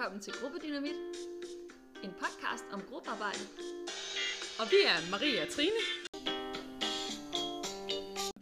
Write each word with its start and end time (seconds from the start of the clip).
Velkommen 0.00 0.22
til 0.22 0.32
Gruppedynamit, 0.42 0.96
en 2.04 2.10
podcast 2.22 2.64
om 2.72 2.80
gruppearbejde. 2.90 3.44
Og 4.60 4.66
vi 4.74 4.78
er 4.92 4.98
Maria 5.10 5.42
og 5.46 5.48
Trine. 5.56 5.80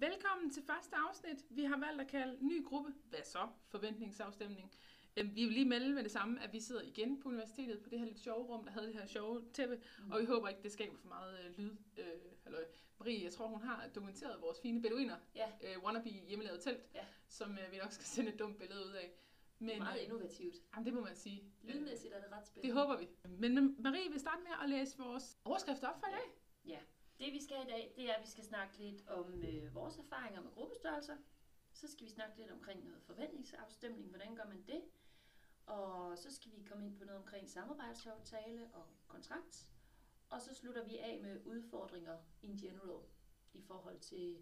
Velkommen 0.06 0.50
til 0.50 0.62
første 0.62 0.96
afsnit. 1.08 1.38
Vi 1.50 1.64
har 1.64 1.78
valgt 1.86 2.00
at 2.00 2.08
kalde 2.08 2.46
ny 2.46 2.64
gruppe, 2.64 2.90
hvad 3.10 3.18
så? 3.24 3.48
Forventningsafstemning. 3.68 4.72
Øhm, 5.16 5.30
Vi 5.34 5.44
vil 5.44 5.52
lige 5.52 5.68
melde 5.68 5.92
med 5.94 6.02
det 6.02 6.10
samme, 6.12 6.42
at 6.42 6.52
vi 6.52 6.60
sidder 6.60 6.82
igen 6.82 7.20
på 7.20 7.28
universitetet 7.28 7.82
på 7.82 7.88
det 7.90 7.98
her 7.98 8.06
lidt 8.06 8.20
sjove 8.20 8.44
rum, 8.46 8.64
der 8.64 8.70
havde 8.72 8.86
det 8.86 8.94
her 8.94 9.06
sjove 9.06 9.44
tæppe, 9.54 9.80
mm. 10.04 10.10
og 10.12 10.20
vi 10.20 10.24
håber 10.24 10.48
ikke, 10.48 10.62
det 10.62 10.72
skaber 10.72 10.96
for 10.96 11.08
meget 11.08 11.38
øh, 11.44 11.58
lyd. 11.58 11.76
Øh, 11.98 12.04
halløj. 12.44 12.64
Marie, 12.98 13.24
jeg 13.24 13.32
tror, 13.32 13.46
hun 13.46 13.62
har 13.62 13.88
dokumenteret 13.94 14.40
vores 14.40 14.58
fine 14.62 14.82
beduiner, 14.82 15.16
Ja. 15.34 15.48
øh, 15.64 15.84
wannabe 15.84 16.08
hjemmelavet 16.08 16.60
telt, 16.60 16.80
Ja. 16.94 17.04
som 17.28 17.50
øh, 17.58 17.72
vi 17.72 17.76
nok 17.76 17.92
skal 17.92 18.06
sende 18.06 18.32
et 18.32 18.38
dumt 18.38 18.58
billede 18.58 18.80
ud 18.86 18.92
af. 18.92 19.10
Men, 19.58 19.78
Meget 19.78 19.98
øh, 19.98 20.04
innovativt. 20.04 20.54
jamen, 20.74 20.86
det 20.86 20.94
må 20.94 21.00
man 21.00 21.16
sige. 21.16 21.52
Lydmæssigt 21.62 22.12
er 22.14 22.20
det 22.20 22.32
ret 22.32 22.38
Det 22.40 22.46
spændende. 22.46 22.74
håber 22.74 22.96
vi. 22.98 23.08
Men 23.38 23.76
Marie 23.82 24.10
vil 24.10 24.20
starte 24.20 24.42
med 24.42 24.52
at 24.62 24.68
læse 24.68 24.98
vores 24.98 25.38
overskrifter 25.44 25.88
op 25.88 26.00
for 26.00 26.06
i 26.06 26.10
dag. 26.10 26.28
Ja. 26.64 26.78
Det 27.18 27.32
vi 27.32 27.42
skal 27.42 27.56
i 27.66 27.70
dag, 27.70 27.92
det 27.96 28.10
er, 28.10 28.14
at 28.14 28.22
vi 28.22 28.30
skal 28.30 28.44
snakke 28.44 28.78
lidt 28.78 29.08
om 29.08 29.42
øh, 29.42 29.74
vores 29.74 29.96
erfaringer 29.98 30.40
med 30.42 30.50
gruppestørrelser. 30.50 31.16
Så 31.72 31.88
skal 31.90 32.06
vi 32.06 32.10
snakke 32.10 32.36
lidt 32.38 32.50
omkring 32.50 32.84
noget 32.84 33.02
forventningsafstemning. 33.02 34.08
Hvordan 34.08 34.34
gør 34.36 34.44
man 34.44 34.62
det? 34.66 34.82
Og 35.66 36.18
så 36.18 36.34
skal 36.34 36.52
vi 36.56 36.62
komme 36.62 36.86
ind 36.86 36.96
på 36.98 37.04
noget 37.04 37.18
omkring 37.20 37.48
samarbejdsaftale 37.50 38.70
og 38.72 38.84
kontrakt. 39.08 39.66
Og 40.30 40.42
så 40.42 40.54
slutter 40.54 40.84
vi 40.84 40.98
af 40.98 41.18
med 41.22 41.40
udfordringer 41.44 42.16
in 42.42 42.56
general 42.56 43.04
i 43.54 43.62
forhold 43.62 43.98
til 44.00 44.38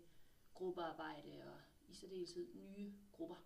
gruppearbejde 0.54 1.42
og 1.46 1.60
i 1.88 1.94
særdeleshed 1.94 2.46
nye 2.54 2.92
grupper. 3.12 3.36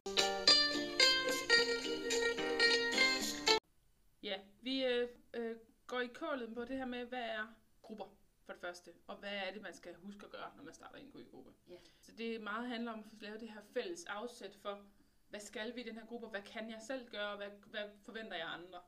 Ja, 4.23 4.40
vi 4.60 4.85
øh, 4.85 5.09
øh, 5.35 5.57
går 5.87 6.01
i 6.01 6.07
kålet 6.07 6.54
på 6.54 6.65
det 6.65 6.76
her 6.76 6.87
med, 6.87 7.04
hvad 7.04 7.23
er 7.23 7.54
grupper 7.82 8.04
for 8.46 8.52
det 8.52 8.60
første, 8.60 8.90
og 9.07 9.16
hvad 9.16 9.32
er 9.32 9.52
det, 9.52 9.63
man 9.63 9.74
skal 9.74 9.95
huske 9.95 10.24
at 10.24 10.32
gøre, 10.32 10.57
når 10.57 10.65
man 10.65 10.74
starter 10.74 10.98
en 10.98 11.13
gruppe. 11.30 11.52
Ja. 11.68 11.76
Så 12.01 12.13
det 12.13 12.41
meget 12.41 12.68
handler 12.68 12.93
om 12.93 12.98
at 12.98 13.04
få 13.07 13.16
lavet 13.21 13.41
det 13.41 13.48
her 13.51 13.60
fælles 13.74 14.04
afsæt 14.04 14.54
for, 14.54 14.87
hvad 15.29 15.41
skal 15.41 15.76
vi 15.76 15.80
i 15.80 15.85
den 15.85 15.95
her 15.95 16.07
gruppe, 16.07 16.26
hvad 16.26 16.43
kan 16.43 16.71
jeg 16.71 16.80
selv 16.87 17.10
gøre, 17.10 17.30
og 17.30 17.37
hvad, 17.37 17.51
hvad 17.66 17.85
forventer 18.04 18.37
jeg 18.37 18.46
andre. 18.46 18.80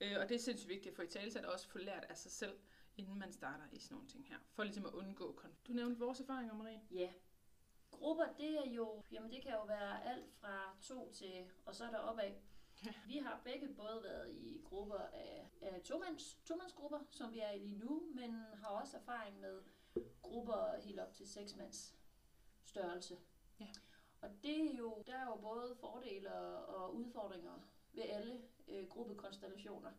Øh, 0.00 0.16
og 0.20 0.28
det 0.28 0.34
er 0.34 0.38
sindssygt 0.38 0.68
vigtigt 0.68 0.92
at 0.92 0.96
få 0.96 1.02
i 1.02 1.06
tale, 1.06 1.38
at 1.38 1.44
også 1.44 1.68
få 1.68 1.78
lært 1.78 2.04
af 2.08 2.16
sig 2.16 2.30
selv, 2.30 2.58
inden 2.96 3.18
man 3.18 3.32
starter 3.32 3.64
i 3.72 3.78
sådan 3.78 3.94
nogle 3.94 4.08
ting 4.08 4.28
her, 4.28 4.38
for 4.52 4.62
ligesom 4.62 4.86
at 4.86 4.92
undgå 4.92 5.32
konflikt. 5.32 5.66
Du 5.66 5.72
nævnte 5.72 5.98
vores 5.98 6.20
erfaringer, 6.20 6.54
Marie. 6.54 6.80
Ja. 6.90 7.12
Grupper, 7.90 8.24
det 8.38 8.66
er 8.66 8.70
jo, 8.70 9.02
jamen 9.10 9.30
det 9.30 9.42
kan 9.42 9.52
jo 9.52 9.62
være 9.62 10.04
alt 10.04 10.34
fra 10.34 10.76
to 10.80 11.12
til, 11.12 11.50
og 11.66 11.74
så 11.74 11.84
er 11.84 11.90
der 11.90 11.98
opad. 11.98 12.32
Vi 13.10 13.16
har 13.18 13.40
begge 13.44 13.68
både 13.68 14.02
været 14.02 14.30
i 14.30 14.60
grupper 14.64 14.98
af, 14.98 15.50
af 15.60 15.82
tomands, 15.82 16.34
tomandsgrupper, 16.44 16.98
som 17.10 17.32
vi 17.32 17.38
er 17.38 17.50
i 17.50 17.58
lige 17.58 17.78
nu, 17.78 18.02
men 18.14 18.32
har 18.32 18.68
også 18.68 18.96
erfaring 18.96 19.40
med 19.40 19.62
grupper 20.22 20.80
helt 20.80 21.00
op 21.00 21.14
til 21.14 21.28
seksmands 21.28 21.94
størrelse. 22.64 23.18
Ja. 23.60 23.66
Og 24.20 24.30
det 24.42 24.70
er 24.70 24.76
jo, 24.78 25.02
der 25.06 25.14
er 25.14 25.24
jo 25.24 25.36
både 25.36 25.76
fordele 25.80 26.34
og, 26.34 26.94
udfordringer 26.94 27.58
ved 27.92 28.02
alle 28.02 28.42
øh, 28.68 28.88
gruppekonstellationer. 28.88 29.90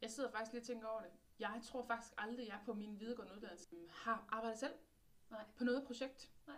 Jeg 0.00 0.10
sidder 0.10 0.30
faktisk 0.30 0.52
lidt 0.52 0.62
og 0.62 0.66
tænker 0.66 0.88
over 0.88 1.00
det. 1.00 1.10
Jeg 1.38 1.60
tror 1.64 1.82
faktisk 1.82 2.14
aldrig, 2.18 2.48
jeg 2.48 2.60
på 2.64 2.74
min 2.74 3.00
videregående 3.00 3.34
uddannelse 3.34 3.76
har 3.90 4.26
arbejdet 4.28 4.58
selv 4.58 4.74
Nej. 5.30 5.44
på 5.56 5.64
noget 5.64 5.86
projekt. 5.86 6.30
Nej. 6.46 6.56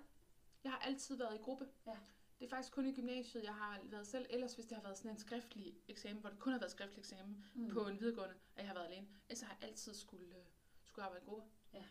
Jeg 0.67 0.75
har 0.75 0.81
altid 0.81 1.17
været 1.17 1.35
i 1.35 1.39
gruppe. 1.39 1.69
Ja. 1.87 1.97
Det 2.39 2.45
er 2.45 2.49
faktisk 2.51 2.73
kun 2.73 2.87
i 2.87 2.95
gymnasiet, 2.95 3.45
jeg 3.45 3.55
har 3.55 3.81
været 3.85 4.07
selv. 4.07 4.27
Ellers 4.31 4.55
hvis 4.55 4.67
det 4.67 4.77
har 4.77 4.83
været 4.83 4.97
sådan 4.99 5.11
en 5.11 5.19
skriftlig 5.19 5.75
eksamen, 5.89 6.21
hvor 6.21 6.31
det 6.31 6.39
kun 6.39 6.53
har 6.53 6.59
været 6.59 6.71
skriftlig 6.71 7.01
eksamen 7.01 7.45
mm. 7.55 7.69
på 7.69 7.87
en 7.87 8.01
videregående, 8.01 8.35
at 8.57 8.59
jeg 8.59 8.67
har 8.67 8.75
været 8.75 8.87
alene. 8.87 9.09
Ellers 9.29 9.41
har 9.41 9.57
jeg 9.61 9.69
altid 9.69 9.95
skulle, 9.95 10.37
øh, 10.37 10.45
skulle 10.85 11.05
arbejde 11.05 11.25
i 11.25 11.29
gruppe. 11.29 11.49
Ja. 11.73 11.85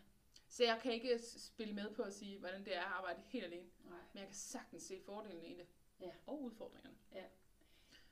Så 0.48 0.64
jeg 0.64 0.80
kan 0.82 0.92
ikke 0.92 1.18
spille 1.38 1.74
med 1.74 1.94
på 1.94 2.02
at 2.02 2.14
sige, 2.14 2.38
hvordan 2.38 2.64
det 2.64 2.76
er 2.76 2.80
at 2.80 2.92
arbejde 2.92 3.22
helt 3.26 3.44
alene. 3.44 3.68
Nej. 3.84 3.98
Men 4.12 4.18
jeg 4.18 4.26
kan 4.26 4.36
sagtens 4.36 4.82
se 4.82 5.00
fordelene 5.04 5.46
i 5.46 5.54
det. 5.54 5.66
Ja. 6.00 6.10
Og 6.26 6.42
udfordringerne. 6.42 6.96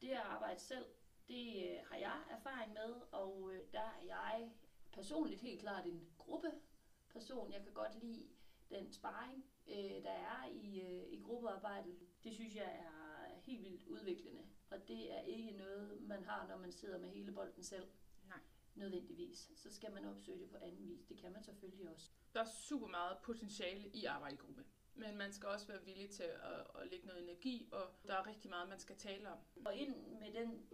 Det 0.01 0.11
at 0.11 0.17
arbejde 0.17 0.61
selv, 0.61 0.87
det 1.29 1.71
øh, 1.71 1.87
har 1.91 1.97
jeg 1.97 2.23
erfaring 2.31 2.73
med, 2.73 2.95
og 3.13 3.51
øh, 3.53 3.61
der 3.73 3.81
er 3.81 4.03
jeg 4.07 4.51
personligt 4.93 5.41
helt 5.41 5.61
klart 5.61 5.87
en 5.87 6.09
gruppeperson. 6.19 7.53
Jeg 7.53 7.63
kan 7.63 7.73
godt 7.73 7.95
lide 7.95 8.29
den 8.71 8.93
sparring, 8.93 9.45
øh, 9.69 10.03
der 10.03 10.11
er 10.11 10.49
i, 10.53 10.81
øh, 10.81 11.13
i 11.13 11.23
gruppearbejdet. 11.23 11.97
Det 12.25 12.35
synes 12.35 12.55
jeg 12.55 12.65
er 12.65 13.41
helt 13.41 13.65
vildt 13.65 13.87
udviklende, 13.87 14.43
og 14.71 14.89
det 14.89 15.13
er 15.13 15.21
ikke 15.21 15.51
noget, 15.51 16.03
man 16.03 16.25
har, 16.25 16.47
når 16.47 16.57
man 16.57 16.73
sidder 16.73 16.99
med 16.99 17.09
hele 17.09 17.33
bolden 17.33 17.63
selv. 17.63 17.87
Nej. 18.29 18.39
Nødvendigvis. 18.75 19.51
Så 19.57 19.75
skal 19.75 19.93
man 19.93 20.05
opsøge 20.05 20.39
det 20.39 20.51
på 20.51 20.57
anden 20.57 20.89
vis. 20.89 21.05
Det 21.05 21.19
kan 21.19 21.33
man 21.33 21.43
selvfølgelig 21.43 21.89
også. 21.91 22.11
Der 22.35 22.41
er 22.41 22.49
super 22.69 22.87
meget 22.87 23.19
potentiale 23.23 23.89
i 23.95 24.05
arbejde 24.05 24.35
i 24.35 24.39
gruppe. 24.39 24.65
Men 24.95 25.17
man 25.17 25.33
skal 25.33 25.49
også 25.49 25.67
være 25.67 25.85
villig 25.85 26.11
til 26.11 26.23
at, 26.23 26.83
at 26.83 26.91
lægge 26.91 27.07
noget 27.07 27.23
energi, 27.23 27.69
og 27.73 27.83
der 28.07 28.15
er 28.15 28.27
rigtig 28.27 28.51
meget, 28.51 28.69
man 28.69 28.79
skal 28.79 28.97
tale 28.97 29.31
om. 29.31 29.39
Og 29.65 29.75
ind 29.75 29.95
med, 30.21 30.33
den, 30.33 30.67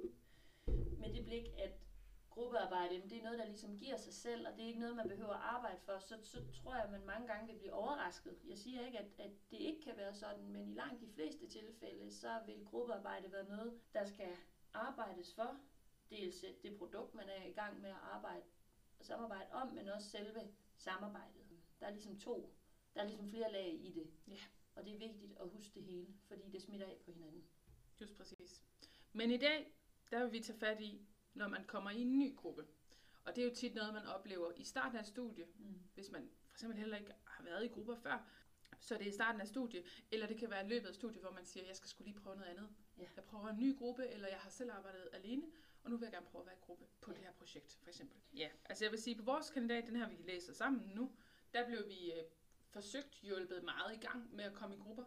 med 0.99 1.15
det 1.15 1.25
blik, 1.25 1.45
at 1.59 1.73
gruppearbejde, 2.31 3.03
det 3.11 3.19
er 3.19 3.23
noget, 3.23 3.39
der 3.39 3.45
ligesom 3.45 3.77
giver 3.77 3.97
sig 3.97 4.15
selv, 4.15 4.47
og 4.49 4.53
det 4.57 4.63
er 4.63 4.67
ikke 4.67 4.81
noget, 4.81 4.97
man 4.97 5.09
behøver 5.09 5.35
at 5.35 5.41
arbejde 5.43 5.81
for, 5.81 5.99
så, 5.99 6.19
så 6.23 6.43
tror 6.63 6.75
jeg, 6.75 6.85
at 6.85 6.91
man 6.91 7.07
mange 7.07 7.27
gange 7.27 7.47
vil 7.53 7.59
blive 7.59 7.73
overrasket. 7.73 8.39
Jeg 8.49 8.59
siger 8.59 8.87
ikke, 8.87 8.99
at, 8.99 9.07
at 9.19 9.31
det 9.51 9.57
ikke 9.57 9.83
kan 9.83 9.97
være 9.97 10.15
sådan, 10.15 10.49
men 10.49 10.69
i 10.69 10.75
langt 10.75 11.01
de 11.01 11.09
fleste 11.09 11.49
tilfælde, 11.49 12.11
så 12.11 12.41
vil 12.47 12.65
gruppearbejde 12.65 13.33
være 13.33 13.49
noget, 13.49 13.81
der 13.95 14.05
skal 14.05 14.37
arbejdes 14.75 15.35
for. 15.35 15.61
Dels 16.11 16.45
det 16.63 16.79
produkt, 16.79 17.15
man 17.15 17.29
er 17.29 17.45
i 17.45 17.53
gang 17.53 17.81
med 17.81 17.91
at 17.91 18.03
arbejde 18.03 18.43
og 18.99 19.05
samarbejde 19.05 19.53
om, 19.53 19.73
men 19.73 19.89
også 19.89 20.11
selve 20.11 20.41
samarbejdet. 20.77 21.41
Der 21.81 21.87
er 21.87 21.91
ligesom 21.91 22.19
to, 22.19 22.55
der 22.95 23.01
er 23.01 23.05
ligesom 23.05 23.29
flere 23.29 23.53
lag 23.53 23.75
i 23.75 23.93
det. 23.93 24.11
Ja. 24.29 24.41
Og 24.75 24.85
det 24.85 24.95
er 24.95 24.99
vigtigt 24.99 25.33
at 25.41 25.49
huske 25.49 25.75
det 25.75 25.83
hele, 25.83 26.07
fordi 26.29 26.51
det 26.51 26.63
smitter 26.63 26.87
af 26.87 26.97
på 27.05 27.13
hinanden. 27.13 27.45
Just 28.01 28.17
præcis. 28.17 28.63
Men 29.13 29.31
i 29.31 29.37
dag, 29.37 29.73
der 30.11 30.23
vil 30.23 30.33
vi 30.33 30.41
tage 30.41 30.59
fat 30.59 30.81
i, 30.81 31.07
når 31.35 31.49
man 31.49 31.65
kommer 31.65 31.91
i 31.91 32.01
en 32.01 32.19
ny 32.19 32.37
gruppe. 32.37 32.67
Og 33.25 33.37
det 33.37 33.45
er 33.45 33.49
jo 33.49 33.55
tit 33.55 33.75
noget, 33.75 33.95
man 33.95 34.07
oplever 34.07 34.53
i 34.57 34.65
starten 34.65 34.97
af 34.97 35.01
et 35.01 35.07
studie, 35.07 35.47
Mm. 35.59 35.81
hvis 35.95 36.11
man 36.11 36.31
for 36.47 36.55
eksempel 36.55 36.79
heller 36.79 36.97
ikke 36.97 37.13
har 37.25 37.45
været 37.45 37.65
i 37.65 37.69
grupper 37.69 37.95
før. 37.95 38.27
Så 38.81 38.95
det 38.95 39.03
er 39.03 39.09
i 39.11 39.13
starten 39.13 39.41
af 39.41 39.49
studiet, 39.49 40.05
eller 40.11 40.27
det 40.27 40.37
kan 40.39 40.51
være 40.51 40.67
i 40.67 40.69
løbet 40.69 40.89
af 40.89 40.95
studiet, 40.95 41.21
hvor 41.23 41.31
man 41.33 41.45
siger, 41.45 41.67
jeg 41.67 41.77
skal 41.77 41.89
skulle 41.89 42.11
lige 42.13 42.21
prøve 42.23 42.37
noget 42.37 42.51
andet. 42.51 42.69
Ja. 42.99 43.05
Jeg 43.17 43.25
prøver 43.25 43.49
en 43.49 43.61
ny 43.61 43.79
gruppe, 43.79 44.07
eller 44.09 44.29
jeg 44.29 44.39
har 44.39 44.51
selv 44.51 44.71
arbejdet 44.73 45.09
alene, 45.13 45.43
og 45.85 45.91
nu 45.91 45.97
vil 45.97 46.07
jeg 46.07 46.13
gerne 46.13 46.27
prøve 46.27 46.43
at 46.43 46.47
være 46.47 46.57
i 46.57 46.61
gruppe 46.61 46.85
på 47.01 47.11
Ja. 47.11 47.17
det 47.17 47.25
her 47.25 47.33
projekt, 47.33 47.79
for 47.83 47.89
eksempel. 47.89 48.17
Ja, 48.37 48.49
altså 48.65 48.85
jeg 48.85 48.93
vil 48.93 49.03
sige, 49.03 49.17
på 49.17 49.23
vores 49.25 49.51
kandidat, 49.51 49.87
den 49.87 49.97
her 49.97 50.09
vi 50.09 50.17
læser 50.25 50.53
sammen 50.53 50.91
nu, 50.95 51.13
der 51.55 51.67
blev 51.67 51.89
vi 51.89 52.13
øh, 52.13 52.23
forsøgt 52.71 53.15
hjulpet 53.23 53.65
meget 53.65 53.95
i 53.97 53.99
gang 54.07 54.35
med 54.35 54.45
at 54.45 54.53
komme 54.55 54.77
i 54.77 54.79
grupper. 54.79 55.05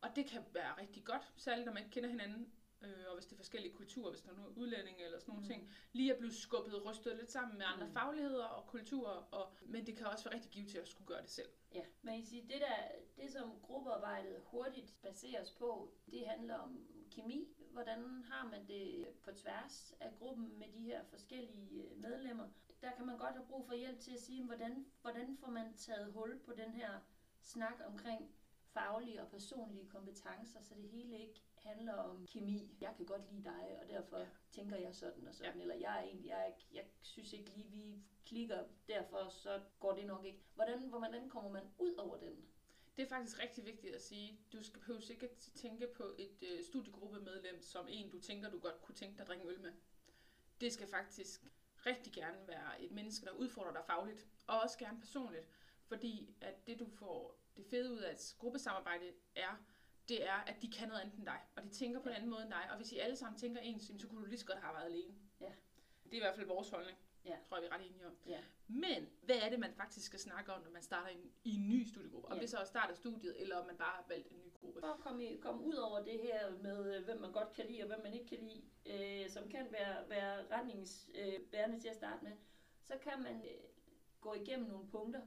Og 0.00 0.16
det 0.16 0.26
kan 0.26 0.42
være 0.52 0.80
rigtig 0.80 1.04
godt, 1.04 1.32
særligt 1.36 1.66
når 1.66 1.72
man 1.72 1.82
ikke 1.82 1.94
kender 1.94 2.08
hinanden, 2.10 2.52
øh, 2.84 3.04
og 3.08 3.14
hvis 3.14 3.26
det 3.26 3.32
er 3.32 3.36
forskellige 3.36 3.72
kulturer, 3.74 4.10
hvis 4.10 4.22
der 4.22 4.30
er 4.30 4.36
nogle 4.36 4.56
udlændinge 4.56 5.04
eller 5.04 5.18
sådan 5.18 5.32
nogle 5.34 5.46
Mm. 5.46 5.48
ting. 5.52 5.70
Lige 5.92 6.12
at 6.12 6.18
blive 6.18 6.32
skubbet, 6.32 6.84
rystet 6.86 7.16
lidt 7.16 7.30
sammen 7.30 7.58
med 7.58 7.66
andre 7.66 7.86
Mm. 7.86 7.92
fagligheder 7.92 8.44
og 8.44 8.66
kulturer, 8.66 9.28
og, 9.30 9.52
men 9.62 9.86
det 9.86 9.96
kan 9.96 10.06
også 10.06 10.24
være 10.24 10.34
rigtig 10.34 10.50
givet 10.50 10.68
til 10.70 10.78
at 10.78 10.88
skulle 10.88 11.06
gøre 11.06 11.22
det 11.22 11.30
selv. 11.30 11.48
Ja, 11.74 11.84
man 12.02 12.16
kan 12.16 12.26
sige, 12.26 12.42
det 12.42 12.60
der, 12.60 12.76
det 13.22 13.32
som 13.32 13.60
gruppearbejdet 13.62 14.40
hurtigt 14.44 14.94
baseres 15.02 15.50
på, 15.50 15.92
det 16.10 16.26
handler 16.26 16.54
om 16.54 16.86
kemi. 17.10 17.48
Hvordan 17.72 18.22
har 18.30 18.48
man 18.50 18.66
det 18.68 19.08
på 19.22 19.32
tværs 19.32 19.94
af 20.00 20.14
gruppen 20.18 20.58
med 20.58 20.66
de 20.72 20.78
her 20.80 21.04
forskellige 21.04 21.82
øh, 21.82 21.96
medlemmer? 22.02 22.48
Der 22.80 22.90
kan 22.96 23.06
man 23.06 23.18
godt 23.18 23.34
have 23.34 23.46
brug 23.46 23.66
for 23.66 23.74
hjælp 23.74 24.00
til 24.00 24.12
at 24.12 24.20
sige, 24.20 24.44
hvordan, 24.44 24.86
hvordan 25.02 25.36
får 25.36 25.50
man 25.50 25.74
taget 25.76 26.12
hul 26.12 26.38
på 26.38 26.52
den 26.52 26.72
her 26.72 26.90
snak 27.40 27.80
omkring 27.86 28.34
faglige 28.72 29.22
og 29.22 29.28
personlige 29.30 29.88
kompetencer, 29.88 30.60
så 30.62 30.74
det 30.74 30.88
hele 30.88 31.18
ikke 31.18 31.42
handler 31.64 31.92
om 31.92 32.26
kemi. 32.26 32.76
Jeg 32.80 32.94
kan 32.96 33.06
godt 33.06 33.32
lide 33.32 33.44
dig, 33.44 33.78
og 33.82 33.88
derfor 33.88 34.18
Ja. 34.18 34.26
tænker 34.52 34.76
jeg 34.76 34.94
sådan 34.94 35.26
og 35.28 35.34
sådan. 35.34 35.56
Ja. 35.56 35.60
Eller 35.62 35.74
jeg 35.74 35.98
er 35.98 36.02
egentlig, 36.02 36.28
jeg, 36.28 36.54
jeg 36.72 36.84
synes 37.02 37.32
ikke 37.32 37.50
lige, 37.50 37.70
vi 37.70 38.02
klikker, 38.26 38.64
derfor 38.88 39.28
så 39.28 39.60
går 39.80 39.92
det 39.94 40.06
nok 40.06 40.24
ikke. 40.24 40.42
Hvordan, 40.54 40.88
hvordan 40.88 41.28
kommer 41.28 41.50
man 41.50 41.62
ud 41.78 41.94
over 41.94 42.16
den? 42.16 42.48
Det 42.96 43.02
er 43.02 43.08
faktisk 43.08 43.42
rigtig 43.42 43.64
vigtigt 43.64 43.94
at 43.94 44.02
sige, 44.02 44.40
du 44.52 44.62
skal 44.62 44.80
behøves 44.80 45.10
ikke 45.10 45.30
at 45.30 45.36
tænke 45.54 45.86
på 45.96 46.14
et 46.18 46.42
øh, 46.42 46.64
studiegruppemedlem 46.64 47.62
som 47.62 47.86
en, 47.88 48.10
du 48.10 48.20
tænker, 48.20 48.50
du 48.50 48.58
godt 48.58 48.82
kunne 48.82 48.94
tænke 48.94 49.14
dig 49.16 49.22
at 49.22 49.28
drikke 49.28 49.48
øl 49.48 49.60
med. 49.60 49.72
Det 50.60 50.72
skal 50.72 50.86
faktisk 50.88 51.44
rigtig 51.86 52.12
gerne 52.12 52.48
være 52.48 52.82
et 52.82 52.90
menneske, 52.92 53.26
der 53.26 53.32
udfordrer 53.32 53.72
dig 53.72 53.82
fagligt, 53.86 54.26
og 54.46 54.60
også 54.60 54.78
gerne 54.78 55.00
personligt. 55.00 55.48
Fordi 55.82 56.34
at 56.40 56.66
det, 56.66 56.78
du 56.78 56.86
får 56.88 57.40
det 57.56 57.66
fede 57.66 57.92
ud 57.92 57.98
af 57.98 58.12
et 58.12 58.34
gruppesamarbejde, 58.38 59.12
er, 59.36 59.64
det 60.08 60.26
er, 60.28 60.34
at 60.46 60.62
de 60.62 60.70
kan 60.72 60.88
noget 60.88 61.00
andet 61.00 61.16
end 61.16 61.26
dig, 61.26 61.40
og 61.56 61.62
de 61.62 61.68
tænker 61.68 62.00
på 62.00 62.08
en 62.08 62.14
anden 62.14 62.30
måde 62.30 62.42
end 62.42 62.50
dig. 62.50 62.64
Og 62.70 62.76
hvis 62.76 62.92
I 62.92 62.98
alle 62.98 63.16
sammen 63.16 63.38
tænker 63.38 63.60
ens, 63.60 63.90
så 63.98 64.08
kunne 64.08 64.20
du 64.20 64.26
lige 64.26 64.38
så 64.38 64.46
godt 64.46 64.58
have 64.58 64.74
været 64.74 64.84
alene. 64.86 65.14
Ja. 65.40 65.52
Det 66.04 66.12
er 66.12 66.16
i 66.16 66.18
hvert 66.18 66.34
fald 66.34 66.46
vores 66.46 66.68
holdning. 66.70 66.98
Ja. 67.24 67.36
Tror 67.48 67.56
jeg, 67.56 67.62
vi 67.62 67.66
er 67.68 67.74
ret 67.74 67.86
enige 67.86 68.06
om. 68.06 68.16
Ja. 68.26 68.40
Men 68.68 69.08
hvad 69.22 69.36
er 69.36 69.50
det, 69.50 69.58
man 69.58 69.74
faktisk 69.74 70.06
skal 70.06 70.18
snakke 70.20 70.52
om, 70.52 70.62
når 70.62 70.70
man 70.70 70.82
starter 70.82 71.08
i 71.08 71.14
en, 71.14 71.32
i 71.44 71.54
en 71.54 71.68
ny 71.68 71.84
studiegruppe? 71.88 72.28
Om 72.28 72.34
Ja. 72.36 72.40
det 72.42 72.50
så 72.50 72.58
er 72.58 72.64
start 72.64 72.90
af 72.90 72.96
studiet, 72.96 73.40
eller 73.40 73.56
om 73.56 73.66
man 73.66 73.76
bare 73.76 73.92
har 73.96 74.04
valgt 74.08 74.28
en 74.30 74.36
ny 74.38 74.52
gruppe. 74.60 74.80
For 74.80 74.86
at 74.86 75.00
komme, 75.00 75.36
komme 75.40 75.64
ud 75.64 75.74
over 75.74 76.04
det 76.04 76.20
her 76.22 76.50
med, 76.58 76.96
øh, 76.96 77.04
hvem 77.04 77.20
man 77.20 77.32
godt 77.32 77.52
kan 77.52 77.66
lide 77.66 77.82
og 77.82 77.86
hvem 77.88 78.00
man 78.02 78.14
ikke 78.14 78.26
kan 78.26 78.38
lide, 78.38 78.62
øh, 79.24 79.30
som 79.30 79.48
kan 79.48 79.66
være, 79.72 80.08
være 80.08 80.46
retningsbærende 80.58 81.76
øh, 81.76 81.80
til 81.82 81.88
at 81.88 81.96
starte 81.96 82.24
med, 82.24 82.32
så 82.82 82.94
kan 83.02 83.22
man 83.22 83.36
øh, 83.44 83.60
gå 84.20 84.34
igennem 84.34 84.68
nogle 84.68 84.88
punkter. 84.88 85.20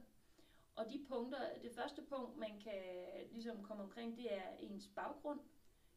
Og 0.78 0.90
de 0.90 1.04
punkter, 1.08 1.38
det 1.62 1.72
første 1.74 2.02
punkt, 2.02 2.36
man 2.36 2.60
kan 2.60 2.82
ligesom 3.30 3.62
komme 3.62 3.82
omkring, 3.82 4.16
det 4.16 4.34
er 4.34 4.50
ens 4.58 4.88
baggrund, 4.88 5.40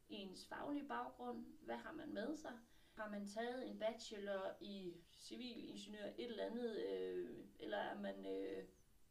ens 0.08 0.46
faglige 0.46 0.88
baggrund. 0.88 1.46
Hvad 1.60 1.76
har 1.76 1.92
man 1.92 2.14
med 2.14 2.36
sig? 2.36 2.52
Har 2.94 3.10
man 3.10 3.28
taget 3.28 3.68
en 3.70 3.78
bachelor 3.78 4.56
i 4.60 4.94
civilingeniør, 5.18 6.04
et 6.04 6.14
eller 6.24 6.44
andet, 6.44 6.76
øh, 6.76 7.44
eller 7.60 7.78
er 7.78 8.00
man, 8.00 8.26
øh, 8.26 8.64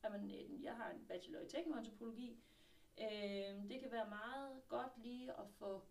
er 0.03 0.09
man 0.09 0.29
en, 0.29 0.63
jeg 0.63 0.75
har 0.75 0.91
en 0.91 1.05
bachelor 1.07 1.39
i 1.39 1.49
teknoantropologi, 1.49 2.43
Øh, 2.99 3.69
det 3.69 3.79
kan 3.79 3.91
være 3.91 4.09
meget 4.09 4.61
godt 4.67 4.97
lige 4.97 5.31
at 5.31 5.49
få, 5.59 5.83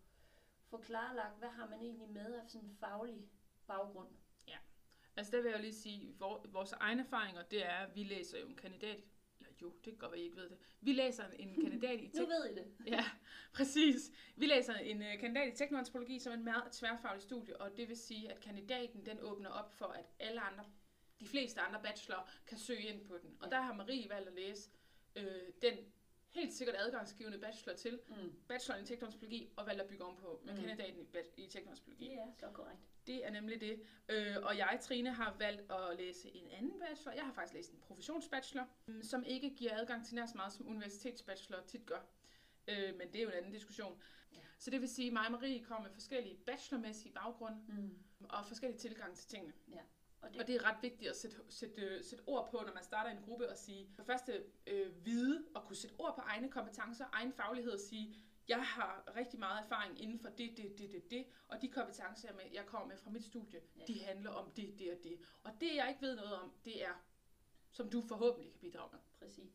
få 0.69 0.77
klarlagt, 0.77 1.37
hvad 1.39 1.49
har 1.49 1.69
man 1.69 1.81
egentlig 1.81 2.09
med 2.09 2.33
af 2.33 2.49
sådan 2.49 2.67
en 2.67 2.75
faglig 2.79 3.29
baggrund. 3.67 4.09
Ja, 4.47 4.57
Altså 5.15 5.31
der 5.31 5.41
vil 5.41 5.49
jeg 5.49 5.57
jo 5.57 5.61
lige 5.61 5.73
sige, 5.73 6.15
vores 6.45 6.71
egne 6.71 7.01
erfaringer, 7.01 7.43
det 7.43 7.65
er, 7.65 7.77
at 7.77 7.95
vi 7.95 8.03
læser 8.03 8.39
jo 8.39 8.47
en 8.47 8.55
kandidat, 8.55 9.03
jo, 9.61 9.69
det 9.69 9.83
kan 9.83 9.97
godt 9.97 10.11
være, 10.11 10.19
I 10.21 10.23
ikke 10.23 10.35
ved 10.37 10.49
det. 10.49 10.57
Vi 10.81 10.93
læser 10.93 11.23
en 11.39 11.55
kandidat 11.63 11.99
i 11.99 12.11
Nu 12.15 12.25
ved 12.25 12.45
I 12.45 12.55
det. 12.55 12.65
Ja, 12.87 13.05
præcis. 13.57 14.11
Vi 14.35 14.45
læser 14.45 14.73
en 14.75 14.97
uh, 15.01 15.19
kandidat 15.19 15.53
i 15.53 15.57
teknoantropologi 15.57 16.19
som 16.19 16.33
en 16.33 16.43
meget 16.43 16.71
tværfaglig 16.71 17.21
studie, 17.23 17.61
og 17.61 17.77
det 17.77 17.89
vil 17.89 17.97
sige, 17.97 18.31
at 18.31 18.39
kandidaten 18.39 19.05
den 19.05 19.19
åbner 19.21 19.49
op 19.49 19.73
for, 19.73 19.85
at 19.85 20.05
alle 20.19 20.41
andre, 20.41 20.63
de 21.19 21.27
fleste 21.27 21.61
andre 21.61 21.81
bachelor 21.83 22.29
kan 22.47 22.57
søge 22.57 22.81
ind 22.81 23.05
på 23.05 23.17
den. 23.21 23.37
Og 23.39 23.49
Ja. 23.51 23.55
der 23.55 23.61
har 23.61 23.73
Marie 23.73 24.09
valgt 24.09 24.27
at 24.27 24.35
læse 24.35 24.69
øh, 25.15 25.25
den 25.61 25.77
helt 26.31 26.53
sikkert 26.53 26.75
adgangsgivende 26.79 27.37
bachelor 27.39 27.75
til, 27.75 27.99
Mm. 28.07 28.33
bacheloren 28.47 28.83
i 28.83 28.87
teknoantropologi, 28.87 29.49
og 29.55 29.65
valgt 29.65 29.81
at 29.81 29.87
bygge 29.87 30.03
ovenpå 30.03 30.41
med 30.43 30.53
Mm. 30.53 30.59
kandidaten 30.59 31.07
i, 31.37 31.43
i 31.43 31.47
teknoantropologi. 31.47 32.05
Det 32.09 32.13
er 32.17 32.31
så 32.39 32.47
korrekt. 32.53 32.79
Det 33.07 33.25
er 33.25 33.31
nemlig 33.31 33.61
det. 33.61 33.81
Øh, 34.09 34.35
og 34.43 34.57
jeg, 34.57 34.79
Trine, 34.81 35.13
har 35.13 35.35
valgt 35.39 35.71
at 35.71 35.97
læse 35.97 36.35
en 36.35 36.51
anden 36.51 36.79
bachelor. 36.79 37.11
Jeg 37.13 37.23
har 37.23 37.33
faktisk 37.33 37.53
læst 37.53 37.71
en 37.71 37.79
professionsbachelor, 37.79 38.67
mm, 38.85 39.03
som 39.03 39.23
ikke 39.23 39.49
giver 39.55 39.77
adgang 39.81 40.05
til 40.05 40.15
nær 40.15 40.25
så 40.25 40.33
meget 40.37 40.53
som 40.53 40.67
universitetsbachelor 40.67 41.61
tit 41.67 41.85
gør. 41.85 42.05
Øh, 42.67 42.97
men 42.97 43.07
det 43.07 43.15
er 43.15 43.21
jo 43.23 43.29
en 43.29 43.35
anden 43.35 43.51
diskussion. 43.51 44.01
Ja. 44.33 44.39
Så 44.57 44.69
det 44.71 44.81
vil 44.81 44.89
sige, 44.89 45.07
at 45.07 45.13
mig 45.13 45.25
og 45.25 45.31
Marie 45.31 45.63
kommer 45.63 45.83
med 45.83 45.93
forskellige 45.93 46.37
bachelormæssige 46.37 47.13
baggrunde 47.13 47.57
Mm. 47.67 47.97
og 48.29 48.45
forskellige 48.45 48.79
tilgange 48.79 49.15
til 49.15 49.27
tingene. 49.29 49.53
Og 50.21 50.29
det, 50.33 50.41
Og 50.41 50.47
det 50.47 50.55
er 50.55 50.63
ret 50.63 50.77
vigtigt 50.81 51.09
at 51.09 51.15
sætte, 51.17 51.37
sætte, 51.49 52.03
sætte 52.03 52.23
ord 52.27 52.51
på, 52.51 52.57
når 52.65 52.73
man 52.73 52.83
starter 52.83 53.11
en 53.11 53.23
gruppe 53.25 53.49
og 53.49 53.57
sige, 53.57 53.89
for 53.95 54.03
første 54.03 54.43
øh, 54.67 55.05
vide 55.05 55.45
og 55.55 55.63
kunne 55.65 55.75
sætte 55.75 55.95
ord 55.99 56.15
på 56.15 56.21
egne 56.21 56.49
kompetencer, 56.51 57.05
egen 57.13 57.33
faglighed 57.33 57.71
og 57.71 57.79
sige, 57.79 58.15
jeg 58.47 58.63
har 58.65 59.13
rigtig 59.15 59.39
meget 59.39 59.63
erfaring 59.63 60.01
inden 60.01 60.19
for 60.19 60.29
det, 60.29 60.57
det, 60.57 60.77
det, 60.77 60.91
det, 60.91 61.11
det, 61.11 61.25
og 61.47 61.61
de 61.61 61.67
kompetencer, 61.67 62.27
jeg, 62.27 62.35
med, 62.35 62.43
jeg 62.53 62.65
kommer 62.65 62.87
med 62.87 62.97
fra 62.97 63.09
mit 63.09 63.23
studie, 63.25 63.61
Ja. 63.77 63.83
de 63.87 63.99
handler 64.03 64.29
om 64.31 64.51
det, 64.51 64.79
det 64.79 64.91
og 64.91 64.97
det. 65.03 65.19
Og 65.43 65.51
det, 65.61 65.75
jeg 65.75 65.89
ikke 65.89 66.01
ved 66.01 66.15
noget 66.15 66.33
om, 66.33 66.53
det 66.65 66.83
er, 66.85 66.93
som 67.71 67.89
du 67.89 68.01
forhåbentlig 68.01 68.51
kan 68.51 68.59
bidrage 68.59 68.89
med. 68.91 68.99
præcis. 69.19 69.51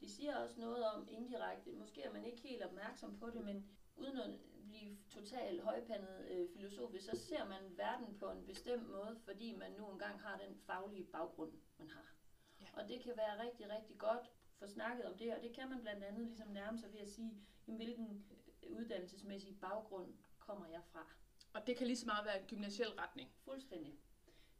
De 0.00 0.10
siger 0.10 0.36
også 0.36 0.60
noget 0.60 0.84
om 0.84 1.08
indirekte, 1.10 1.72
måske 1.72 2.02
er 2.02 2.12
man 2.12 2.24
ikke 2.24 2.40
helt 2.42 2.62
opmærksom 2.62 3.18
på 3.18 3.30
det, 3.30 3.44
men 3.44 3.70
uden 3.96 4.18
at 4.18 4.30
blive 4.68 4.96
totalt 5.10 5.62
højpandet 5.62 6.26
øh, 6.30 6.48
filosofisk, 6.56 7.04
så 7.04 7.16
ser 7.16 7.44
man 7.44 7.62
verden 7.76 8.18
på 8.18 8.30
en 8.30 8.46
bestemt 8.46 8.88
måde, 8.88 9.20
fordi 9.24 9.56
man 9.56 9.72
nu 9.72 9.90
engang 9.90 10.20
har 10.20 10.36
den 10.46 10.56
faglige 10.56 11.04
baggrund, 11.04 11.52
man 11.78 11.88
har. 11.88 12.14
Ja. 12.60 12.66
Og 12.72 12.88
det 12.88 13.02
kan 13.02 13.12
være 13.16 13.42
rigtig, 13.44 13.70
rigtig 13.70 13.98
godt 13.98 14.30
få 14.58 14.66
snakket 14.66 15.04
om 15.04 15.18
det, 15.18 15.34
og 15.34 15.42
det 15.42 15.52
kan 15.52 15.68
man 15.68 15.80
blandt 15.80 16.04
andet 16.04 16.26
ligesom 16.26 16.48
nærme 16.48 16.78
sig 16.78 16.92
ved 16.92 17.00
at 17.00 17.08
sige, 17.08 17.32
jamen, 17.66 17.76
hvilken 17.76 18.26
øh, 18.62 18.76
uddannelsesmæssig 18.76 19.60
baggrund 19.60 20.14
kommer 20.38 20.66
jeg 20.66 20.82
fra. 20.92 21.06
Og 21.52 21.66
det 21.66 21.76
kan 21.76 21.86
lige 21.86 21.96
så 21.96 22.06
meget 22.06 22.24
være 22.24 22.40
en 22.40 22.46
gymnasiel 22.46 22.88
retning. 22.88 23.30
Fuldstændig. 23.44 23.98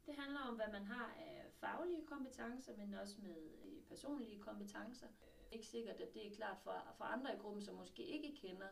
Det 0.05 0.15
handler 0.15 0.39
om, 0.39 0.55
hvad 0.55 0.71
man 0.71 0.85
har 0.85 1.13
af 1.17 1.45
faglige 1.59 2.05
kompetencer, 2.05 2.77
men 2.77 2.93
også 2.93 3.15
med 3.21 3.37
øh, 3.65 3.81
personlige 3.83 4.41
kompetencer. 4.41 5.07
Ikke 5.51 5.67
sikkert, 5.67 5.95
at 5.95 6.13
det 6.13 6.27
er 6.27 6.35
klart 6.35 6.57
for, 6.63 6.93
for 6.97 7.03
andre 7.03 7.35
i 7.35 7.37
gruppen, 7.37 7.61
som 7.61 7.75
måske 7.75 8.03
ikke 8.03 8.35
kender 8.35 8.67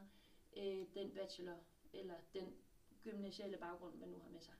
øh, 0.58 0.86
den 0.94 1.12
bachelor 1.12 1.58
eller 1.94 2.16
den 2.34 2.56
gymnasielle 3.04 3.58
baggrund, 3.58 3.96
man 3.96 4.10
nu 4.10 4.20
har 4.20 4.30
med 4.30 4.42
sig. 4.42 4.54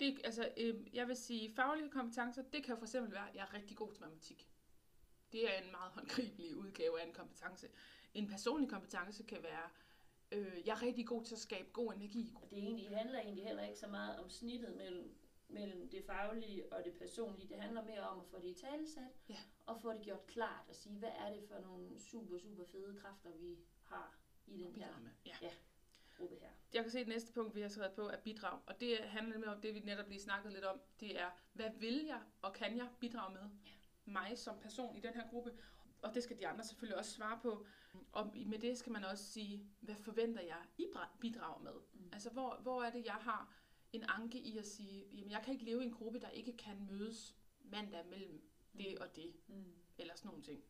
Det, 0.00 0.20
altså, 0.24 0.52
øh, 0.56 0.94
jeg 0.96 1.08
vil 1.08 1.16
sige, 1.16 1.54
faglige 1.54 1.90
kompetencer, 1.90 2.42
det 2.42 2.64
kan 2.64 2.76
for 2.78 2.84
eksempel 2.84 3.12
være, 3.12 3.28
at 3.28 3.34
jeg 3.34 3.42
er 3.42 3.54
rigtig 3.54 3.76
god 3.76 3.92
til 3.92 4.00
matematik. 4.02 4.50
Det 5.32 5.54
er 5.54 5.62
en 5.62 5.70
meget 5.70 5.92
håndgribelig 5.92 6.56
udgave 6.56 7.00
af 7.00 7.06
en 7.06 7.12
kompetence. 7.12 7.68
En 8.14 8.28
personlig 8.28 8.70
kompetence 8.70 9.22
kan 9.22 9.42
være, 9.42 9.68
øh, 10.32 10.62
jeg 10.66 10.72
er 10.72 10.82
rigtig 10.82 11.06
god 11.06 11.24
til 11.24 11.34
at 11.34 11.38
skabe 11.40 11.68
god 11.72 11.92
energi. 11.94 12.32
Og 12.42 12.50
det 12.50 12.58
egentlig, 12.58 12.96
handler 12.96 13.18
egentlig 13.20 13.44
heller 13.44 13.62
ikke 13.64 13.78
så 13.78 13.86
meget 13.86 14.18
om 14.18 14.30
snittet 14.30 14.76
mellem, 14.76 15.14
mellem 15.48 15.88
det 15.90 16.04
faglige 16.04 16.72
og 16.72 16.84
det 16.84 16.94
personlige. 16.94 17.48
Det 17.48 17.56
handler 17.56 17.84
mere 17.84 18.00
om 18.00 18.20
at 18.20 18.26
få 18.26 18.38
det 18.38 18.48
i 18.48 18.54
talesat, 18.54 19.12
Ja. 19.28 19.36
og 19.66 19.80
få 19.80 19.92
det 19.92 20.02
gjort 20.02 20.26
klart 20.26 20.64
og 20.68 20.74
sige, 20.74 20.98
hvad 20.98 21.12
er 21.18 21.32
det 21.34 21.44
for 21.48 21.58
nogle 21.60 22.00
super, 22.00 22.38
super 22.38 22.64
fede 22.64 22.96
kræfter, 23.00 23.30
vi 23.36 23.58
har 23.84 24.19
i 24.50 24.62
den 24.62 24.74
her 24.74 24.98
med. 25.00 25.10
Ja. 25.26 25.50
gruppe 26.18 26.36
her. 26.40 26.48
Jeg 26.72 26.82
kan 26.82 26.90
se, 26.90 26.98
at 26.98 27.06
det 27.06 27.14
næste 27.14 27.32
punkt, 27.32 27.54
vi 27.54 27.60
har 27.60 27.68
skrevet 27.68 27.92
på, 27.92 28.08
er 28.08 28.20
bidrag. 28.20 28.58
Og 28.66 28.80
det 28.80 28.98
handler 28.98 29.32
nemlig 29.32 29.54
om 29.54 29.60
det, 29.60 29.74
vi 29.74 29.80
netop 29.80 30.08
lige 30.08 30.20
snakkede 30.20 30.54
lidt 30.54 30.64
om. 30.64 30.80
Det 31.00 31.20
er, 31.20 31.30
hvad 31.52 31.70
vil 31.78 32.04
jeg 32.06 32.22
og 32.42 32.52
kan 32.52 32.76
jeg 32.76 32.88
bidrage 33.00 33.34
med? 33.34 33.50
Mig 34.04 34.38
som 34.38 34.58
person 34.62 34.96
i 34.96 35.00
den 35.00 35.14
her 35.14 35.28
gruppe. 35.28 35.52
Og 36.02 36.14
det 36.14 36.22
skal 36.22 36.38
de 36.38 36.48
andre 36.48 36.64
selvfølgelig 36.64 36.98
også 36.98 37.10
svare 37.10 37.38
på. 37.42 37.66
Og 38.12 38.36
med 38.46 38.58
det 38.58 38.78
skal 38.78 38.92
man 38.92 39.04
også 39.04 39.24
sige, 39.24 39.66
hvad 39.80 39.94
forventer 39.94 40.42
jeg, 40.42 40.62
I 40.78 40.86
bidrager 41.20 41.60
med? 41.60 41.72
Mm. 41.92 42.10
Altså, 42.12 42.30
hvor, 42.30 42.56
hvor 42.62 42.82
er 42.82 42.90
det, 42.90 43.04
jeg 43.04 43.14
har 43.14 43.54
en 43.92 44.04
anke 44.08 44.38
i 44.38 44.58
at 44.58 44.66
sige, 44.66 45.06
jamen, 45.12 45.30
jeg 45.30 45.42
kan 45.44 45.52
ikke 45.52 45.64
leve 45.64 45.82
i 45.82 45.86
en 45.86 45.92
gruppe, 45.92 46.20
der 46.20 46.28
ikke 46.28 46.56
kan 46.56 46.86
mødes 46.90 47.36
mandag 47.62 48.06
mellem 48.06 48.42
det 48.78 48.98
og 48.98 49.16
det, 49.16 49.34
Mm. 49.46 49.64
eller 49.98 50.14
sådan 50.14 50.28
nogle 50.28 50.42
ting. 50.42 50.64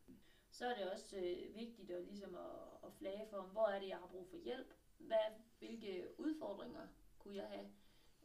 Så 0.51 0.65
er 0.65 0.75
det 0.75 0.91
også 0.91 1.17
øh, 1.17 1.55
vigtigt 1.55 1.91
at, 1.91 2.03
ligesom 2.05 2.35
at, 2.35 2.87
at 2.87 2.93
flage 2.93 3.27
for, 3.29 3.41
hvor 3.41 3.67
er 3.67 3.79
det, 3.79 3.87
jeg 3.87 3.97
har 3.97 4.07
brug 4.07 4.27
for 4.29 4.37
hjælp? 4.37 4.73
Hvad, 4.97 5.17
hvilke 5.59 6.07
udfordringer 6.17 6.87
kunne 7.19 7.35
jeg 7.35 7.47
have? 7.47 7.67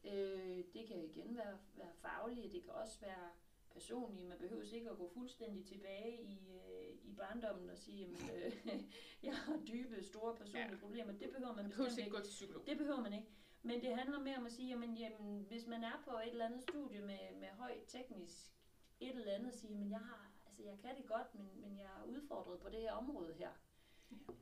Øh, 0.04 0.64
det 0.74 0.86
kan 0.88 1.04
igen 1.04 1.36
være, 1.36 1.58
være 1.74 1.92
faglige, 2.02 2.52
det 2.52 2.62
kan 2.62 2.72
også 2.72 3.00
være 3.00 3.30
personlige. 3.72 4.28
Man 4.28 4.38
behøver 4.38 4.74
ikke 4.74 4.90
at 4.90 4.96
gå 4.98 5.08
fuldstændig 5.14 5.64
tilbage 5.66 6.22
i, 6.22 6.50
øh, 6.50 6.94
i 7.04 7.14
barndommen 7.14 7.70
og 7.70 7.78
sige, 7.78 7.98
jamen, 7.98 8.30
øh, 8.34 8.52
jeg 9.26 9.34
har 9.36 9.60
dybe, 9.68 10.02
store 10.02 10.34
personlige 10.36 10.70
Ja. 10.72 10.76
problemer. 10.80 11.12
Det 11.12 11.30
behøver 11.30 11.54
man 11.54 11.64
Man 11.64 11.70
bestemt 11.72 11.90
ikke 11.98 12.02
ikke. 12.02 12.16
gå 12.16 12.22
til 12.22 12.30
psykolog. 12.30 12.66
Det 12.66 12.78
behøver 12.78 13.00
man 13.00 13.12
ikke. 13.12 13.28
Men 13.62 13.80
det 13.80 13.96
handler 13.96 14.18
mere 14.18 14.36
om 14.36 14.46
at 14.46 14.52
sige, 14.52 14.68
jamen, 14.68 14.94
jamen 14.96 15.42
hvis 15.42 15.66
man 15.66 15.84
er 15.84 16.02
på 16.04 16.10
et 16.16 16.28
eller 16.30 16.46
andet 16.46 16.62
studie 16.62 17.00
med, 17.00 17.18
med 17.40 17.48
høj 17.48 17.78
teknisk 17.86 18.52
et 19.00 19.10
eller 19.16 19.32
andet, 19.32 19.54
sige, 19.54 19.74
men 19.74 19.90
jeg 19.90 19.98
har, 20.00 20.32
altså 20.56 20.70
jeg 20.70 20.78
kan 20.78 20.96
det 20.96 21.06
godt, 21.06 21.34
men, 21.34 21.60
men 21.60 21.78
jeg 21.78 21.90
er 22.00 22.04
udfordret 22.04 22.60
på 22.60 22.68
det 22.68 22.80
her 22.80 22.92
område 22.92 23.34
her. 23.34 23.50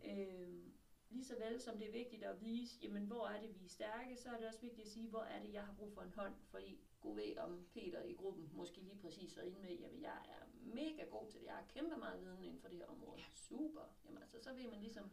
Ja. 0.05 0.13
Øhm, 0.13 0.73
lige 1.11 1.25
så 1.25 1.37
vel 1.39 1.61
som 1.61 1.79
det 1.79 1.89
er 1.89 1.93
vigtigt 1.93 2.25
at 2.25 2.41
vise, 2.41 2.79
jamen 2.83 3.07
hvor 3.07 3.27
er 3.27 3.41
det, 3.41 3.61
vi 3.61 3.65
er 3.65 3.69
stærke, 3.69 4.17
så 4.17 4.29
er 4.29 4.37
det 4.37 4.47
også 4.47 4.61
vigtigt 4.61 4.87
at 4.87 4.93
sige, 4.93 5.09
hvor 5.11 5.23
er 5.23 5.43
det, 5.43 5.53
jeg 5.53 5.65
har 5.67 5.75
brug 5.75 5.93
for 5.93 6.03
en 6.03 6.11
hånd, 6.11 6.35
fordi 6.45 6.81
god 7.01 7.17
ved 7.17 7.37
om 7.39 7.67
Peter 7.73 8.03
i 8.03 8.15
gruppen 8.15 8.51
måske 8.53 8.81
lige 8.81 8.99
præcis 8.99 9.37
er 9.37 9.43
inde 9.43 9.61
med, 9.61 9.71
jamen 9.71 10.03
jeg 10.03 10.19
er 10.29 10.47
mega 10.75 11.05
god 11.05 11.31
til 11.31 11.41
det, 11.41 11.47
jeg 11.47 11.55
har 11.55 11.65
kæmpe 11.69 11.97
meget 11.97 12.21
viden 12.21 12.43
inden 12.43 12.61
for 12.61 12.69
det 12.69 12.79
her 12.79 12.87
område. 12.87 13.19
Ja. 13.19 13.25
Super. 13.35 13.97
Jamen 14.05 14.23
altså, 14.23 14.43
så 14.43 14.55
ved 14.55 14.71
man 14.71 14.81
ligesom, 14.81 15.11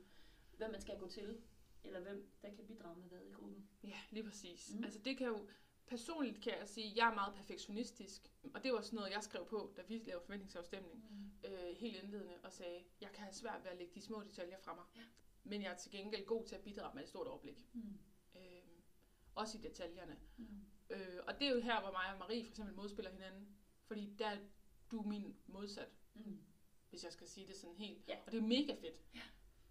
hvem 0.58 0.72
man 0.72 0.81
skal 0.81 1.00
gå 1.00 1.08
til, 1.08 1.41
eller 1.84 2.00
hvem 2.00 2.31
der 2.41 2.50
kan 2.55 2.65
bidrage 2.67 3.00
med 3.00 3.08
hvad 3.08 3.22
i 3.22 3.31
gruppen. 3.31 3.70
Ja, 3.84 3.98
lige 4.12 4.24
præcis. 4.24 4.75
Mm. 4.75 4.84
Altså 4.84 5.00
det 5.00 5.17
kan 5.17 5.27
jo, 5.27 5.48
personligt 5.95 6.41
kan 6.41 6.53
jeg 6.60 6.67
sige, 6.69 6.91
at 6.91 6.98
jeg 6.98 7.10
er 7.12 7.13
meget 7.15 7.33
perfektionistisk. 7.36 8.31
Og 8.53 8.63
det 8.63 8.71
var 8.71 8.77
også 8.77 8.95
noget, 8.95 9.12
jeg 9.12 9.24
skrev 9.24 9.45
på, 9.45 9.74
da 9.77 9.81
vi 9.88 9.98
lavede 9.98 10.24
forventningsafstemning. 10.25 11.05
Mm. 11.10 11.50
Øh, 11.50 11.75
helt 11.77 11.95
indledende 12.03 12.33
og 12.43 12.51
sagde, 12.53 12.83
jeg 13.01 13.10
kan 13.13 13.24
have 13.24 13.33
svært 13.33 13.63
ved 13.63 13.71
at 13.71 13.77
lægge 13.77 13.93
de 13.95 14.01
små 14.01 14.24
detaljer 14.24 14.57
fra 14.60 14.75
mig. 14.75 14.83
Ja. 14.95 15.01
Men 15.43 15.62
jeg 15.62 15.71
er 15.71 15.77
til 15.77 15.91
gengæld 15.91 16.25
god 16.25 16.45
til 16.45 16.55
at 16.55 16.62
bidrage 16.62 16.95
med 16.95 17.03
et 17.03 17.10
stort 17.10 17.27
overblik. 17.27 17.65
Mm. 17.74 18.00
Øh, 18.36 18.41
også 19.36 19.57
i 19.57 19.62
detaljerne. 19.62 20.19
Mm. 20.38 20.48
Øh, 20.89 21.19
og 21.27 21.39
det 21.39 21.48
er 21.48 21.51
jo 21.55 21.62
her, 21.62 21.81
hvor 21.81 21.91
mig 21.91 22.13
og 22.13 22.19
Marie 22.19 22.43
for 22.43 22.50
eksempel 22.50 22.75
modspiller 22.75 23.12
hinanden. 23.12 23.48
Fordi 23.88 24.13
der 24.19 24.27
er 24.27 24.38
du 24.91 25.01
min 25.01 25.36
modsat, 25.48 25.89
Mm. 26.13 26.39
hvis 26.89 27.03
jeg 27.03 27.13
skal 27.13 27.27
sige 27.27 27.48
det 27.48 27.55
sådan 27.55 27.75
helt. 27.75 28.07
Ja. 28.07 28.17
Og 28.25 28.31
det 28.31 28.38
er 28.38 28.41
mega 28.48 28.74
fedt. 28.74 29.01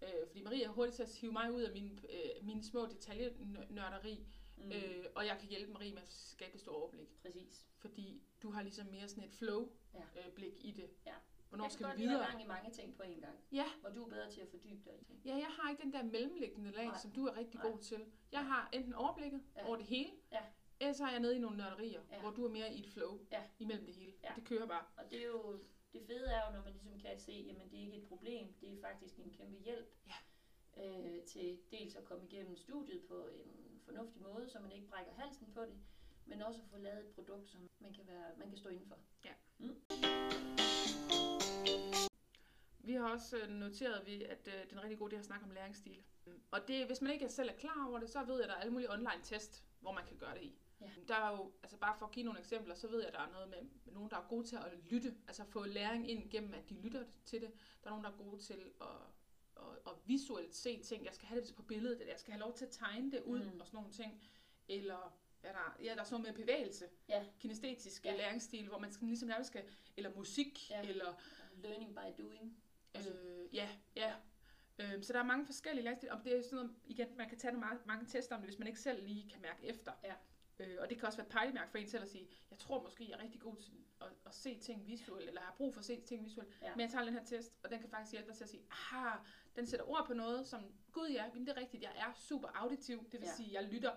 Øh, 0.03 0.27
fordi 0.27 0.41
Marie 0.41 0.63
er 0.63 0.69
hurtigt 0.69 0.95
til 0.95 1.03
at 1.03 1.15
hive 1.15 1.31
mig 1.31 1.51
ud 1.53 1.61
af 1.61 1.73
mine, 1.73 2.01
øh, 2.09 2.45
mine 2.45 2.63
små 2.63 2.85
detaljenørderi. 2.85 4.25
Mm. 4.65 4.71
Øh, 4.71 5.05
og 5.15 5.25
jeg 5.25 5.37
kan 5.39 5.49
hjælpe 5.49 5.73
Marie 5.73 5.93
med 5.93 6.01
at 6.01 6.11
skabe 6.11 6.53
et 6.55 6.59
stort 6.61 6.75
overblik. 6.75 7.07
Præcis. 7.21 7.67
Fordi 7.77 8.21
du 8.43 8.51
har 8.51 8.61
ligesom 8.63 8.87
mere 8.87 9.07
sådan 9.07 9.23
et 9.23 9.31
flow-blik 9.31 10.03
Ja. 10.15 10.27
øh, 10.27 10.33
blik 10.33 10.53
i 10.65 10.71
det. 10.71 10.89
Ja. 11.05 11.13
Hvornår 11.49 11.65
jeg 11.65 11.71
skal 11.71 11.87
vi 11.97 12.01
videre? 12.01 12.17
have 12.23 12.25
gang 12.31 12.43
i 12.43 12.47
mange 12.47 12.71
ting 12.71 12.95
på 12.95 13.03
en 13.03 13.19
gang. 13.21 13.37
Ja. 13.51 13.65
Hvor 13.81 13.89
du 13.89 14.03
er 14.05 14.09
bedre 14.09 14.31
til 14.31 14.41
at 14.41 14.47
fordybe 14.49 14.81
dig 14.89 14.99
i 15.01 15.03
ting. 15.03 15.21
Ja, 15.25 15.35
jeg 15.35 15.47
har 15.59 15.69
ikke 15.71 15.83
den 15.83 15.93
der 15.93 16.03
mellemliggende 16.03 16.71
lag, 16.71 16.85
Nej. 16.85 16.97
som 16.97 17.11
du 17.11 17.25
er 17.25 17.37
rigtig 17.37 17.59
Nej. 17.59 17.69
god 17.71 17.79
til. 17.79 18.05
Jeg 18.31 18.45
har 18.45 18.69
enten 18.73 18.93
overblikket 18.93 19.41
Ja. 19.55 19.65
over 19.67 19.75
det 19.77 19.85
hele, 19.85 20.11
Ja. 20.31 20.39
Ellers 20.79 20.97
så 20.97 21.05
er 21.05 21.11
jeg 21.11 21.19
nede 21.19 21.35
i 21.35 21.39
nogle 21.39 21.57
nørderier, 21.57 22.01
Ja. 22.11 22.19
hvor 22.19 22.29
du 22.31 22.45
er 22.45 22.49
mere 22.49 22.73
i 22.73 22.79
et 22.79 22.87
flow 22.87 23.19
Ja. 23.31 23.43
imellem 23.59 23.85
det 23.85 23.95
hele. 23.95 24.13
Ja. 24.23 24.29
Ja. 24.29 24.35
Det 24.35 24.45
kører 24.45 24.67
bare. 24.67 24.85
Og 24.97 25.11
det 25.11 25.21
er 25.21 25.25
jo, 25.27 25.59
det 25.93 26.01
fede 26.07 26.25
er 26.27 26.45
jo, 26.47 26.53
når 26.57 26.63
man 26.63 26.73
ligesom 26.73 26.99
kan 26.99 27.19
se, 27.19 27.31
jamen 27.31 27.69
det 27.71 27.79
er 27.79 27.83
ikke 27.83 27.97
et 27.97 28.07
problem, 28.07 28.53
det 28.61 28.71
er 28.73 28.81
faktisk 28.81 29.17
en 29.19 29.31
kæmpe 29.33 29.57
hjælp 29.63 29.87
Ja. 30.07 30.13
Øh, 30.77 31.23
til 31.23 31.59
dels 31.71 31.95
at 31.95 32.05
komme 32.05 32.25
igennem 32.25 32.55
studiet 32.55 33.01
på 33.07 33.27
en 33.27 33.81
fornuftig 33.85 34.21
måde, 34.21 34.49
så 34.49 34.59
man 34.59 34.71
ikke 34.71 34.87
brækker 34.87 35.13
halsen 35.13 35.47
på 35.53 35.61
det, 35.61 35.75
men 36.25 36.41
også 36.41 36.61
at 36.61 36.67
få 36.67 36.77
lavet 36.77 36.99
et 36.99 37.11
produkt, 37.15 37.49
som 37.49 37.59
man 37.79 37.93
kan, 37.93 38.07
være, 38.07 38.25
man 38.37 38.47
kan 38.49 38.57
stå 38.57 38.69
indenfor. 38.69 38.97
Vi 42.79 42.93
har 42.93 43.09
også 43.09 43.37
øh, 43.37 43.49
noteret, 43.49 44.05
vi, 44.05 44.23
at 44.23 44.47
øh, 44.47 44.53
det 44.53 44.71
er 44.71 44.77
en 44.77 44.83
rigtig 44.83 44.99
god 44.99 45.13
idé 45.13 45.15
at 45.15 45.25
snakke 45.25 45.45
om 45.45 45.51
læringsstil. 45.51 46.03
Og 46.51 46.67
det, 46.67 46.85
hvis 46.85 47.01
man 47.01 47.11
ikke 47.11 47.29
selv 47.29 47.49
er 47.49 47.53
klar 47.53 47.87
over 47.89 47.99
det, 47.99 48.09
så 48.09 48.23
ved 48.23 48.35
jeg, 48.35 48.43
at 48.43 48.49
der 48.49 48.55
er 48.55 48.59
alle 48.59 48.73
mulige 48.73 48.91
online 48.91 49.23
test, 49.23 49.65
hvor 49.79 49.91
man 49.91 50.05
kan 50.05 50.17
gøre 50.17 50.33
det 50.33 50.41
i. 50.41 50.55
Ja. 50.81 50.89
Der 51.07 51.15
er 51.15 51.31
jo, 51.37 51.51
altså 51.63 51.77
bare 51.77 51.95
for 51.99 52.05
at 52.05 52.11
give 52.11 52.25
nogle 52.25 52.39
eksempler, 52.39 52.75
så 52.75 52.87
ved 52.87 52.99
jeg, 52.99 53.07
at 53.07 53.13
der 53.13 53.19
er 53.19 53.31
noget 53.31 53.49
med, 53.49 53.61
med 53.85 53.93
nogen, 53.93 54.09
der 54.09 54.17
er 54.17 54.27
gode 54.29 54.47
til 54.47 54.55
at 54.55 54.73
lytte, 54.89 55.15
altså 55.27 55.43
få 55.43 55.65
læring 55.65 56.09
ind 56.09 56.29
gennem, 56.29 56.53
at 56.53 56.69
de 56.69 56.73
lytter 56.73 57.03
til 57.25 57.41
det. 57.41 57.51
Der 57.83 57.89
er 57.89 57.89
nogen, 57.89 58.03
der 58.03 58.11
er 58.11 58.17
gode 58.17 58.41
til 58.41 58.71
at, 58.81 58.87
at, 59.61 59.91
at 59.91 59.93
visuelt 60.05 60.55
se 60.55 60.81
ting. 60.83 61.05
Jeg 61.05 61.13
skal 61.13 61.27
have 61.27 61.41
det 61.41 61.55
på 61.55 61.61
billedet, 61.63 61.99
eller 61.99 62.13
jeg 62.13 62.19
skal 62.19 62.31
have 62.33 62.39
lov 62.39 62.53
til 62.53 62.65
at 62.65 62.71
tegne 62.71 63.11
det 63.11 63.21
ud, 63.23 63.39
Mm. 63.43 63.59
og 63.59 63.67
sådan 63.67 63.77
nogle 63.77 63.91
ting. 63.91 64.21
Eller 64.67 65.17
ja, 65.43 65.49
der, 65.49 65.75
ja, 65.83 65.93
der 65.95 65.99
er 65.99 66.03
sådan 66.03 66.21
noget 66.21 66.37
med 66.37 66.45
bevægelse, 66.45 66.89
Ja. 67.09 67.25
kinestetisk 67.39 68.05
Ja. 68.05 68.15
læringsstil, 68.15 68.67
hvor 68.67 68.77
man 68.79 68.91
skal 68.91 69.07
ligesom 69.07 69.27
nærmest 69.29 69.47
skal, 69.49 69.63
eller 69.97 70.15
musik, 70.15 70.69
Ja. 70.69 70.81
eller 70.81 71.13
Learning 71.55 71.95
by 71.95 72.21
doing. 72.23 72.57
Øh, 72.97 73.55
ja, 73.55 73.69
ja. 73.95 74.13
Øhm, 74.79 75.03
så 75.03 75.13
der 75.13 75.19
er 75.19 75.23
mange 75.23 75.45
forskellige 75.45 75.83
læringsstil, 75.83 76.11
og 76.11 76.19
det 76.23 76.37
er 76.37 76.41
sådan 76.41 76.55
noget, 76.55 76.75
igen, 76.85 77.17
man 77.17 77.29
kan 77.29 77.37
tage 77.37 77.51
nogle 77.53 77.67
mange, 77.67 77.81
mange 77.87 78.05
tester 78.05 78.35
om 78.35 78.41
det, 78.41 78.49
hvis 78.49 78.59
man 78.59 78.67
ikke 78.67 78.79
selv 78.79 79.05
lige 79.07 79.29
kan 79.29 79.41
mærke 79.41 79.65
efter. 79.65 79.91
Ja. 80.03 80.13
Øh, 80.61 80.77
og 80.79 80.89
det 80.89 80.97
kan 80.97 81.05
også 81.07 81.17
være 81.17 81.27
et 81.27 81.31
pejlemærke 81.31 81.71
for 81.71 81.77
en 81.77 81.87
selv 81.87 82.03
at 82.03 82.09
sige, 82.09 82.27
jeg 82.51 82.59
tror 82.59 82.83
måske, 82.83 83.09
jeg 83.09 83.19
er 83.19 83.23
rigtig 83.23 83.41
god 83.41 83.55
til 83.55 83.73
at, 84.01 84.07
at 84.25 84.33
se 84.33 84.59
ting 84.59 84.87
visuelt, 84.87 85.27
eller 85.27 85.41
har 85.41 85.53
brug 85.57 85.73
for 85.73 85.79
at 85.79 85.85
se 85.85 86.01
ting 86.01 86.25
visuelt, 86.25 86.49
Ja. 86.61 86.69
men 86.75 86.79
jeg 86.81 86.89
tager 86.89 87.05
den 87.05 87.13
her 87.13 87.23
test, 87.25 87.53
og 87.63 87.69
den 87.71 87.79
kan 87.79 87.89
faktisk 87.89 88.11
hjælpe 88.11 88.27
dig 88.29 88.37
til 88.37 88.43
at 88.43 88.49
sige, 88.49 88.63
aha, 88.71 89.17
den 89.55 89.65
sætter 89.67 89.89
ord 89.89 90.05
på 90.07 90.13
noget, 90.13 90.47
som, 90.47 90.63
gud 90.91 91.09
ja, 91.09 91.33
men 91.33 91.45
det 91.45 91.57
er 91.57 91.61
rigtigt, 91.61 91.83
jeg 91.83 91.91
er 91.95 92.13
super 92.15 92.47
auditiv, 92.53 93.09
det 93.11 93.19
vil 93.21 93.27
Ja. 93.27 93.35
sige, 93.35 93.53
jeg 93.53 93.63
lytter 93.63 93.91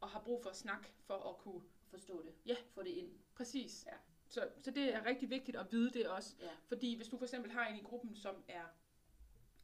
og 0.00 0.08
har 0.08 0.20
brug 0.20 0.42
for 0.42 0.50
at 0.50 0.56
snakke 0.56 0.88
for 1.06 1.14
at 1.30 1.38
kunne, 1.38 1.62
Forstå 1.90 2.22
det. 2.22 2.34
Ja. 2.46 2.56
Få 2.74 2.82
det 2.82 2.90
ind. 2.90 3.10
præcis. 3.34 3.84
Ja. 3.86 3.96
Så, 4.28 4.48
så 4.62 4.70
det 4.70 4.94
er 4.94 5.04
rigtig 5.06 5.30
vigtigt 5.30 5.56
at 5.56 5.72
vide 5.72 5.90
det 5.90 6.08
også. 6.08 6.36
Ja. 6.40 6.50
Fordi 6.68 6.96
hvis 6.96 7.08
du 7.08 7.16
for 7.18 7.24
eksempel 7.24 7.50
har 7.50 7.66
en 7.66 7.76
i 7.76 7.82
gruppen, 7.82 8.14
som 8.16 8.44
er, 8.48 8.64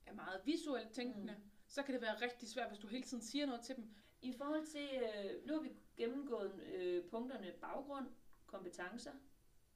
er 0.07 0.13
meget 0.15 0.41
visuelt 0.45 0.91
tænkende, 0.91 1.33
Mm. 1.33 1.51
så 1.67 1.83
kan 1.83 1.95
det 1.95 2.03
være 2.03 2.15
rigtig 2.23 2.49
svært, 2.49 2.69
hvis 2.69 2.79
du 2.79 2.87
hele 2.87 3.03
tiden 3.05 3.23
siger 3.23 3.47
noget 3.47 3.63
til 3.63 3.77
dem. 3.77 3.91
I 4.23 4.33
forhold 4.33 4.67
til, 4.67 4.89
øh, 4.95 5.47
nu 5.47 5.55
har 5.55 5.61
vi 5.61 5.73
gennemgået 5.99 6.63
øh, 6.63 7.11
punkterne 7.11 7.55
baggrund, 7.61 8.07
kompetencer, 8.47 9.13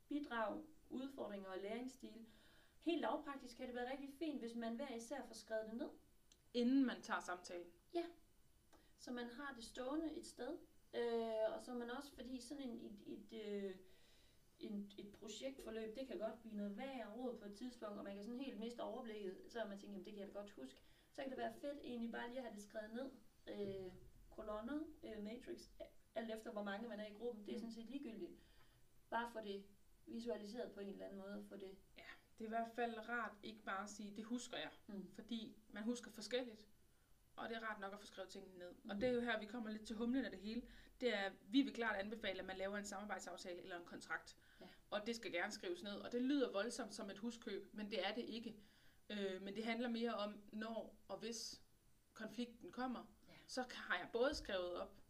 bidrag, 0.09 0.63
udfordringer 0.91 1.49
og 1.49 1.59
læringsstil. 1.63 2.27
Helt 2.81 3.01
lavpraktisk 3.01 3.57
kan 3.57 3.67
det 3.67 3.75
være 3.75 3.91
rigtig 3.93 4.11
fint, 4.19 4.41
hvis 4.41 4.55
man 4.55 4.77
hver 4.77 4.95
især 4.97 5.23
får 5.27 5.35
skrevet 5.35 5.67
det 5.71 5.79
ned, 5.79 5.89
inden 6.55 6.87
man 6.87 7.03
tager 7.03 7.21
samtalen. 7.21 7.67
så 8.99 9.13
man 9.13 9.27
har 9.27 9.55
det 9.55 9.65
stående 9.65 10.13
et 10.13 10.27
sted. 10.27 10.59
Øh, 10.95 11.55
og 11.55 11.63
så 11.63 11.75
man 11.75 11.91
også, 11.91 12.15
fordi 12.15 12.41
sådan 12.41 12.63
en, 12.63 12.81
et, 12.81 13.03
et, 13.07 13.33
øh, 13.47 13.75
en, 14.61 14.93
et 14.99 15.15
projektforløb, 15.19 15.97
det 15.97 16.07
kan 16.07 16.19
godt 16.19 16.41
blive 16.41 16.57
noget 16.57 16.77
værd 16.77 17.17
råd 17.17 17.39
på 17.39 17.45
et 17.45 17.55
tidspunkt, 17.55 17.99
og 17.99 18.05
man 18.05 18.15
kan 18.15 18.25
sådan 18.25 18.41
helt 18.41 18.59
miste 18.59 18.81
overblikket, 18.81 19.37
så 19.49 19.59
man 19.65 19.79
tænker, 19.79 19.93
jamen, 19.93 20.05
det 20.05 20.13
kan 20.13 20.21
jeg 20.21 20.29
da 20.29 20.39
godt 20.39 20.51
huske. 20.51 20.81
Så 21.13 21.23
kan 21.23 21.31
det 21.31 21.39
være 21.39 21.55
fedt 21.61 21.79
egentlig 21.85 22.13
bare 22.13 22.29
lige 22.29 22.39
at 22.39 22.45
have 22.45 22.55
det 22.55 22.63
skrevet 22.63 22.95
ned. 22.95 23.11
Øh, 23.47 23.93
kolonner, 24.31 24.81
øh, 25.05 25.25
matrix, 25.25 25.71
alt 26.15 26.31
efter 26.31 26.51
hvor 26.53 26.63
mange 26.63 26.89
man 26.89 27.01
er 27.01 27.07
i 27.07 27.13
gruppen, 27.13 27.47
det 27.47 27.53
er 27.53 27.57
Mm. 27.57 27.61
sådan 27.61 27.73
set 27.75 27.87
ligegyldigt. 27.91 28.33
Bare 29.11 29.31
få 29.33 29.41
det 29.41 29.65
visualiseret 30.07 30.73
på 30.73 30.81
en 30.81 30.89
eller 30.89 31.05
anden 31.07 31.21
måde, 31.21 31.45
få 31.49 31.57
det 31.57 31.77
Det 32.39 32.45
er 32.45 32.49
i 32.49 32.49
hvert 32.49 32.71
fald 32.75 33.09
rart 33.09 33.33
ikke 33.43 33.63
bare 33.63 33.85
at 33.85 33.91
sige, 33.91 34.17
det 34.17 34.25
husker 34.25 34.57
jeg. 34.57 34.71
Mm. 34.87 35.11
Fordi 35.15 35.57
man 35.69 35.83
husker 35.83 36.11
forskelligt. 36.11 36.67
Og 37.37 37.49
det 37.49 37.57
er 37.57 37.61
rart 37.61 37.81
nok 37.81 37.93
at 37.93 38.01
få 38.01 38.07
skrevet 38.07 38.31
tingene 38.31 38.59
ned. 38.59 38.73
Mm. 38.83 38.91
Og 38.91 38.97
det 38.97 39.09
er 39.09 39.13
jo 39.13 39.21
her, 39.21 39.41
vi 39.41 39.47
kommer 39.47 39.71
lidt 39.71 39.87
til 39.87 39.97
humlen 39.97 40.25
af 40.25 40.31
det 40.31 40.41
hele. 40.41 40.63
Det 41.01 41.15
er, 41.15 41.31
vi 41.49 41.63
vil 41.63 41.73
klart 41.75 41.97
anbefale, 41.97 42.39
at 42.41 42.45
man 42.47 42.57
laver 42.57 42.77
en 42.79 42.85
samarbejdsaftale 42.85 43.63
eller 43.63 43.79
en 43.79 43.85
kontrakt. 43.85 44.37
Ja. 44.61 44.67
Og 44.91 45.07
det 45.07 45.17
skal 45.17 45.33
gerne 45.33 45.53
skrives 45.53 45.83
ned. 45.83 45.95
Og 45.97 46.13
det 46.13 46.23
lyder 46.23 46.53
voldsomt 46.53 46.95
som 46.95 47.11
et 47.11 47.19
huskøb, 47.19 47.75
men 47.75 47.91
det 47.91 48.07
er 48.07 48.15
det 48.15 48.25
ikke. 48.25 48.57
Øh, 49.11 49.43
men 49.43 49.55
det 49.57 49.65
handler 49.65 49.89
mere 49.89 50.15
om, 50.15 50.43
når 50.53 50.97
og 51.09 51.19
hvis 51.19 51.63
konflikten 52.13 52.73
kommer, 52.73 53.05
Ja. 53.29 53.33
så 53.47 53.65
har 53.75 53.97
jeg 53.99 54.09
både 54.13 54.35
skrevet 54.35 54.75
op, 54.81 55.02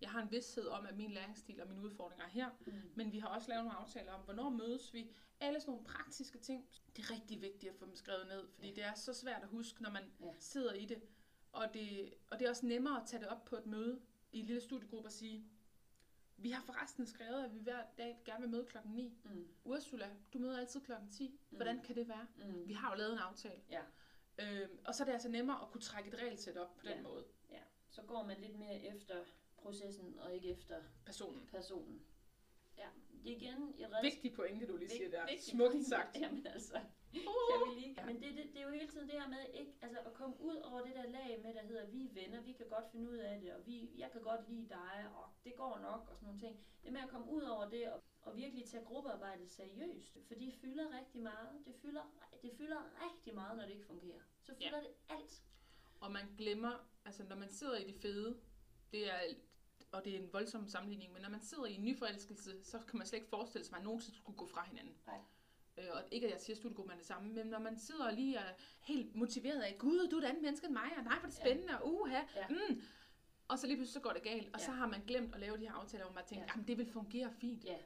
jeg 0.00 0.10
har 0.10 0.22
en 0.22 0.30
vidshed 0.30 0.66
om, 0.66 0.86
at 0.86 0.96
min 0.96 1.10
læringsstil 1.10 1.60
og 1.62 1.68
mine 1.68 1.80
udfordringer 1.82 2.24
er 2.24 2.28
her, 2.28 2.50
mm. 2.66 2.72
men 2.94 3.12
vi 3.12 3.18
har 3.18 3.28
også 3.28 3.48
lavet 3.48 3.64
nogle 3.64 3.78
aftaler 3.78 4.12
om, 4.12 4.20
hvornår 4.20 4.50
mødes 4.50 4.94
vi. 4.94 5.10
Alle 5.40 5.60
sådan 5.60 5.70
nogle 5.72 5.84
praktiske 5.86 6.38
ting. 6.38 6.68
Det 6.96 7.02
er 7.04 7.10
rigtig 7.10 7.40
vigtigt 7.42 7.72
at 7.72 7.78
få 7.78 7.86
dem 7.86 7.96
skrevet 7.96 8.26
ned, 8.26 8.48
fordi 8.54 8.68
Ja. 8.68 8.74
det 8.74 8.84
er 8.84 8.94
så 8.94 9.14
svært 9.14 9.42
at 9.42 9.48
huske, 9.48 9.82
når 9.82 9.90
man 9.90 10.02
Ja. 10.20 10.32
sidder 10.38 10.72
i 10.72 10.84
det. 10.84 11.02
Og, 11.52 11.74
det. 11.74 12.14
og 12.30 12.38
det 12.38 12.44
er 12.44 12.50
også 12.50 12.66
nemmere 12.66 13.00
at 13.02 13.06
tage 13.08 13.20
det 13.20 13.28
op 13.28 13.44
på 13.44 13.56
et 13.56 13.66
møde 13.66 14.00
i 14.32 14.40
en 14.40 14.46
lille 14.46 14.60
studiegruppe 14.60 15.08
og 15.08 15.12
sige, 15.12 15.44
vi 16.36 16.50
har 16.50 16.62
forresten 16.62 17.06
skrevet, 17.06 17.44
at 17.44 17.54
vi 17.54 17.58
hver 17.58 17.82
dag 17.98 18.18
gerne 18.24 18.40
vil 18.40 18.50
møde 18.50 18.66
klokken 18.66 18.92
9. 18.92 19.14
Mm. 19.24 19.48
Ursula, 19.64 20.10
du 20.32 20.38
møder 20.38 20.58
altid 20.58 20.80
klokken 20.80 21.10
10. 21.10 21.40
Hvordan 21.50 21.82
kan 21.82 21.96
det 21.96 22.08
være? 22.08 22.26
Mm. 22.36 22.68
Vi 22.68 22.72
har 22.72 22.90
jo 22.90 22.96
lavet 22.96 23.12
en 23.12 23.18
aftale. 23.18 23.60
Ja. 23.70 23.82
Øhm, 24.38 24.78
og 24.84 24.94
så 24.94 25.02
er 25.02 25.04
det 25.04 25.12
altså 25.12 25.28
nemmere 25.28 25.62
at 25.62 25.68
kunne 25.70 25.80
trække 25.80 26.08
et 26.10 26.14
regelsæt 26.18 26.56
op 26.56 26.76
på 26.76 26.82
den 26.86 26.96
Ja. 26.96 27.02
måde. 27.02 27.24
ja, 27.50 27.60
så 27.90 28.02
går 28.02 28.26
man 28.26 28.40
lidt 28.40 28.58
mere 28.58 28.80
efter 28.82 29.24
processen 29.62 30.18
og 30.18 30.34
ikke 30.34 30.48
efter 30.48 30.82
Personen. 31.06 31.46
personen. 31.46 32.02
Ja, 32.78 32.88
det 33.24 33.32
er 33.32 33.36
igen 33.36 33.74
et 33.78 33.92
redskab. 33.92 34.02
Vigtig 34.02 34.32
pointe, 34.34 34.66
du 34.66 34.76
lige 34.76 34.90
siger 34.90 35.10
der. 35.10 35.26
Smukt 35.40 35.70
pointe. 35.70 35.88
sagt. 35.88 36.16
Jamen 36.22 36.46
altså, 36.46 36.80
kan 37.12 37.22
Uh! 37.60 37.68
vi 37.74 37.80
lige. 37.80 37.96
Men 38.06 38.16
det, 38.22 38.36
det, 38.36 38.44
det 38.52 38.60
er 38.60 38.64
jo 38.64 38.70
hele 38.70 38.88
tiden 38.88 39.08
det 39.08 39.20
her 39.20 39.28
med 39.28 39.44
ikke, 39.60 39.72
altså 39.82 39.98
at 39.98 40.14
komme 40.14 40.40
ud 40.40 40.56
over 40.56 40.80
det 40.80 40.94
der 40.94 41.06
lag 41.06 41.40
med, 41.44 41.54
der 41.54 41.62
hedder, 41.62 41.86
vi 41.86 42.04
er 42.04 42.12
venner, 42.12 42.40
vi 42.42 42.52
kan 42.52 42.66
godt 42.68 42.84
finde 42.92 43.10
ud 43.10 43.16
af 43.16 43.40
det, 43.40 43.52
og 43.54 43.66
vi, 43.66 43.90
jeg 43.96 44.10
kan 44.12 44.20
godt 44.20 44.48
lide 44.50 44.68
dig, 44.68 45.10
og 45.14 45.24
det 45.44 45.54
går 45.56 45.78
nok, 45.78 46.08
og 46.08 46.16
sådan 46.16 46.26
nogle 46.26 46.40
ting. 46.40 46.64
Det 46.84 46.92
med 46.92 47.00
at 47.00 47.08
komme 47.08 47.30
ud 47.30 47.42
over 47.42 47.68
det, 47.70 47.92
og, 47.92 48.02
og 48.22 48.36
virkelig 48.36 48.64
tage 48.68 48.84
gruppearbejdet 48.84 49.50
seriøst, 49.50 50.18
for 50.26 50.34
det 50.34 50.54
fylder 50.60 50.98
rigtig 50.98 51.22
meget. 51.22 51.66
Det 51.66 51.74
fylder, 51.82 52.02
det 52.42 52.50
fylder 52.58 52.80
rigtig 53.10 53.34
meget, 53.34 53.56
når 53.56 53.64
det 53.64 53.72
ikke 53.72 53.86
fungerer. 53.86 54.20
Så 54.42 54.54
fylder 54.54 54.78
ja. 54.78 54.82
det 54.82 54.94
alt. 55.08 55.42
Og 56.00 56.12
man 56.12 56.34
glemmer, 56.38 56.88
altså 57.04 57.24
når 57.24 57.36
man 57.36 57.48
sidder 57.50 57.76
i 57.76 57.84
det 57.84 57.94
fede, 57.94 58.40
det 58.92 59.10
er, 59.10 59.20
og 59.92 60.04
det 60.04 60.14
er 60.14 60.18
en 60.18 60.32
voldsom 60.32 60.68
sammenligning, 60.68 61.12
men 61.12 61.22
når 61.22 61.28
man 61.28 61.40
sidder 61.42 61.64
i 61.66 61.74
en 61.74 61.84
nyforelskelse, 61.84 62.64
så 62.64 62.78
kan 62.88 62.98
man 62.98 63.06
slet 63.06 63.18
ikke 63.18 63.28
forestille 63.30 63.64
sig, 63.64 63.72
at 63.72 63.78
man 63.78 63.84
nogensinde 63.84 64.16
skulle 64.18 64.36
gå 64.36 64.46
fra 64.46 64.64
hinanden. 64.64 64.94
Nej. 65.06 65.18
Øh, 65.78 65.84
og 65.92 66.02
ikke 66.10 66.26
at 66.26 66.32
jeg 66.32 66.40
siger, 66.40 66.54
at 66.54 66.58
studiegruppen 66.58 66.92
er 66.92 66.96
det 66.96 67.06
samme, 67.06 67.32
men 67.32 67.46
når 67.46 67.58
man 67.58 67.78
sidder 67.78 68.04
og 68.06 68.12
lige 68.12 68.36
er 68.36 68.52
helt 68.80 69.14
motiveret 69.16 69.60
af, 69.60 69.76
gud, 69.78 70.08
du 70.10 70.16
er 70.16 70.20
et 70.22 70.24
andet 70.26 70.42
menneske 70.42 70.66
end 70.66 70.72
mig, 70.74 70.90
og 70.96 71.02
nej, 71.04 71.18
hvor 71.18 71.26
er 71.26 71.30
det 71.30 71.38
Ja. 71.38 71.44
spændende, 71.44 71.80
og 71.80 71.92
uha, 71.94 72.20
Ja. 72.36 72.48
mm. 72.48 72.82
Og 73.48 73.58
så 73.58 73.66
lige 73.66 73.76
pludselig 73.76 73.94
så 73.94 74.00
går 74.00 74.12
det 74.12 74.22
galt, 74.22 74.54
og 74.54 74.60
Ja. 74.60 74.64
så 74.66 74.70
har 74.72 74.86
man 74.86 75.00
glemt 75.06 75.34
at 75.34 75.40
lave 75.40 75.56
de 75.56 75.62
her 75.66 75.72
aftaler, 75.72 76.04
hvor 76.04 76.14
man 76.14 76.24
tænker, 76.26 76.44
Ja. 76.44 76.50
jamen 76.54 76.68
det 76.68 76.78
vil 76.78 76.86
fungere 76.92 77.32
fint. 77.40 77.64
Ja. 77.64 77.76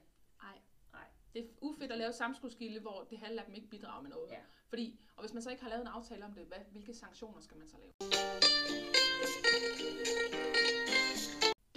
Ej. 0.42 0.58
Nej. 0.92 1.06
Det 1.34 1.44
er 1.44 1.48
ufedt 1.60 1.92
at 1.92 1.98
lave 1.98 2.12
samskudskilde, 2.12 2.80
hvor 2.80 3.06
det 3.10 3.18
halve 3.18 3.40
af 3.40 3.46
dem 3.46 3.54
ikke 3.54 3.68
bidrager 3.68 4.02
med 4.02 4.10
noget. 4.10 4.30
Ja. 4.30 4.38
Fordi, 4.68 5.00
og 5.16 5.22
hvis 5.22 5.32
man 5.34 5.42
så 5.42 5.50
ikke 5.50 5.62
har 5.62 5.70
lavet 5.70 5.82
en 5.82 5.88
aftale 5.88 6.24
om 6.24 6.32
det, 6.32 6.46
hvad, 6.46 6.58
hvilke 6.72 6.94
sanktioner 6.94 7.40
skal 7.40 7.56
man 7.56 7.68
så 7.68 7.76
lave? 7.76 7.90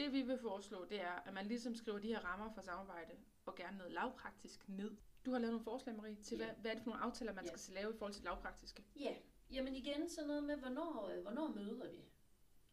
Det 0.08 0.14
vi 0.16 0.22
vil 0.22 0.38
foreslå, 0.38 0.86
det 0.86 1.02
er, 1.02 1.12
at 1.28 1.34
man 1.34 1.46
ligesom 1.46 1.76
skriver 1.76 2.00
de 2.00 2.08
her 2.08 2.20
rammer 2.20 2.50
for 2.54 2.62
samarbejde, 2.62 3.12
og 3.46 3.56
gerne 3.56 3.78
noget 3.78 3.94
lavpraktisk 3.94 4.70
ned. 4.70 4.92
Du 5.26 5.32
har 5.32 5.40
lavet 5.40 5.52
nogle 5.54 5.64
forslag, 5.64 5.96
Marie, 5.96 6.16
til 6.16 6.38
Ja. 6.38 6.46
hvad, 6.46 6.56
hvad 6.62 6.72
er 6.72 6.76
det 6.76 6.84
for 6.84 6.90
nogle 6.90 7.04
aftaler, 7.04 7.34
man 7.34 7.46
Ja. 7.46 7.58
skal 7.58 7.74
lave 7.74 7.94
i 7.94 7.98
forhold 7.98 8.14
til 8.14 8.24
lavpraktiske? 8.24 8.84
Ja, 9.00 9.16
jamen 9.52 9.76
igen 9.76 10.10
sådan 10.10 10.28
noget 10.28 10.44
med, 10.44 10.56
hvornår, 10.58 11.10
øh, 11.16 11.22
hvornår 11.22 11.48
møder 11.48 11.90
vi? 11.92 12.06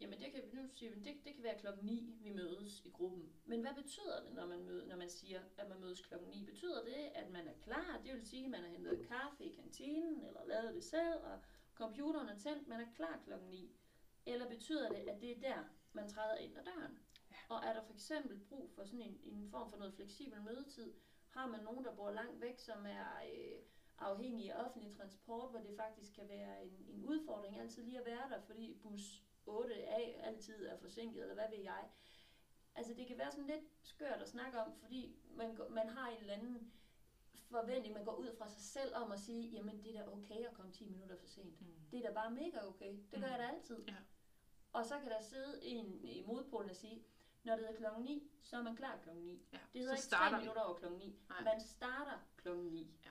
Jamen 0.01 0.19
det 0.21 0.33
kan, 0.33 0.43
nu 0.53 0.69
siger 0.69 0.95
det, 0.95 1.05
det 1.25 1.35
kan 1.35 1.43
være 1.45 1.59
klokken 1.59 1.85
9, 1.87 2.15
vi 2.21 2.31
mødes 2.31 2.83
i 2.85 2.91
gruppen. 2.91 3.33
Men 3.45 3.61
hvad 3.61 3.75
betyder 3.75 4.25
det, 4.25 4.35
når 4.35 4.47
man, 4.47 4.65
møder, 4.65 4.87
når 4.87 4.97
man 4.97 5.09
siger, 5.11 5.41
at 5.59 5.69
man 5.69 5.81
mødes 5.81 6.01
klokken 6.01 6.29
9? 6.29 6.45
Betyder 6.45 6.85
det, 6.85 6.95
at 7.15 7.31
man 7.31 7.49
er 7.49 7.55
klar? 7.63 8.01
Det 8.05 8.15
vil 8.15 8.27
sige, 8.27 8.45
at 8.45 8.51
man 8.51 8.61
har 8.61 8.69
hentet 8.69 9.07
kaffe 9.09 9.45
i 9.45 9.55
kantinen, 9.55 10.25
eller 10.27 10.45
lavet 10.47 10.75
det 10.75 10.85
selv, 10.85 11.15
og 11.25 11.39
computeren 11.75 12.29
er 12.29 12.39
tændt, 12.39 12.69
man 12.69 12.81
er 12.81 12.87
klar 12.97 13.21
klokken 13.25 13.49
9? 13.51 13.77
Eller 14.27 14.49
betyder 14.49 14.89
det, 14.89 15.09
at 15.09 15.21
det 15.21 15.31
er 15.37 15.41
der, 15.41 15.65
man 15.93 16.09
træder 16.09 16.37
ind 16.37 16.57
ad 16.59 16.65
døren? 16.65 16.99
Og 17.49 17.57
er 17.65 17.73
der 17.73 17.83
for 17.83 17.93
eksempel 17.93 18.39
brug 18.49 18.71
for 18.71 18.85
sådan 18.85 19.03
en, 19.03 19.21
en 19.23 19.49
form 19.51 19.71
for 19.71 19.77
noget 19.79 19.95
fleksibel 19.95 20.43
mødetid? 20.43 20.95
Har 21.31 21.47
man 21.47 21.61
nogen, 21.65 21.85
der 21.85 21.95
bor 21.95 22.11
langt 22.11 22.41
væk, 22.41 22.59
som 22.59 22.87
er 22.87 23.07
øh, 23.35 23.59
afhængige 23.99 24.55
af 24.55 24.65
offentlig 24.65 24.97
transport, 24.97 25.51
hvor 25.51 25.61
det 25.61 25.77
faktisk 25.77 26.15
kan 26.15 26.29
være 26.29 26.65
en, 26.65 26.87
en 26.89 27.05
udfordring 27.05 27.59
altid 27.59 27.83
lige 27.83 27.99
at 28.01 28.07
være 28.07 28.31
der, 28.31 28.41
fordi 28.41 28.79
bus 28.83 29.23
8A 29.49 30.01
altid 30.27 30.67
er 30.67 30.77
forsinket, 30.77 31.21
eller 31.23 31.35
hvad 31.35 31.49
ved 31.51 31.59
jeg. 31.59 31.89
Altså 32.75 32.95
det 32.95 33.07
kan 33.07 33.19
være 33.19 33.31
sådan 33.31 33.47
lidt 33.47 33.65
skørt 33.83 34.23
at 34.23 34.29
snakke 34.29 34.59
om, 34.61 34.73
fordi 34.79 35.17
man, 35.37 35.59
man 35.71 35.89
har 35.89 36.09
en 36.11 36.19
eller 36.21 36.35
anden 36.35 36.73
forventning, 37.51 37.95
man 37.95 38.05
går 38.05 38.15
ud 38.15 38.37
fra 38.39 38.49
sig 38.49 38.63
selv 38.63 38.95
om 38.95 39.13
at 39.13 39.21
sige, 39.21 39.51
jamen 39.51 39.83
det 39.85 39.97
er 39.97 40.05
da 40.05 40.11
okay 40.11 40.45
at 40.47 40.55
komme 40.55 40.73
10 40.73 40.87
minutter 40.89 41.17
for 41.17 41.27
sent. 41.27 41.61
Mm. 41.61 41.67
Det 41.91 41.99
er 42.05 42.09
da 42.09 42.15
bare 42.15 42.31
mega 42.31 42.67
okay. 42.67 42.93
Det 42.93 43.11
gør 43.11 43.27
Mm. 43.27 43.33
jeg 43.33 43.39
da 43.39 43.45
altid. 43.55 43.85
Ja. 43.89 43.95
Og 44.73 44.87
så 44.87 44.99
kan 45.01 45.11
der 45.11 45.21
sidde 45.21 45.65
en 45.65 46.05
i 46.05 46.23
modpolen 46.27 46.71
og 46.71 46.77
sige, 46.77 47.05
Når 47.45 47.57
det 47.57 47.71
er 47.71 47.77
klokken 47.77 48.05
9, 48.05 48.31
så 48.43 48.57
er 48.57 48.63
man 48.63 48.77
klar 48.77 48.99
klokken 49.03 49.25
9. 49.25 49.47
Ja, 49.53 49.59
Det 49.73 49.81
hedder 49.81 49.95
ikke 49.95 50.05
starter 50.05 50.31
3 50.31 50.37
vi. 50.37 50.41
minutter 50.43 50.63
over 50.63 50.75
klokken 50.79 50.99
9. 50.99 51.19
Nej. 51.29 51.45
Man 51.45 51.61
starter 51.61 52.19
klokken 52.37 52.65
9. 52.67 52.97
Ja. 53.05 53.11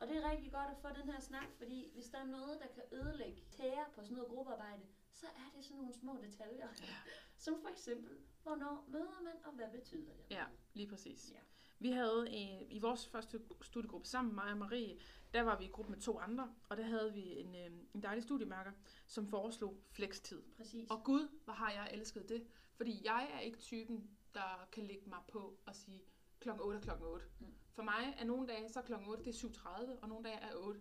Og 0.00 0.08
det 0.08 0.16
er 0.16 0.30
rigtig 0.30 0.52
godt 0.52 0.70
at 0.70 0.76
få 0.82 0.88
den 1.00 1.10
her 1.12 1.20
snak, 1.20 1.48
fordi 1.58 1.90
hvis 1.94 2.06
der 2.06 2.18
er 2.18 2.24
noget, 2.24 2.60
der 2.60 2.66
kan 2.66 2.82
ødelægge 2.92 3.42
tære 3.50 3.84
på 3.94 4.02
sådan 4.02 4.16
noget 4.16 4.28
gruppearbejde, 4.30 4.82
så 5.10 5.26
er 5.26 5.50
det 5.56 5.64
sådan 5.64 5.76
nogle 5.76 5.92
små 5.94 6.16
detaljer. 6.22 6.68
Ja. 6.80 6.86
Som 7.44 7.60
for 7.62 7.68
eksempel, 7.68 8.16
hvornår 8.42 8.84
møder 8.88 9.20
man, 9.22 9.32
og 9.44 9.52
hvad 9.52 9.66
betyder 9.72 10.12
det? 10.12 10.24
Ja, 10.30 10.44
lige 10.74 10.88
præcis. 10.88 11.30
Ja. 11.32 11.38
Vi 11.78 11.90
havde 11.90 12.20
øh, 12.28 12.66
i 12.76 12.78
vores 12.78 13.06
første 13.08 13.40
studiegruppe 13.62 14.06
sammen, 14.08 14.34
mig 14.34 14.50
og 14.50 14.56
Marie, 14.58 14.98
der 15.34 15.42
var 15.42 15.58
vi 15.58 15.64
i 15.64 15.68
gruppe 15.68 15.90
med 15.90 16.00
to 16.00 16.18
andre, 16.18 16.54
og 16.68 16.76
der 16.76 16.82
havde 16.84 17.12
vi 17.14 17.38
en, 17.40 17.54
øh, 17.54 17.70
en 17.94 18.02
dejlig 18.02 18.22
studiemærker, 18.24 18.72
som 19.06 19.26
foreslog 19.26 19.80
flekstid. 19.90 20.42
Præcis. 20.56 20.90
Og 20.90 21.04
gud, 21.04 21.28
hvor 21.44 21.52
har 21.52 21.70
jeg 21.70 21.88
elsket 21.92 22.28
det. 22.28 22.46
Fordi 22.78 23.00
jeg 23.04 23.30
er 23.34 23.40
ikke 23.40 23.58
typen, 23.58 24.10
der 24.34 24.68
kan 24.72 24.84
lægge 24.84 25.08
mig 25.08 25.18
på 25.28 25.58
og 25.66 25.74
sige, 25.76 26.02
klokken 26.40 26.64
8 26.64 26.78
er 26.78 26.82
klokken 26.82 27.06
8. 27.06 27.26
Mm. 27.38 27.54
For 27.72 27.82
mig 27.82 28.14
er 28.18 28.24
nogle 28.24 28.48
dage, 28.48 28.68
så 28.68 28.82
klokken 28.82 29.08
8, 29.08 29.24
det 29.24 29.30
er 29.44 29.48
7.30, 29.48 30.00
og 30.02 30.08
nogle 30.08 30.24
dage 30.28 30.36
er 30.40 30.54
8, 30.54 30.80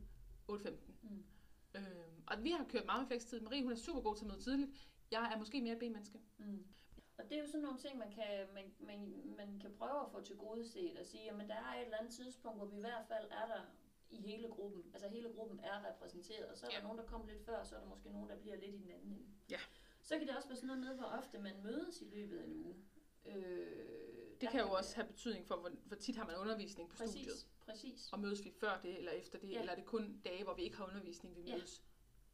8.15. 0.51 0.69
Mm. 1.01 1.25
Øhm, 1.75 2.23
og 2.27 2.43
vi 2.43 2.51
har 2.51 2.65
kørt 2.69 2.85
meget 2.85 3.01
med 3.01 3.07
flekstid. 3.07 3.39
Marie, 3.39 3.63
hun 3.63 3.71
er 3.71 3.75
super 3.75 4.01
god 4.01 4.15
til 4.15 4.25
at 4.25 4.31
møde 4.31 4.41
tidligt. 4.41 4.71
Jeg 5.11 5.31
er 5.33 5.37
måske 5.37 5.61
mere 5.61 5.75
B-menneske. 5.75 6.19
Mm. 6.37 6.67
Og 7.17 7.23
det 7.29 7.37
er 7.37 7.41
jo 7.41 7.47
sådan 7.47 7.61
nogle 7.61 7.79
ting, 7.79 7.97
man 7.97 8.11
kan, 8.11 8.47
man, 8.53 8.63
man, 8.79 9.23
man 9.37 9.59
kan 9.59 9.73
prøve 9.77 10.01
at 10.05 10.11
få 10.11 10.21
til 10.21 10.35
gode 10.37 10.65
set 10.65 10.97
og 10.99 11.05
sige, 11.05 11.31
at 11.31 11.49
der 11.49 11.55
er 11.55 11.73
et 11.73 11.81
eller 11.85 11.97
andet 11.97 12.13
tidspunkt, 12.13 12.57
hvor 12.59 12.65
vi 12.67 12.77
i 12.77 12.79
hvert 12.79 13.05
fald 13.07 13.25
er 13.31 13.45
der 13.45 13.61
i 14.09 14.21
hele 14.21 14.47
gruppen. 14.47 14.83
Altså 14.93 15.07
hele 15.07 15.29
gruppen 15.35 15.59
er 15.59 15.85
repræsenteret, 15.89 16.45
og 16.45 16.57
så 16.57 16.65
er 16.65 16.69
Ja. 16.71 16.77
der 16.77 16.83
nogen, 16.83 16.97
der 16.97 17.05
kommer 17.05 17.27
lidt 17.27 17.45
før, 17.45 17.57
og 17.57 17.65
så 17.67 17.75
er 17.75 17.79
der 17.79 17.87
måske 17.87 18.09
nogen, 18.09 18.29
der 18.29 18.37
bliver 18.37 18.55
lidt 18.55 18.75
i 18.75 18.77
den 18.77 18.91
anden 18.91 19.11
ende. 19.11 19.25
Ja. 19.49 19.59
Så 20.07 20.17
kan 20.17 20.27
det 20.27 20.35
også 20.35 20.47
være 20.49 20.55
sådan 20.55 20.67
noget 20.67 20.83
med, 20.85 20.95
hvor 20.95 21.05
ofte 21.05 21.37
man 21.39 21.63
mødes 21.63 22.01
i 22.01 22.05
løbet 22.05 22.37
af 22.37 22.43
en 22.45 22.65
uge. 22.65 22.75
Øh, 23.25 24.41
Det 24.41 24.49
kan 24.49 24.59
jo 24.59 24.69
også 24.71 24.95
have 24.95 25.07
betydning 25.07 25.47
for, 25.47 25.55
hvor, 25.55 25.69
hvor 25.85 25.95
tit 25.95 26.15
har 26.15 26.25
man 26.25 26.35
undervisning 26.35 26.89
på 26.89 26.95
Præcis, 26.97 27.13
studiet. 27.21 27.47
præcis. 27.65 28.09
Og 28.13 28.19
mødes 28.19 28.43
vi 28.45 28.51
før 28.59 28.79
det, 28.83 28.97
eller 28.97 29.11
efter 29.11 29.39
det, 29.39 29.49
Ja. 29.49 29.59
eller 29.59 29.71
er 29.71 29.75
det 29.75 29.85
kun 29.85 30.21
dage, 30.25 30.43
hvor 30.43 30.53
vi 30.53 30.61
ikke 30.61 30.77
har 30.77 30.85
undervisning, 30.87 31.35
vi 31.35 31.41
Ja. 31.41 31.55
mødes. 31.55 31.83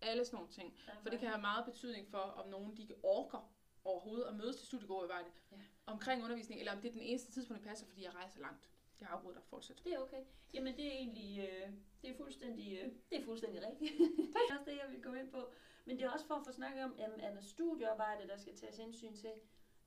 Alle 0.01 0.25
sådan 0.25 0.35
nogle 0.37 0.51
ting. 0.51 0.77
For 1.01 1.09
det 1.09 1.19
kan 1.19 1.27
have 1.29 1.41
meget 1.41 1.65
betydning 1.65 2.07
for, 2.09 2.17
om 2.17 2.49
nogen 2.49 2.77
de 2.77 2.93
orker 3.03 3.53
overhovedet 3.83 4.25
at 4.25 4.35
mødes 4.35 4.55
til 4.55 4.65
studiegruppearbejde 4.67 5.29
Ja. 5.51 5.57
omkring 5.85 6.23
undervisning, 6.23 6.59
eller 6.59 6.71
om 6.75 6.81
det 6.81 6.87
er 6.87 6.91
den 6.93 7.01
eneste 7.01 7.31
tidspunkt, 7.31 7.61
det 7.63 7.69
passer, 7.69 7.85
fordi 7.87 8.03
jeg 8.03 8.15
rejser 8.15 8.39
langt. 8.39 8.69
Jeg 9.03 9.11
afbryder 9.11 9.39
dig 9.39 9.43
fortsat. 9.49 9.83
Det 9.83 9.93
er 9.93 9.99
okay. 9.99 10.23
Jamen 10.53 10.77
det 10.77 10.85
er 10.87 10.91
egentlig, 10.91 11.49
øh, 11.49 11.69
det 12.01 12.09
er 12.09 12.17
fuldstændig, 12.17 12.67
øh, 12.79 12.91
det 13.09 13.19
er 13.21 13.25
fuldstændig 13.25 13.61
rigtigt. 13.67 13.93
det 14.33 14.49
er 14.49 14.57
også 14.57 14.71
det, 14.71 14.77
jeg 14.83 14.87
vil 14.91 15.03
komme 15.03 15.19
ind 15.19 15.31
på. 15.31 15.41
Men 15.85 15.97
det 15.97 16.05
er 16.05 16.09
også 16.09 16.27
for 16.27 16.35
at 16.35 16.45
få 16.45 16.51
snakket 16.51 16.83
om, 16.83 16.95
jamen, 16.97 17.19
er 17.19 17.33
der 17.33 17.41
studiearbejde, 17.41 18.27
der 18.27 18.37
skal 18.37 18.55
tages 18.55 18.77
hensyn 18.77 19.15
til? 19.15 19.31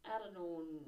Er 0.04 0.18
der 0.18 0.30
nogle, 0.32 0.82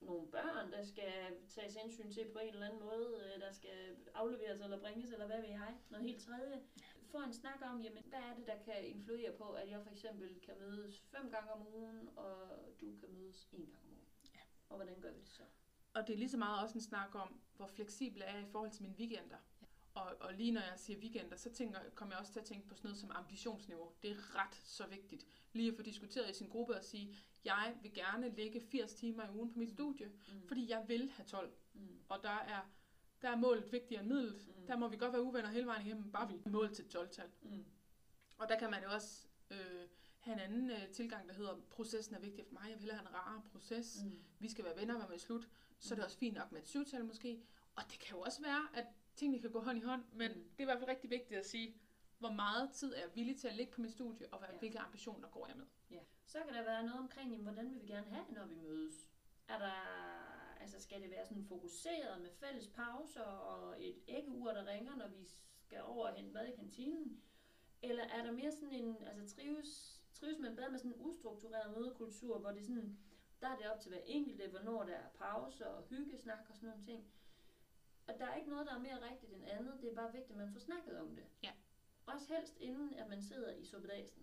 nogle 0.00 0.26
børn, 0.26 0.72
der 0.72 0.82
skal 0.82 1.12
tages 1.48 1.74
hensyn 1.74 2.10
til 2.12 2.24
på 2.32 2.38
en 2.38 2.48
eller 2.48 2.66
anden 2.66 2.80
måde, 2.80 3.08
øh, 3.24 3.40
der 3.40 3.52
skal 3.52 3.96
afleveres 4.14 4.60
eller 4.60 4.80
bringes, 4.80 5.12
eller 5.12 5.26
hvad 5.26 5.40
ved 5.40 5.48
jeg? 5.48 5.76
Noget 5.90 6.06
helt 6.06 6.22
tredje. 6.22 6.62
Få 7.10 7.18
en 7.18 7.32
snak 7.32 7.60
om, 7.62 7.80
jamen, 7.80 8.04
hvad 8.08 8.18
er 8.18 8.34
det, 8.34 8.46
der 8.46 8.58
kan 8.64 8.86
influere 8.86 9.32
på, 9.32 9.52
at 9.52 9.70
jeg 9.70 9.82
for 9.82 9.90
eksempel 9.90 10.40
kan 10.40 10.54
mødes 10.60 11.00
fem 11.00 11.30
gange 11.30 11.50
om 11.52 11.66
ugen, 11.74 12.08
og 12.16 12.34
du 12.80 12.96
kan 13.00 13.08
mødes 13.12 13.48
en 13.52 13.66
gang 13.66 13.82
om 13.84 13.90
ugen? 13.90 14.08
Ja. 14.34 14.40
Og 14.68 14.76
hvordan 14.76 15.00
gør 15.00 15.12
vi 15.12 15.20
det 15.20 15.28
så? 15.28 15.42
Og 15.94 16.06
det 16.06 16.12
er 16.12 16.18
lige 16.18 16.30
så 16.30 16.38
meget 16.38 16.62
også 16.62 16.78
en 16.78 16.82
snak 16.82 17.14
om, 17.14 17.40
hvor 17.56 17.66
fleksibel 17.66 18.22
er 18.26 18.32
jeg 18.34 18.42
i 18.42 18.50
forhold 18.50 18.70
til 18.70 18.82
mine 18.82 18.94
weekender. 18.98 19.36
Og, 19.94 20.16
og 20.20 20.34
lige 20.34 20.52
når 20.52 20.60
jeg 20.60 20.74
siger 20.76 20.98
weekender, 20.98 21.36
så 21.36 21.50
tænker, 21.52 21.78
kommer 21.94 22.14
jeg 22.14 22.20
også 22.20 22.32
til 22.32 22.40
at 22.40 22.46
tænke 22.46 22.68
på 22.68 22.74
sådan 22.74 22.88
noget 22.88 23.00
som 23.00 23.10
ambitionsniveau. 23.14 23.92
Det 24.02 24.10
er 24.10 24.34
ret 24.34 24.54
så 24.64 24.86
vigtigt. 24.86 25.26
Lige 25.52 25.70
at 25.70 25.76
få 25.76 25.82
diskuteret 25.82 26.30
i 26.30 26.34
sin 26.34 26.48
gruppe 26.48 26.74
og 26.76 26.84
sige, 26.84 27.16
jeg 27.44 27.74
vil 27.82 27.94
gerne 27.94 28.34
lægge 28.36 28.60
80 28.60 28.94
timer 28.94 29.24
i 29.24 29.30
ugen 29.30 29.52
på 29.52 29.58
mit 29.58 29.70
studie, 29.70 30.06
Mm. 30.06 30.48
fordi 30.48 30.70
jeg 30.70 30.84
vil 30.88 31.10
have 31.10 31.26
12. 31.26 31.52
Mm. 31.74 31.98
Og 32.08 32.22
der 32.22 32.30
er, 32.30 32.70
der 33.22 33.28
er 33.30 33.36
målet 33.36 33.72
vigtigere 33.72 34.02
end 34.02 34.12
midlet. 34.12 34.46
Mm. 34.56 34.66
Der 34.66 34.76
må 34.76 34.88
vi 34.88 34.96
godt 34.96 35.12
være 35.12 35.22
uvenner 35.22 35.50
hele 35.50 35.66
vejen 35.66 35.86
igennem, 35.86 36.12
bare 36.12 36.28
vi 36.28 36.34
er 36.44 36.48
mål 36.50 36.74
til 36.74 36.84
et 36.84 36.96
12-tal. 36.96 37.30
Mm. 37.42 37.64
Og 38.38 38.48
der 38.48 38.58
kan 38.58 38.70
man 38.70 38.82
jo 38.82 38.92
også 38.92 39.26
øh, 39.50 39.86
have 40.22 40.34
en 40.34 40.40
anden 40.40 40.70
øh, 40.70 40.88
tilgang, 40.92 41.28
der 41.28 41.34
hedder, 41.34 41.60
processen 41.70 42.14
er 42.14 42.20
vigtig 42.20 42.44
for 42.46 42.52
mig. 42.52 42.62
Jeg 42.64 42.72
vil 42.72 42.78
hellere 42.80 42.96
have 42.98 43.08
en 43.08 43.14
rar 43.14 43.42
proces. 43.52 44.04
Mm. 44.04 44.18
Vi 44.38 44.48
skal 44.48 44.64
være 44.64 44.76
venner, 44.76 44.98
når 44.98 45.08
man 45.08 45.18
slut. 45.18 45.48
Så 45.78 45.94
er 45.94 45.96
det 45.96 46.04
også 46.04 46.18
fint 46.18 46.34
nok 46.36 46.52
med 46.52 46.60
et 46.60 46.68
syvtal 46.68 47.04
måske. 47.04 47.42
Og 47.76 47.82
det 47.90 47.98
kan 47.98 48.16
jo 48.16 48.20
også 48.20 48.42
være, 48.42 48.68
at 48.74 48.86
tingene 49.16 49.40
kan 49.42 49.50
gå 49.50 49.60
hånd 49.60 49.78
i 49.78 49.80
hånd. 49.80 50.04
Men 50.12 50.30
Mm. 50.32 50.42
det 50.44 50.58
er 50.58 50.62
i 50.62 50.64
hvert 50.64 50.78
fald 50.78 50.90
rigtig 50.90 51.10
vigtigt 51.10 51.40
at 51.40 51.46
sige, 51.46 51.76
hvor 52.18 52.32
meget 52.32 52.70
tid 52.72 52.94
er 52.94 53.00
jeg 53.00 53.10
villig 53.14 53.36
til 53.40 53.48
at 53.48 53.54
lægge 53.56 53.72
på 53.72 53.80
mit 53.80 53.92
studie, 53.92 54.26
og 54.32 54.38
hvad, 54.38 54.48
Ja. 54.52 54.58
hvilke 54.58 54.78
ambitioner 54.78 55.28
går 55.28 55.46
jeg 55.46 55.56
med. 55.56 55.66
Så 56.26 56.38
kan 56.46 56.54
der 56.54 56.62
være 56.64 56.82
noget 56.82 56.98
omkring, 57.00 57.30
jamen, 57.30 57.44
hvordan 57.44 57.70
vil 57.70 57.82
vi 57.82 57.86
gerne 57.86 58.06
have 58.06 58.24
det, 58.28 58.34
når 58.34 58.46
vi 58.46 58.54
mødes? 58.54 59.08
Er 59.48 59.58
der, 59.58 59.72
altså 60.60 60.80
skal 60.80 61.02
det 61.02 61.10
være 61.10 61.26
sådan 61.26 61.44
fokuseret 61.44 62.20
med 62.20 62.30
fælles 62.30 62.68
pauser 62.68 63.22
og 63.22 63.84
et 63.86 63.98
æggeur, 64.08 64.52
der 64.52 64.66
ringer, 64.66 64.96
når 64.96 65.08
vi 65.08 65.24
skal 65.58 65.82
over 65.82 66.08
og 66.08 66.14
hente 66.14 66.32
mad 66.32 66.46
i 66.46 66.56
kantinen? 66.56 67.22
Eller 67.82 68.04
er 68.04 68.24
der 68.24 68.32
mere 68.32 68.52
sådan 68.52 68.72
en, 68.72 68.96
altså 69.02 69.36
trives, 69.36 70.01
trives 70.14 70.38
man 70.38 70.56
bedre 70.56 70.70
med 70.70 70.78
sådan 70.78 70.92
en 70.92 71.00
ustruktureret 71.00 71.76
mødekultur, 71.76 72.38
hvor 72.38 72.50
det 72.50 72.64
sådan, 72.64 72.98
der 73.40 73.48
er 73.48 73.56
det 73.56 73.70
op 73.70 73.80
til 73.80 73.90
hver 73.90 74.00
enkelte, 74.06 74.48
hvornår 74.48 74.82
der 74.82 74.94
er 74.94 75.08
pauser 75.08 75.66
og 75.66 75.82
hyggesnak 75.82 76.46
og 76.48 76.56
sådan 76.56 76.68
nogle 76.68 76.84
ting. 76.84 77.12
Og 78.06 78.18
der 78.18 78.26
er 78.26 78.36
ikke 78.36 78.50
noget, 78.50 78.66
der 78.66 78.74
er 78.74 78.78
mere 78.78 79.10
rigtigt 79.10 79.32
end 79.32 79.44
andet. 79.46 79.78
Det 79.80 79.90
er 79.90 79.94
bare 79.94 80.12
vigtigt, 80.12 80.30
at 80.30 80.36
man 80.36 80.52
får 80.52 80.60
snakket 80.60 81.00
om 81.00 81.16
det. 81.16 81.24
Ja. 81.42 81.52
Også 82.06 82.34
helst 82.34 82.56
inden, 82.60 82.94
at 82.94 83.08
man 83.08 83.22
sidder 83.22 83.52
i 83.52 83.64
suppedasen 83.64 84.22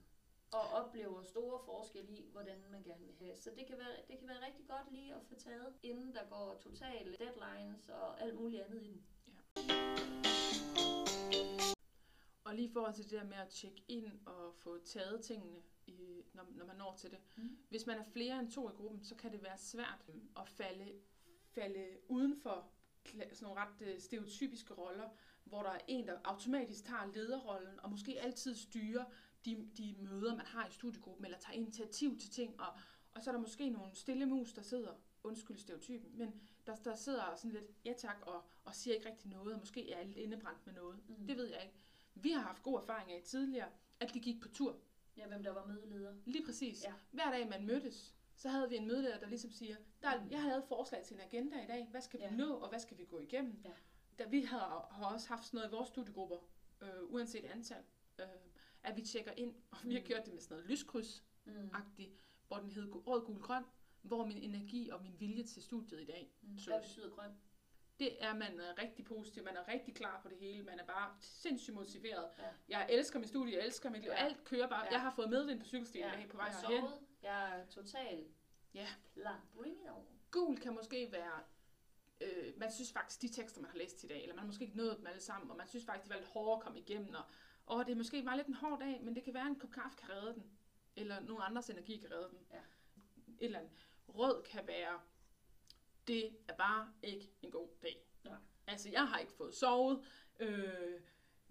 og 0.52 0.62
oplever 0.62 1.24
store 1.24 1.60
forskelle 1.66 2.12
i, 2.12 2.30
hvordan 2.32 2.64
man 2.72 2.84
gerne 2.84 3.06
vil 3.06 3.16
have. 3.20 3.36
Så 3.36 3.50
det 3.58 3.68
kan, 3.68 3.78
være, 3.78 3.96
det 4.08 4.20
kan 4.20 4.28
være 4.28 4.46
rigtig 4.46 4.68
godt 4.68 4.92
lige 4.92 5.14
at 5.16 5.22
få 5.24 5.36
taget, 5.36 5.74
inden 5.84 6.14
der 6.14 6.30
går 6.30 6.58
totale 6.60 7.16
deadlines 7.20 7.90
og 7.90 8.22
alt 8.22 8.36
muligt 8.36 8.62
andet 8.62 8.84
i 8.84 8.92
den. 8.92 9.06
Og 12.44 12.56
lige 12.56 12.68
i 12.68 12.72
forhold 12.74 12.94
til 12.94 13.04
det 13.04 13.12
der 13.12 13.24
med 13.24 13.38
at 13.38 13.50
tjekke 13.50 13.84
ind 13.88 14.20
og 14.26 14.54
få 14.56 14.78
taget 14.78 15.22
tingene, 15.22 15.62
i, 15.90 16.26
når, 16.34 16.48
når 16.56 16.66
man 16.66 16.76
når 16.76 16.96
til 16.96 17.12
det. 17.12 17.20
Mm. 17.38 17.58
Hvis 17.70 17.86
man 17.86 17.98
er 17.98 18.04
flere 18.04 18.40
end 18.40 18.52
to 18.52 18.70
i 18.70 18.74
gruppen, 18.74 19.04
så 19.04 19.16
kan 19.16 19.32
det 19.32 19.44
være 19.44 19.58
svært 19.58 20.06
at 20.38 20.50
falde, 20.50 20.92
falde 21.54 21.98
uden 22.08 22.36
for 22.36 22.72
sådan 23.06 23.28
nogle 23.42 23.62
ret 23.62 23.82
øh, 23.82 24.00
stereotypiske 24.00 24.74
roller, 24.74 25.10
hvor 25.44 25.62
der 25.64 25.70
er 25.70 25.80
en, 25.88 26.08
der 26.08 26.20
automatisk 26.24 26.86
tager 26.86 27.12
lederrollen, 27.14 27.80
og 27.80 27.92
måske 27.92 28.22
altid 28.22 28.56
styrer 28.56 29.06
de, 29.46 29.70
de 29.78 29.96
møder, 30.00 30.36
man 30.36 30.46
har 30.46 30.68
i 30.68 30.72
studiegruppen, 30.72 31.26
eller 31.26 31.38
tager 31.38 31.58
initiativ 31.58 32.20
til 32.20 32.30
ting, 32.30 32.60
og, 32.62 32.68
og 33.12 33.24
så 33.24 33.30
er 33.30 33.32
der 33.32 33.42
måske 33.42 33.70
nogle 33.70 33.96
stille 33.96 34.26
mus, 34.26 34.54
der 34.54 34.62
sidder, 34.62 34.94
undskyld 35.24 35.58
stereotypen, 35.58 36.18
men 36.18 36.42
der, 36.68 36.76
der 36.76 36.96
sidder 36.96 37.36
sådan 37.36 37.52
lidt, 37.52 37.66
ja 37.86 37.94
tak, 37.98 38.18
og, 38.22 38.44
og 38.64 38.76
siger 38.76 38.96
ikke 38.96 39.10
rigtig 39.10 39.30
noget, 39.30 39.54
og 39.54 39.60
måske 39.60 39.92
er 39.92 40.04
lidt 40.04 40.18
indebrændt 40.18 40.66
med 40.66 40.74
noget. 40.74 41.00
Mm. 41.08 41.28
Det 41.28 41.38
ved 41.38 41.46
jeg 41.46 41.62
ikke. 41.64 41.76
Vi 42.16 42.32
har 42.32 42.42
haft 42.42 42.64
god 42.64 42.80
erfaring 42.80 43.12
af 43.12 43.22
tidligere, 43.24 43.70
at 44.00 44.14
de 44.14 44.20
gik 44.20 44.42
på 44.42 44.48
tur. 44.48 44.80
Ja, 45.20 45.28
hvem 45.28 45.44
der 45.44 45.52
var 45.52 45.66
mødeleder. 45.66 46.14
Lige 46.26 46.46
præcis. 46.46 46.84
Ja. 46.84 46.94
Hver 47.12 47.32
dag 47.32 47.50
man 47.50 47.66
mødtes, 47.66 48.16
så 48.36 48.50
havde 48.50 48.70
vi 48.70 48.76
en 48.76 48.88
mødeleder, 48.88 49.20
der 49.20 49.28
ligesom 49.28 49.52
siger, 49.52 49.76
der, 50.02 50.24
Mm. 50.24 50.32
jeg 50.32 50.42
har 50.42 50.50
lavet 50.50 50.64
forslag 50.64 51.04
til 51.04 51.16
en 51.16 51.22
agenda 51.22 51.64
i 51.64 51.68
dag, 51.68 51.88
hvad 51.92 52.02
skal 52.02 52.20
vi 52.20 52.26
Ja. 52.26 52.32
nå, 52.32 52.54
og 52.56 52.70
hvad 52.70 52.80
skal 52.80 52.98
vi 52.98 53.06
gå 53.06 53.20
igennem? 53.20 53.62
Ja. 53.66 53.72
Da 54.20 54.28
vi 54.30 54.42
har, 54.42 54.88
har 54.92 55.14
også 55.14 55.28
haft 55.28 55.46
sådan 55.46 55.58
noget 55.58 55.70
i 55.70 55.72
vores 55.76 55.88
studiegrupper, 55.88 56.38
øh, 56.82 57.04
uanset 57.14 57.46
antal, 57.46 57.84
øh, 58.20 58.26
at 58.84 58.98
vi 58.98 59.02
tjekker 59.02 59.32
ind, 59.32 59.56
og 59.72 59.78
vi 59.84 59.94
har 59.94 60.00
Mm. 60.02 60.06
gjort 60.08 60.26
det 60.26 60.34
med 60.34 60.42
sådan 60.42 60.58
noget 60.58 60.70
lyskryds-agtigt, 60.72 62.10
Mm. 62.10 62.18
hvor 62.48 62.58
den 62.58 62.70
hed 62.70 63.08
rød, 63.08 63.26
gul, 63.26 63.40
grøn, 63.42 63.64
hvor 64.02 64.26
min 64.26 64.38
energi 64.38 64.90
og 64.90 65.02
min 65.02 65.16
vilje 65.20 65.44
til 65.44 65.62
studiet 65.64 66.02
i 66.02 66.06
dag. 66.06 66.32
Mm. 66.42 66.58
Så- 66.58 66.70
Hvad 66.72 66.82
betyder 66.82 67.10
grøn? 67.10 67.32
Det 68.00 68.24
er, 68.24 68.34
man 68.34 68.60
er 68.60 68.78
rigtig 68.82 69.06
positiv, 69.06 69.44
man 69.44 69.56
er 69.58 69.68
rigtig 69.68 69.96
klar 69.96 70.20
på 70.24 70.30
det 70.30 70.38
hele, 70.38 70.64
man 70.64 70.80
er 70.80 70.86
bare 70.86 71.16
sindssygt 71.20 71.76
motiveret. 71.76 72.30
Ja. 72.40 72.44
Jeg 72.70 72.88
elsker 72.90 73.20
mit 73.20 73.28
studie, 73.30 73.58
jeg 73.58 73.66
elsker 73.66 73.90
mit 73.90 74.02
liv, 74.02 74.12
Ja. 74.12 74.26
alt 74.26 74.44
kører 74.44 74.68
bare. 74.70 74.86
Ja. 74.86 74.92
Jeg 74.92 75.02
har 75.02 75.12
fået 75.12 75.30
medvind 75.30 75.60
på 75.60 75.66
cykelstien 75.66 76.10
dag 76.10 76.28
på 76.30 76.38
vej 76.38 76.46
jeg 76.46 76.56
herhen. 76.56 76.80
sovet. 76.82 77.00
Jeg 77.24 77.60
er 77.60 77.66
totalt 77.66 78.28
Ja. 78.74 78.88
klar. 79.14 79.42
Bring 79.54 79.76
it 79.84 79.90
on. 79.92 80.06
Gul 80.32 80.58
kan 80.58 80.74
måske 80.74 81.12
være, 81.12 81.40
øh, 82.22 82.60
man 82.60 82.72
synes 82.72 82.92
faktisk, 82.92 83.22
de 83.22 83.28
tekster, 83.30 83.62
man 83.62 83.70
har 83.72 83.78
læst 83.78 84.04
i 84.04 84.08
dag, 84.08 84.22
eller 84.22 84.36
man 84.36 84.40
har 84.40 84.46
måske 84.48 84.64
ikke 84.66 84.78
nået 84.78 84.98
dem 84.98 85.08
alle 85.08 85.22
sammen, 85.22 85.52
og 85.52 85.58
man 85.58 85.68
synes 85.68 85.86
faktisk, 85.86 86.04
det 86.04 86.10
var 86.14 86.20
lidt 86.20 86.30
hårdere 86.30 86.56
at 86.58 86.64
komme 86.64 86.80
igennem, 86.80 87.14
og, 87.16 87.24
og 87.66 87.86
det 87.86 87.92
er 87.92 87.96
måske 87.96 88.24
bare 88.24 88.38
lidt 88.38 88.48
en 88.48 88.54
hård 88.54 88.80
dag, 88.80 89.00
men 89.04 89.16
det 89.16 89.24
kan 89.24 89.34
være, 89.34 89.48
en 89.48 89.60
kop 89.60 89.72
kaffe 89.72 89.98
kan 89.98 90.10
redde 90.10 90.34
den, 90.34 90.52
eller 90.96 91.20
nogen 91.20 91.42
andres 91.46 91.70
energi 91.70 91.98
kan 91.98 92.12
redde 92.12 92.30
den. 92.30 92.40
Ja. 92.52 92.58
Et 92.58 93.46
eller 93.46 93.60
andet. 93.60 93.72
Rød 94.08 94.44
kan 94.44 94.68
være, 94.68 95.00
det 96.10 96.24
er 96.48 96.54
bare 96.56 96.84
ikke 97.04 97.32
en 97.42 97.52
god 97.52 97.68
dag. 97.82 97.98
Nej. 98.26 98.38
Altså, 98.68 98.90
jeg 98.90 99.08
har 99.08 99.18
ikke 99.20 99.34
fået 99.34 99.54
sovet, 99.56 100.06
øh, 100.40 101.02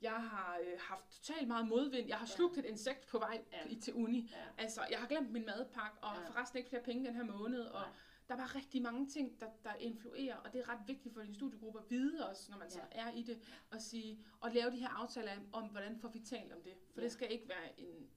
jeg 0.03 0.13
har 0.29 0.59
øh, 0.67 0.79
haft 0.81 1.05
totalt 1.11 1.49
meget 1.49 1.69
modvind, 1.69 2.09
jeg 2.09 2.17
har 2.19 2.27
Ja. 2.27 2.37
slugt 2.37 2.59
et 2.59 2.65
insekt 2.65 3.07
på 3.07 3.19
vej 3.19 3.45
Ja. 3.53 3.75
til 3.83 3.95
uni, 3.95 4.31
Ja. 4.33 4.45
Altså, 4.63 4.81
jeg 4.91 4.99
har 4.99 5.07
glemt 5.09 5.31
min 5.31 5.47
madpakke, 5.47 5.99
og 6.03 6.15
Ja. 6.17 6.21
ja. 6.21 6.29
forresten 6.29 6.59
ikke 6.59 6.69
flere 6.69 6.83
penge 6.83 7.07
den 7.07 7.15
her 7.15 7.25
måned, 7.25 7.61
og 7.61 7.81
Nej. 7.81 7.89
der 8.29 8.35
er 8.35 8.39
bare 8.39 8.55
rigtig 8.59 8.83
mange 8.83 9.09
ting, 9.09 9.41
der, 9.41 9.47
der 9.65 9.75
influerer, 9.75 10.37
og 10.37 10.53
det 10.53 10.59
er 10.61 10.69
ret 10.69 10.81
vigtigt 10.89 11.15
for 11.15 11.23
din 11.23 11.35
studiegruppe 11.35 11.79
at 11.79 11.91
vide 11.91 12.29
også, 12.29 12.51
når 12.51 12.59
man 12.59 12.71
så 12.71 12.81
er 12.91 13.11
i 13.13 13.23
det, 13.23 13.43
og 13.71 13.81
sige, 13.81 14.25
og 14.41 14.51
lave 14.51 14.71
de 14.71 14.77
her 14.77 14.89
aftaler 14.89 15.33
om, 15.53 15.69
hvordan 15.69 15.99
får 15.99 16.09
vi 16.09 16.19
talt 16.21 16.53
om 16.53 16.63
det. 16.63 16.75
For 16.95 17.01
Ja. 17.01 17.05
det 17.05 17.13
skal 17.13 17.33
ikke 17.33 17.49
være 17.49 17.81
en 17.81 18.11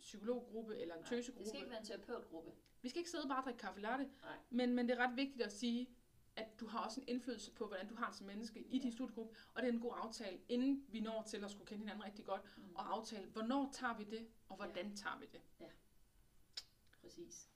psykologgruppe 0.00 0.76
eller 0.78 0.94
en 0.94 1.00
Nej, 1.00 1.08
Det 1.10 1.16
tøsegruppe. 1.18 1.48
skal 1.48 1.58
ikke 1.60 1.70
være 1.70 1.80
en 1.80 1.86
terapeutgruppe. 1.86 2.50
Vi 2.82 2.88
skal 2.88 2.98
ikke 2.98 3.10
sidde 3.10 3.22
og 3.24 3.28
bare 3.28 3.38
og 3.38 3.44
drikke 3.44 3.58
kaffe 3.58 3.80
latte, 3.80 4.04
Nej. 4.22 4.36
men, 4.50 4.74
men 4.74 4.88
det 4.88 4.98
er 4.98 5.06
ret 5.08 5.16
vigtigt 5.16 5.42
at 5.42 5.52
sige, 5.52 5.88
at 6.36 6.60
du 6.60 6.66
har 6.66 6.78
også 6.78 7.00
en 7.00 7.08
indflydelse 7.08 7.50
på, 7.52 7.66
hvordan 7.66 7.88
du 7.88 7.94
har 7.94 8.06
det 8.06 8.16
som 8.16 8.26
menneske 8.26 8.60
i 8.60 8.78
din 8.78 8.92
studiegruppe, 8.92 9.36
og 9.54 9.62
det 9.62 9.68
er 9.68 9.72
en 9.72 9.80
god 9.80 9.92
aftale, 9.96 10.38
inden 10.48 10.84
vi 10.88 11.00
når 11.00 11.22
til 11.22 11.44
at 11.44 11.50
skulle 11.50 11.66
kende 11.66 11.80
hinanden 11.82 12.04
rigtig 12.04 12.24
godt, 12.24 12.42
Mm. 12.56 12.62
og 12.74 12.94
aftale, 12.96 13.26
hvornår 13.26 13.70
tager 13.72 13.96
vi 13.98 14.04
det, 14.04 14.28
og 14.48 14.56
hvordan 14.56 14.96
tager 14.96 15.18
vi 15.18 15.26
det. 15.32 15.40
Præcis. 17.02 17.48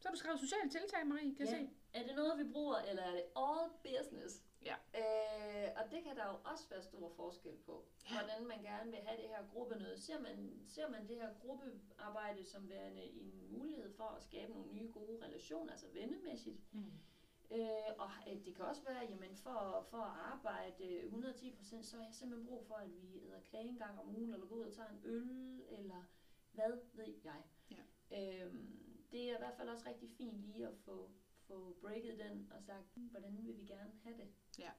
Så 0.00 0.08
har 0.08 0.10
du 0.10 0.16
skrevet 0.18 0.40
sociale 0.40 0.70
tiltag, 0.70 1.06
Marie, 1.06 1.34
kan 1.34 1.46
Ja. 1.46 1.52
se. 1.52 1.68
Er 1.92 2.06
det 2.06 2.16
noget, 2.16 2.38
vi 2.46 2.52
bruger, 2.52 2.76
eller 2.78 3.02
er 3.02 3.10
det 3.10 3.24
all 3.36 3.70
business? 3.82 4.42
Ja. 4.64 4.76
Øh, 5.00 5.68
og 5.76 5.90
det 5.90 6.02
kan 6.04 6.16
der 6.16 6.26
jo 6.26 6.36
også 6.44 6.68
være 6.70 6.82
stor 6.82 7.08
forskel 7.08 7.56
på, 7.66 7.84
Ja. 8.10 8.14
hvordan 8.18 8.46
man 8.48 8.62
gerne 8.62 8.90
vil 8.90 9.00
have 9.00 9.22
det 9.22 9.28
her 9.28 9.48
gruppemøde. 9.52 10.00
Ser 10.00 10.18
man, 10.20 10.62
ser 10.68 10.88
man 10.88 11.08
det 11.08 11.16
her 11.16 11.34
gruppearbejde 11.40 12.44
som 12.44 12.68
værende 12.68 13.02
en 13.02 13.46
mulighed 13.50 13.92
for 13.96 14.04
at 14.04 14.22
skabe 14.22 14.52
nogle 14.52 14.72
nye 14.72 14.90
gode 14.92 15.24
relationer, 15.24 15.70
altså 15.72 15.86
vennemæssigt? 15.92 16.74
Mm. 16.74 16.92
Øh, 17.50 17.92
og 17.98 18.10
øh, 18.28 18.44
det 18.44 18.54
kan 18.54 18.64
også 18.64 18.82
være, 18.84 19.00
jamen 19.10 19.36
for, 19.36 19.86
for 19.90 19.96
at 19.96 20.18
arbejde 20.32 20.84
øh, 20.84 21.12
110%, 21.12 21.82
så 21.82 21.96
har 21.96 22.04
jeg 22.04 22.14
simpelthen 22.14 22.46
brug 22.48 22.66
for, 22.66 22.74
at 22.74 22.90
vi 22.90 23.20
æder 23.26 23.40
kage 23.40 23.68
en 23.68 23.76
gang 23.78 24.00
om 24.00 24.16
ugen, 24.16 24.34
eller 24.34 24.46
går 24.46 24.56
ud 24.56 24.62
og 24.64 24.72
tager 24.72 24.88
en 24.88 25.00
øl, 25.04 25.62
eller 25.68 26.02
hvad 26.52 26.72
ved 26.92 27.14
jeg. 27.24 27.42
Ja. 27.70 27.82
Øhm, 28.44 28.78
det 29.12 29.30
er 29.30 29.34
i 29.34 29.38
hvert 29.38 29.54
fald 29.56 29.68
også 29.68 29.88
rigtig 29.88 30.10
fint 30.10 30.40
lige 30.42 30.66
at 30.66 30.76
få, 30.78 31.10
få 31.46 31.76
breaket 31.80 32.18
den 32.18 32.52
og 32.54 32.62
sagt, 32.62 32.86
hvordan 32.94 33.36
vil 33.46 33.58
vi 33.58 33.64
gerne 33.64 33.92
have 34.04 34.16
det? 34.16 34.28
Ja. 34.58 34.70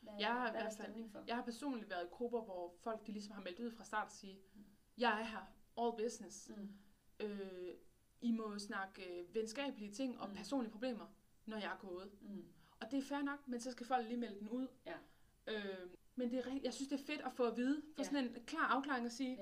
Hvad, 0.00 0.12
Jeg 0.20 0.28
har 0.32 0.48
i 0.48 0.50
hvad 0.50 0.60
er 0.60 0.64
der 0.64 0.70
stemning 0.70 1.10
for? 1.12 1.24
Jeg 1.26 1.36
har 1.36 1.42
personligt 1.42 1.90
været 1.90 2.04
i 2.04 2.08
grupper, 2.10 2.40
hvor 2.40 2.74
folk 2.82 3.06
de 3.06 3.12
ligesom 3.12 3.34
har 3.34 3.42
meldt 3.42 3.60
ud 3.60 3.70
fra 3.70 3.84
start 3.84 4.06
og 4.06 4.12
sige, 4.12 4.38
jeg 4.98 5.20
er 5.20 5.24
her, 5.24 5.52
all 5.78 6.04
business. 6.04 6.50
Mm. 6.56 6.68
Øh, 7.20 7.74
I 8.20 8.30
må 8.32 8.58
snakke 8.58 9.18
øh, 9.20 9.34
venskabelige 9.34 9.92
ting 9.92 10.20
og 10.20 10.28
Mm. 10.28 10.34
personlige 10.34 10.72
problemer, 10.72 11.06
når 11.46 11.56
jeg 11.56 11.72
er 11.72 11.76
gået. 11.78 12.10
Mm. 12.20 12.44
Og 12.80 12.90
det 12.90 12.98
er 12.98 13.02
fair 13.02 13.22
nok, 13.22 13.48
men 13.48 13.60
så 13.60 13.70
skal 13.70 13.86
folk 13.86 14.06
lige 14.06 14.16
melde 14.16 14.38
den 14.40 14.48
ud. 14.48 14.68
Ja. 14.86 14.94
Øh, 15.46 15.90
men 16.16 16.30
det 16.30 16.38
er, 16.38 16.58
jeg 16.62 16.74
synes, 16.74 16.88
det 16.88 17.00
er 17.00 17.04
fedt 17.04 17.20
at 17.20 17.32
få 17.32 17.44
at 17.44 17.56
vide, 17.56 17.82
få 17.96 18.02
Ja. 18.02 18.04
sådan 18.04 18.24
en 18.24 18.34
klar 18.46 18.66
afklaring 18.66 19.06
at 19.06 19.12
sige, 19.12 19.38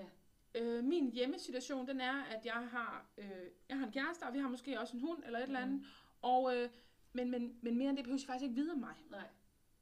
Ja. 0.54 0.60
øh, 0.60 0.84
min 0.84 1.12
hjemmesituation, 1.12 1.86
den 1.88 2.00
er, 2.00 2.22
at 2.22 2.46
jeg 2.46 2.68
har, 2.68 3.06
øh, 3.18 3.30
jeg 3.68 3.78
har 3.78 3.86
en 3.86 3.92
kæreste, 3.92 4.22
og 4.22 4.34
vi 4.34 4.38
har 4.38 4.48
måske 4.48 4.80
også 4.80 4.96
en 4.96 5.00
hund 5.00 5.22
eller 5.24 5.38
et 5.38 5.42
eller 5.42 5.60
andet. 5.60 5.80
Mm. 5.80 5.84
Og, 6.22 6.56
øh, 6.56 6.70
men, 7.12 7.30
men, 7.30 7.58
men 7.62 7.78
mere 7.78 7.88
end 7.88 7.96
det 7.96 8.04
behøver 8.04 8.20
jeg 8.20 8.26
faktisk 8.26 8.42
ikke 8.42 8.54
vide 8.54 8.72
om 8.72 8.78
mig. 8.78 8.94
Nej, 9.10 9.28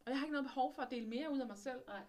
Og 0.06 0.10
jeg 0.10 0.18
har 0.18 0.24
ikke 0.26 0.32
noget 0.32 0.44
behov 0.46 0.74
for 0.74 0.82
at 0.82 0.90
dele 0.90 1.06
mere 1.08 1.30
ud 1.32 1.40
af 1.40 1.46
mig 1.46 1.56
selv. 1.58 1.80
nej. 1.86 2.02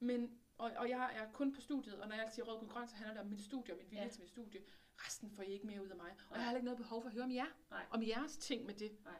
Men, 0.00 0.38
og, 0.58 0.72
og 0.76 0.88
jeg 0.88 1.10
er 1.16 1.32
kun 1.32 1.52
på 1.54 1.60
studiet, 1.60 2.00
og 2.00 2.08
når 2.08 2.16
jeg 2.16 2.28
siger 2.32 2.44
rød 2.46 2.58
guld 2.58 2.70
grøn, 2.70 2.88
så 2.88 2.96
handler 2.96 3.12
det 3.14 3.20
om 3.22 3.26
mit 3.28 3.40
studie 3.40 3.74
og 3.74 3.78
min 3.78 3.90
vilje 3.90 4.02
Ja. 4.04 4.08
til 4.08 4.20
mit 4.20 4.28
studie. 4.30 4.60
Resten 4.96 5.30
får 5.30 5.42
I 5.42 5.46
ikke 5.46 5.66
mere 5.66 5.82
ud 5.82 5.88
af 5.88 5.96
mig. 5.96 6.10
Og 6.10 6.16
Nej. 6.16 6.32
jeg 6.32 6.40
har 6.40 6.44
heller 6.44 6.56
ikke 6.58 6.64
noget 6.64 6.78
behov 6.78 7.02
for 7.02 7.08
at 7.08 7.12
høre 7.14 7.24
om 7.24 7.32
jer. 7.32 7.46
Nej. 7.70 7.86
Om 7.90 8.02
jeres 8.02 8.36
ting 8.36 8.66
med 8.66 8.74
det. 8.74 9.04
Nej. 9.04 9.18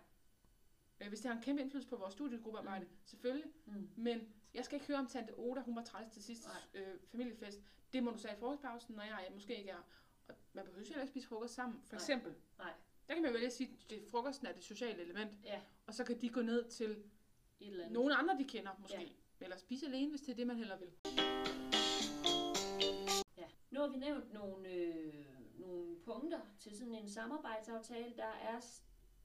Øh, 1.00 1.08
Hvis 1.08 1.20
det 1.20 1.28
har 1.30 1.36
en 1.36 1.42
kæmpe 1.42 1.62
indflydelse 1.62 1.88
på 1.88 1.96
vores 1.96 2.12
studiegruppearbejde, 2.14 2.84
Mm. 2.84 2.90
selvfølgelig. 3.04 3.50
Mm. 3.66 3.90
Men 3.96 4.28
jeg 4.54 4.64
skal 4.64 4.76
ikke 4.76 4.86
høre 4.86 4.98
om 4.98 5.06
tante 5.06 5.38
Oda, 5.38 5.60
hun 5.60 5.76
var 5.76 5.84
træls 5.84 6.12
til 6.12 6.22
sidste 6.22 6.48
øh, 6.74 7.00
familiefest. 7.10 7.60
Det 7.92 8.02
må 8.02 8.10
du 8.10 8.18
sige 8.18 8.32
i 8.32 8.36
frokostpausen, 8.36 8.94
når 8.94 9.02
jeg 9.02 9.28
måske 9.32 9.56
ikke 9.58 9.70
er. 9.70 9.82
Og 10.28 10.34
man 10.52 10.64
behøver 10.64 10.80
jo 10.80 10.86
heller 10.86 11.02
ikke 11.02 11.10
spise 11.12 11.28
frokost 11.28 11.54
sammen. 11.54 11.82
For 11.82 11.92
Nej. 11.92 11.96
eksempel. 12.02 12.34
Nej. 12.58 12.72
Der 13.08 13.14
kan 13.14 13.22
man 13.22 13.32
vælge 13.32 13.46
at 13.46 13.52
sige, 13.52 13.70
at 13.84 13.90
det, 13.90 14.04
frokosten 14.10 14.46
er 14.46 14.52
det 14.52 14.64
sociale 14.64 15.02
element. 15.02 15.30
Ja, 15.44 15.60
Og 15.86 15.94
så 15.94 16.04
kan 16.04 16.20
de 16.20 16.28
gå 16.28 16.42
ned 16.42 16.64
til 16.70 17.02
et 17.60 17.66
eller 17.66 17.84
andet. 17.84 17.94
nogle 17.94 18.16
andre, 18.16 18.38
de 18.38 18.44
kender 18.44 18.70
måske. 18.78 18.96
Ja. 18.96 19.02
Ja. 19.40 19.44
Eller 19.44 19.56
spise 19.56 19.86
alene, 19.86 20.10
hvis 20.10 20.20
det 20.20 20.32
er 20.32 20.36
det, 20.36 20.46
man 20.46 20.56
heller 20.56 20.78
vil. 20.78 20.90
Ja. 23.38 23.48
Nu 23.70 23.80
har 23.80 23.88
vi 23.88 23.96
nævnt 23.96 24.32
nogle, 24.32 24.68
øh, 24.68 25.14
nogle 25.58 25.96
punkter 26.00 26.40
til 26.58 26.76
sådan 26.76 26.94
en 26.94 27.08
samarbejdsaftale. 27.08 28.16
Der 28.16 28.32
er 28.42 28.60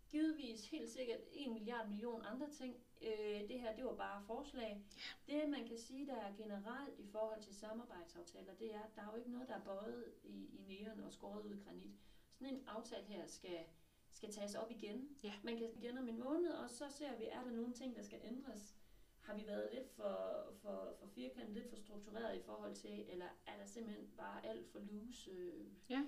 givetvis 0.10 0.70
helt 0.70 0.90
sikkert 0.90 1.20
en 1.32 1.54
milliard 1.54 1.88
million 1.88 2.26
andre 2.26 2.50
ting. 2.50 2.76
Øh, 3.02 3.48
det 3.48 3.60
her, 3.60 3.76
det 3.76 3.86
var 3.86 3.96
bare 3.96 4.24
forslag. 4.28 4.84
Det, 5.28 5.50
man 5.50 5.68
kan 5.68 5.78
sige, 5.78 6.08
der 6.08 6.16
er 6.16 6.36
generelt 6.38 7.00
i 7.00 7.08
forhold 7.08 7.42
til 7.42 7.56
samarbejdsaftaler, 7.56 8.54
det 8.54 8.76
er, 8.76 8.80
at 8.80 8.96
der 8.96 9.02
er 9.02 9.12
jo 9.12 9.18
ikke 9.18 9.32
noget, 9.32 9.48
der 9.48 9.56
er 9.56 9.64
bøjet 9.64 10.14
i, 10.24 10.50
i 10.54 10.62
næren 10.68 11.00
og 11.04 11.14
skåret 11.14 11.42
ud 11.46 11.54
i 11.54 11.60
granit. 11.60 11.96
Sådan 12.34 12.54
en 12.54 12.64
aftale 12.68 13.06
her 13.06 13.28
skal, 13.28 13.60
skal 14.12 14.32
tages 14.32 14.56
op 14.56 14.72
igen. 14.72 15.10
Ja. 15.24 15.34
Man 15.44 15.58
kan 15.58 15.68
igen 15.76 15.98
om 15.98 16.08
en 16.10 16.20
måned, 16.20 16.50
og 16.52 16.70
så 16.70 16.86
ser 16.90 17.18
vi, 17.18 17.26
er 17.26 17.44
der 17.44 17.52
nogle 17.52 17.74
ting, 17.74 17.96
der 17.96 18.02
skal 18.04 18.20
ændres. 18.24 18.76
Har 19.22 19.36
vi 19.36 19.48
været 19.48 19.70
lidt 19.74 19.90
for, 19.96 20.44
for, 20.62 20.96
for 21.00 21.08
firkantet, 21.08 21.54
lidt 21.54 21.70
for 21.70 21.76
struktureret 21.76 22.38
i 22.38 22.42
forhold 22.42 22.76
til, 22.76 23.06
eller 23.10 23.26
er 23.46 23.58
der 23.58 23.66
simpelthen 23.66 24.08
bare 24.18 24.46
alt 24.46 24.68
for 24.72 24.80
loose 24.80 25.32
øh, 25.32 25.66
Ja. 25.90 26.02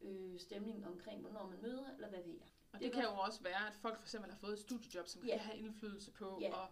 øh, 0.00 0.38
stemning 0.40 0.86
omkring, 0.86 1.20
hvornår 1.20 1.46
man 1.48 1.62
møder, 1.62 1.94
eller 1.94 2.08
hvad 2.08 2.22
ved 2.22 2.32
jeg? 2.34 2.48
Og 2.72 2.78
Det 2.80 2.84
det, 2.86 2.92
kan 2.92 3.02
jo 3.02 3.10
også 3.10 3.42
være, 3.42 3.66
at 3.68 3.74
folk 3.74 3.96
for 3.98 4.02
eksempel 4.04 4.30
har 4.30 4.38
fået 4.38 4.52
et 4.52 4.58
studiejob, 4.58 5.06
som 5.06 5.22
Ja. 5.24 5.30
kan 5.36 5.40
have 5.40 5.58
indflydelse 5.58 6.10
på. 6.10 6.38
Ja. 6.40 6.54
Og, 6.54 6.68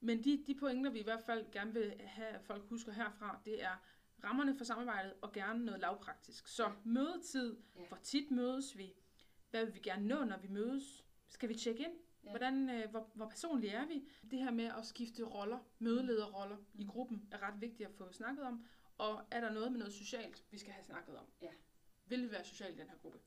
men 0.00 0.24
de, 0.24 0.44
de 0.46 0.54
pointer, 0.54 0.90
vi 0.90 1.00
i 1.00 1.04
hvert 1.04 1.22
fald 1.26 1.50
gerne 1.52 1.72
vil 1.72 2.00
have, 2.00 2.28
at 2.28 2.42
folk 2.42 2.64
husker 2.64 2.92
herfra, 2.92 3.40
det 3.44 3.62
er 3.62 3.76
rammerne 4.24 4.56
for 4.56 4.64
samarbejdet, 4.64 5.14
og 5.20 5.32
gerne 5.32 5.64
noget 5.64 5.80
lavpraktisk. 5.80 6.48
Så 6.48 6.72
mødetid, 6.84 7.56
Ja. 7.76 7.86
hvor 7.88 7.96
tit 8.02 8.30
mødes 8.30 8.78
vi, 8.78 8.94
hvad 9.54 9.64
vil 9.64 9.74
vi 9.74 9.80
gerne 9.80 10.06
nå, 10.06 10.24
når 10.24 10.38
vi 10.38 10.48
mødes, 10.48 11.04
skal 11.28 11.48
vi 11.48 11.54
tjekke 11.54 11.82
ind, 11.84 11.92
Ja. 12.24 12.30
Hvordan, 12.30 12.70
øh, 12.70 12.90
hvor, 12.90 13.10
hvor 13.14 13.28
personlige 13.28 13.72
er 13.72 13.86
vi? 13.86 14.08
Det 14.30 14.38
her 14.38 14.50
med 14.50 14.64
at 14.64 14.86
skifte 14.86 15.24
roller, 15.24 15.58
mødelederroller 15.78 16.56
mm. 16.56 16.80
i 16.80 16.84
gruppen, 16.84 17.28
er 17.30 17.42
ret 17.42 17.60
vigtigt 17.60 17.88
at 17.88 17.94
få 17.94 18.12
snakket 18.12 18.44
om. 18.44 18.66
Og 18.98 19.22
er 19.30 19.40
der 19.40 19.50
noget 19.50 19.72
med 19.72 19.78
noget 19.78 19.94
socialt, 19.94 20.44
vi 20.50 20.58
skal 20.58 20.72
have 20.72 20.84
snakket 20.84 21.16
om? 21.16 21.26
Ja. 21.42 21.50
Vil 22.06 22.22
vi 22.22 22.30
være 22.30 22.44
sociale 22.44 22.74
i 22.74 22.78
den 22.78 22.88
her 22.88 22.96
gruppe? 22.96 23.18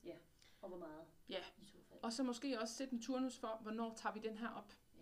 Og 0.61 0.69
hvor 0.69 0.77
meget? 0.77 1.05
Ja. 1.29 1.43
I 1.57 1.65
så 1.65 1.77
fald. 1.89 1.99
Og 2.03 2.13
så 2.13 2.23
måske 2.23 2.59
også 2.61 2.73
sætte 2.73 2.93
en 2.93 3.01
turnus 3.01 3.39
for, 3.39 3.59
hvornår 3.61 3.95
tager 3.95 4.13
vi 4.13 4.19
den 4.19 4.37
her 4.37 4.49
op. 4.49 4.73
Ja. 4.95 5.01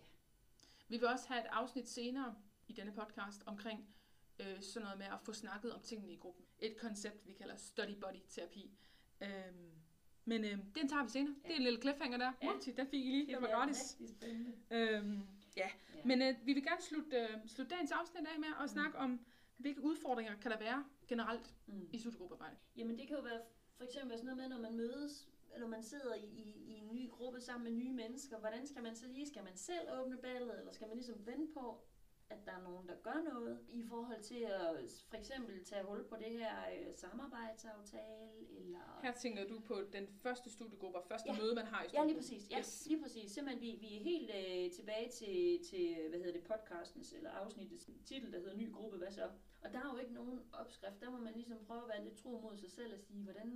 Vi 0.88 0.96
vil 0.96 1.08
også 1.08 1.28
have 1.28 1.40
et 1.40 1.48
afsnit 1.50 1.88
senere 1.88 2.36
i 2.66 2.72
denne 2.72 2.92
podcast 2.92 3.42
omkring 3.46 3.94
øh, 4.40 4.62
sådan 4.62 4.84
noget 4.84 4.98
med 4.98 5.06
at 5.06 5.20
få 5.20 5.32
snakket 5.32 5.74
om 5.74 5.82
tingene 5.82 6.12
i 6.12 6.16
gruppen. 6.16 6.44
Et 6.58 6.76
koncept, 6.76 7.26
vi 7.26 7.32
kalder 7.32 7.56
study 7.56 8.00
body 8.00 8.20
terapi. 8.28 8.78
Øhm, 9.20 9.85
men 10.28 10.44
øh, 10.44 10.58
den 10.74 10.88
tager 10.88 11.02
vi 11.04 11.10
senere. 11.10 11.34
Ja. 11.44 11.48
Det 11.48 11.52
er 11.54 11.56
en 11.56 11.62
lille 11.62 11.80
cliffhanger 11.80 12.18
der. 12.18 12.32
Ja. 12.42 12.46
Ja. 12.66 12.72
Den 12.76 12.86
fik 12.86 13.04
I 13.06 13.10
lige. 13.10 13.34
Den 13.34 13.42
var 13.42 13.48
gratis. 13.48 13.96
Øhm, 14.70 15.20
ja. 15.56 15.68
Ja. 15.94 16.00
Men 16.04 16.22
øh, 16.22 16.34
vi 16.44 16.52
vil 16.52 16.62
gerne 16.62 16.82
slutte, 16.82 17.16
øh, 17.16 17.28
slutte 17.46 17.74
dagens 17.74 17.92
afsnit 17.92 18.26
af 18.34 18.38
med 18.38 18.48
at 18.62 18.70
snakke 18.70 18.98
om, 18.98 19.20
hvilke 19.56 19.80
udfordringer 19.82 20.34
kan 20.42 20.50
der 20.50 20.58
være 20.58 20.84
generelt 21.08 21.54
Mm. 21.66 21.88
i 21.92 21.98
studiegruppearbejde. 21.98 22.56
Jamen 22.76 22.98
det 22.98 23.08
kan 23.08 23.16
jo 23.16 23.22
være 23.22 23.40
for 23.76 23.84
eksempel 23.84 24.18
sådan 24.18 24.26
noget 24.26 24.36
med, 24.42 24.48
når 24.48 24.60
man 24.70 24.76
mødes, 24.76 25.28
når 25.58 25.66
man 25.66 25.82
sidder 25.82 26.14
i, 26.14 26.24
i, 26.26 26.64
i 26.66 26.72
en 26.78 26.88
ny 26.94 27.10
gruppe 27.10 27.40
sammen 27.40 27.64
med 27.64 27.84
nye 27.84 27.92
mennesker, 27.92 28.38
hvordan 28.38 28.66
skal 28.66 28.82
man 28.82 28.96
så 28.96 29.06
lige, 29.08 29.26
skal 29.26 29.44
man 29.44 29.56
selv 29.56 29.88
åbne 30.00 30.16
ballet, 30.16 30.58
eller 30.58 30.72
skal 30.72 30.86
man 30.88 30.96
ligesom 30.96 31.26
vente 31.26 31.52
på, 31.54 31.84
at 32.30 32.38
der 32.46 32.52
er 32.52 32.62
nogen, 32.62 32.88
der 32.88 32.94
gør 33.02 33.22
noget, 33.32 33.58
i 33.68 33.82
forhold 33.82 34.22
til 34.22 34.40
at 34.40 35.04
for 35.08 35.16
eksempel 35.16 35.64
tage 35.64 35.84
hul 35.84 36.04
på 36.08 36.16
det 36.16 36.30
her 36.38 36.56
øh, 36.78 36.94
samarbejdsaftale, 36.94 38.58
eller... 38.58 39.00
Her 39.02 39.12
tænker 39.12 39.48
du 39.48 39.60
på 39.60 39.80
den 39.92 40.06
første 40.22 40.50
studiegruppe 40.50 40.98
og 40.98 41.04
første 41.08 41.30
Ja. 41.32 41.38
møde, 41.38 41.54
man 41.54 41.66
har 41.66 41.82
i 41.82 41.84
Ja, 41.84 41.88
studiegruppen. 41.88 42.08
lige 42.08 42.20
præcis. 42.20 42.50
Ja, 42.50 42.58
Yes. 42.58 42.86
lige 42.88 43.02
præcis. 43.02 43.30
Simpelthen, 43.30 43.60
vi, 43.62 43.76
vi 43.80 43.96
er 43.96 44.02
helt 44.02 44.30
øh, 44.30 44.70
tilbage 44.72 45.10
til, 45.10 45.64
til, 45.70 46.08
hvad 46.08 46.18
hedder 46.18 46.32
det, 46.32 46.44
podcastens 46.44 47.12
eller 47.12 47.30
afsnittets 47.30 47.90
titel, 48.04 48.32
der 48.32 48.38
hedder 48.38 48.56
Ny 48.56 48.72
Gruppe, 48.72 48.98
hvad 48.98 49.10
så? 49.10 49.30
Og 49.64 49.72
der 49.72 49.78
er 49.78 49.90
jo 49.92 49.98
ikke 49.98 50.14
nogen 50.14 50.40
opskrift. 50.52 51.00
Der 51.00 51.10
må 51.10 51.18
man 51.18 51.32
ligesom 51.34 51.58
prøve 51.66 51.82
at 51.82 51.88
være 51.88 52.04
lidt 52.04 52.16
tro 52.16 52.40
mod 52.40 52.56
sig 52.56 52.70
selv 52.70 52.92
og 52.94 53.00
sige, 53.00 53.22
hvordan, 53.22 53.48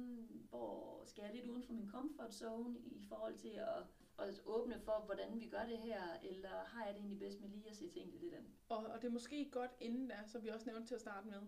hvor 0.50 1.02
skal 1.06 1.22
jeg 1.24 1.34
lidt 1.34 1.46
uden 1.46 1.62
for 1.62 1.72
min 1.72 1.88
comfort 1.90 2.34
zone 2.34 2.78
i 2.78 3.00
forhold 3.08 3.36
til 3.36 3.48
at, 3.48 3.82
at 4.20 4.40
åbne 4.44 4.80
for, 4.80 5.02
hvordan 5.06 5.40
vi 5.40 5.46
gør 5.46 5.64
det 5.64 5.78
her, 5.78 6.02
eller 6.22 6.64
har 6.66 6.84
jeg 6.84 6.94
det 6.94 7.00
egentlig 7.00 7.18
bedst 7.18 7.40
med 7.40 7.48
lige 7.48 7.70
at 7.70 7.76
se 7.76 7.88
tingene 7.88 8.20
lidt 8.20 8.34
an? 8.34 8.46
Og, 8.68 8.86
og 8.86 9.02
det 9.02 9.08
er 9.08 9.12
måske 9.12 9.50
godt 9.52 9.70
inden 9.80 10.08
da, 10.08 10.14
som 10.26 10.42
vi 10.42 10.48
også 10.48 10.66
nævnte 10.66 10.88
til 10.88 10.94
at 10.94 11.00
starte 11.00 11.26
med, 11.28 11.40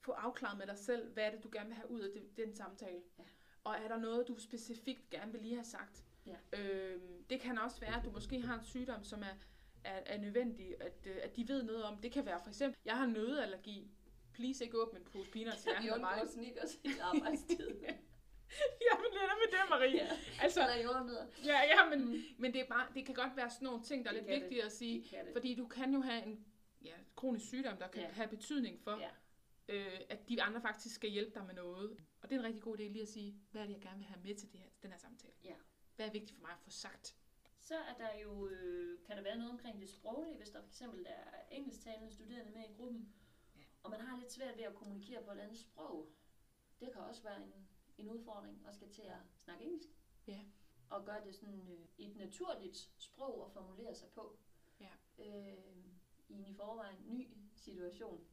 få 0.00 0.12
afklaret 0.12 0.58
med 0.58 0.66
dig 0.66 0.78
selv, 0.78 1.12
hvad 1.12 1.24
er 1.24 1.30
det, 1.30 1.44
du 1.44 1.48
gerne 1.52 1.68
vil 1.68 1.76
have 1.76 1.90
ud 1.90 2.00
af 2.00 2.10
det, 2.12 2.36
den 2.36 2.54
samtale. 2.54 3.02
Ja. 3.18 3.24
Og 3.64 3.74
er 3.74 3.88
der 3.88 3.98
noget, 3.98 4.28
du 4.28 4.38
specifikt 4.38 5.10
gerne 5.10 5.32
vil 5.32 5.40
lige 5.40 5.54
have 5.54 5.64
sagt? 5.64 6.04
Ja. 6.26 6.36
Øhm, 6.58 7.24
det 7.30 7.40
kan 7.40 7.58
også 7.58 7.80
være, 7.80 7.98
at 7.98 8.04
du 8.04 8.10
måske 8.10 8.40
har 8.40 8.58
en 8.58 8.64
sygdom, 8.64 9.04
som 9.04 9.22
er, 9.22 9.34
er, 9.84 10.02
er 10.06 10.18
nødvendig, 10.18 10.82
at, 10.82 11.06
øh, 11.06 11.16
at 11.22 11.36
de 11.36 11.48
ved 11.48 11.62
noget 11.62 11.84
om. 11.84 11.98
Det 11.98 12.12
kan 12.12 12.26
være 12.26 12.40
for 12.42 12.48
eksempel, 12.48 12.80
jeg 12.84 12.96
har 12.96 13.06
nødallergi. 13.06 13.90
Please 14.32 14.64
ikke 14.64 14.82
åbne 14.82 14.98
en 14.98 15.04
pose 15.04 15.30
peanuts 15.30 15.64
i 15.66 15.68
nærheden 15.68 16.04
af 16.04 16.16
mig. 16.16 16.28
snickers 16.28 16.74
i 16.84 16.90
arbejdstid. 17.02 17.70
Jamen, 18.90 19.04
det 19.12 19.22
er 19.22 19.36
med 19.42 19.48
det, 19.52 19.70
Marie. 19.70 19.94
ja. 19.96 20.18
Altså, 20.42 20.60
Eller 20.62 20.82
jordnødder. 20.82 21.26
ja, 21.44 21.58
ja, 21.72 21.88
men, 21.90 22.04
Mm. 22.04 22.22
men 22.38 22.52
det, 22.52 22.60
er 22.60 22.66
bare, 22.66 22.86
det 22.94 23.06
kan 23.06 23.14
godt 23.14 23.36
være 23.36 23.50
sådan 23.50 23.66
nogle 23.66 23.82
ting, 23.82 24.04
der 24.04 24.10
er 24.10 24.14
Det 24.14 24.22
lidt 24.22 24.34
det. 24.34 24.42
vigtige 24.42 24.64
at 24.64 24.72
sige. 24.72 25.00
Det. 25.10 25.32
Fordi 25.32 25.54
du 25.54 25.66
kan 25.66 25.94
jo 25.94 26.00
have 26.00 26.22
en 26.26 26.44
ja, 26.82 26.94
kronisk 27.16 27.46
sygdom, 27.46 27.76
der 27.76 27.88
kan 27.88 28.00
Ja. 28.02 28.06
ja. 28.08 28.12
have 28.12 28.28
betydning 28.28 28.80
for, 28.80 28.98
Ja. 29.00 29.10
øh, 29.68 30.00
at 30.10 30.28
de 30.28 30.42
andre 30.42 30.60
faktisk 30.60 30.94
skal 30.94 31.10
hjælpe 31.10 31.34
dig 31.34 31.46
med 31.46 31.54
noget. 31.54 31.96
Og 32.22 32.30
det 32.30 32.34
er 32.36 32.40
en 32.40 32.46
rigtig 32.46 32.62
god 32.62 32.76
idé 32.78 32.82
lige 32.82 33.02
at 33.02 33.08
sige, 33.08 33.34
hvad 33.50 33.62
er 33.62 33.66
det, 33.66 33.72
jeg 33.74 33.82
gerne 33.82 33.96
vil 33.98 34.06
have 34.06 34.20
med 34.24 34.34
til 34.34 34.52
det 34.52 34.60
her, 34.60 34.68
den 34.82 34.90
her 34.90 34.98
samtale? 34.98 35.32
Ja. 35.44 35.54
Hvad 35.96 36.06
er 36.06 36.10
vigtigt 36.12 36.32
for 36.32 36.40
mig 36.42 36.50
at 36.50 36.60
få 36.64 36.70
sagt? 36.70 37.16
Så 37.60 37.74
er 37.74 37.94
der 37.98 38.18
jo, 38.22 38.48
øh, 38.48 38.98
kan 39.06 39.16
der 39.16 39.22
være 39.22 39.36
noget 39.36 39.50
omkring 39.52 39.80
det 39.80 39.88
sproglige, 39.90 40.36
hvis 40.36 40.48
der 40.50 40.60
for 40.62 40.68
eksempel 40.68 41.06
er 41.08 41.24
engelsktalende 41.50 42.10
studerende 42.14 42.52
med 42.52 42.62
i 42.70 42.72
gruppen, 42.76 43.12
Ja. 43.56 43.60
og 43.82 43.90
man 43.90 44.00
har 44.00 44.18
lidt 44.18 44.32
svært 44.32 44.56
ved 44.56 44.64
at 44.64 44.74
kommunikere 44.74 45.22
på 45.22 45.30
et 45.30 45.38
andet 45.38 45.58
sprog. 45.58 46.12
Det 46.80 46.92
kan 46.92 47.02
også 47.02 47.22
være 47.22 47.36
en, 47.36 47.52
en 47.98 48.08
udfordring 48.10 48.66
og 48.66 48.74
skal 48.74 48.90
til 48.90 49.02
at 49.02 49.18
snakke 49.36 49.64
engelsk. 49.64 49.88
Ja. 50.26 50.40
Og 50.90 51.04
gøre 51.04 51.24
det 51.24 51.34
sådan 51.34 51.68
øh, 51.70 52.06
et 52.06 52.16
naturligt 52.16 52.90
sprog 52.98 53.46
at 53.46 53.52
formulere 53.52 53.94
sig 53.94 54.08
på. 54.08 54.38
Ja. 54.80 54.90
Øh, 55.18 55.54
I 56.28 56.32
en 56.34 56.46
i 56.46 56.54
forvejen 56.54 56.96
ny 57.06 57.28
situation. 57.56 58.24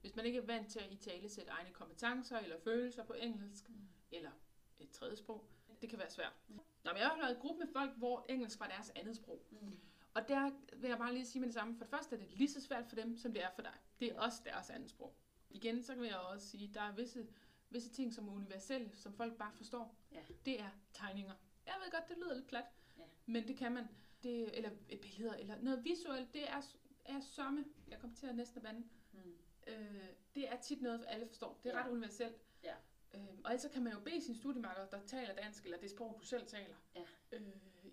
Hvis 0.00 0.16
man 0.16 0.26
ikke 0.26 0.38
er 0.38 0.46
vant 0.46 0.68
til 0.70 0.78
at 0.80 0.92
i 0.92 0.96
tale 0.96 1.28
sætte 1.28 1.50
egne 1.50 1.70
kompetencer 1.72 2.38
eller 2.38 2.58
følelser 2.58 3.04
på 3.04 3.12
engelsk, 3.12 3.68
Mm. 3.68 3.74
eller 4.10 4.30
et 4.78 4.90
tredje 4.90 5.16
sprog, 5.16 5.46
det 5.82 5.90
kan 5.90 5.98
være 5.98 6.10
svært. 6.10 6.32
Nå, 6.48 6.62
men 6.92 6.96
jeg 6.98 7.06
har 7.08 7.16
været 7.18 7.36
i 7.36 7.40
gruppe 7.40 7.64
med 7.64 7.72
folk, 7.72 7.96
hvor 7.96 8.26
engelsk 8.28 8.60
var 8.60 8.66
deres 8.68 8.90
andet 8.96 9.16
sprog. 9.16 9.42
Mm. 9.50 9.78
Og 10.14 10.28
der 10.28 10.50
vil 10.76 10.88
jeg 10.88 10.98
bare 10.98 11.12
lige 11.14 11.26
sige 11.26 11.40
med 11.40 11.46
det 11.48 11.54
samme. 11.54 11.76
For 11.76 11.84
det 11.84 11.90
første 11.90 12.16
er 12.16 12.20
det 12.20 12.30
lige 12.30 12.50
så 12.50 12.60
svært 12.60 12.86
for 12.88 12.96
dem, 12.96 13.16
som 13.16 13.32
det 13.32 13.42
er 13.42 13.50
for 13.54 13.62
dig. 13.62 13.74
Det 14.00 14.12
er 14.12 14.20
også 14.20 14.42
deres 14.44 14.70
andet 14.70 14.90
sprog. 14.90 15.14
Igen, 15.50 15.82
så 15.82 15.94
kan 15.94 16.04
jeg 16.04 16.16
også 16.18 16.48
sige, 16.48 16.68
at 16.68 16.74
der 16.74 16.80
er 16.80 16.92
visse, 16.92 17.26
visse 17.72 17.90
ting, 17.90 18.12
som 18.14 18.28
er 18.28 18.32
universelle, 18.32 18.90
som 18.94 19.12
folk 19.14 19.38
bare 19.38 19.52
forstår. 19.52 19.94
Ja. 20.12 20.20
Det 20.44 20.60
er 20.60 20.70
tegninger. 20.92 21.34
Jeg 21.66 21.74
ved 21.84 21.90
godt, 21.92 22.08
det 22.08 22.16
lyder 22.16 22.34
lidt 22.34 22.46
plat, 22.46 22.64
Ja. 22.98 23.02
men 23.26 23.48
det 23.48 23.56
kan 23.56 23.72
man. 23.72 23.88
Det, 24.22 24.56
eller 24.56 24.70
et 24.88 25.00
billeder, 25.00 25.34
eller 25.34 25.60
noget 25.62 25.84
visuelt, 25.84 26.32
det 26.34 26.50
er, 26.50 26.62
er 27.04 27.20
somme. 27.20 27.64
Jeg 27.88 27.98
kommer 27.98 28.16
til 28.16 28.26
at 28.26 28.36
næsten 28.36 28.62
bande. 28.62 28.88
Mm. 29.12 29.18
Øh, 29.66 30.06
det 30.34 30.48
er 30.52 30.56
tit 30.60 30.82
noget, 30.82 31.04
alle 31.08 31.26
forstår. 31.26 31.60
Det 31.62 31.72
er 31.72 31.78
Ja. 31.78 31.84
ret 31.84 31.90
universelt. 31.90 32.36
Ja. 32.64 32.74
Øh, 33.14 33.20
og 33.44 33.50
ellers 33.50 33.66
kan 33.72 33.82
man 33.82 33.92
jo 33.92 34.00
bede 34.00 34.20
sin 34.20 34.34
studiemarker, 34.36 34.86
der 34.86 35.06
taler 35.06 35.34
dansk, 35.34 35.64
eller 35.64 35.78
det 35.78 35.90
sprog, 35.90 36.16
du 36.20 36.24
selv 36.24 36.46
taler, 36.46 36.74
Ja. 36.96 37.02
øh, 37.32 37.42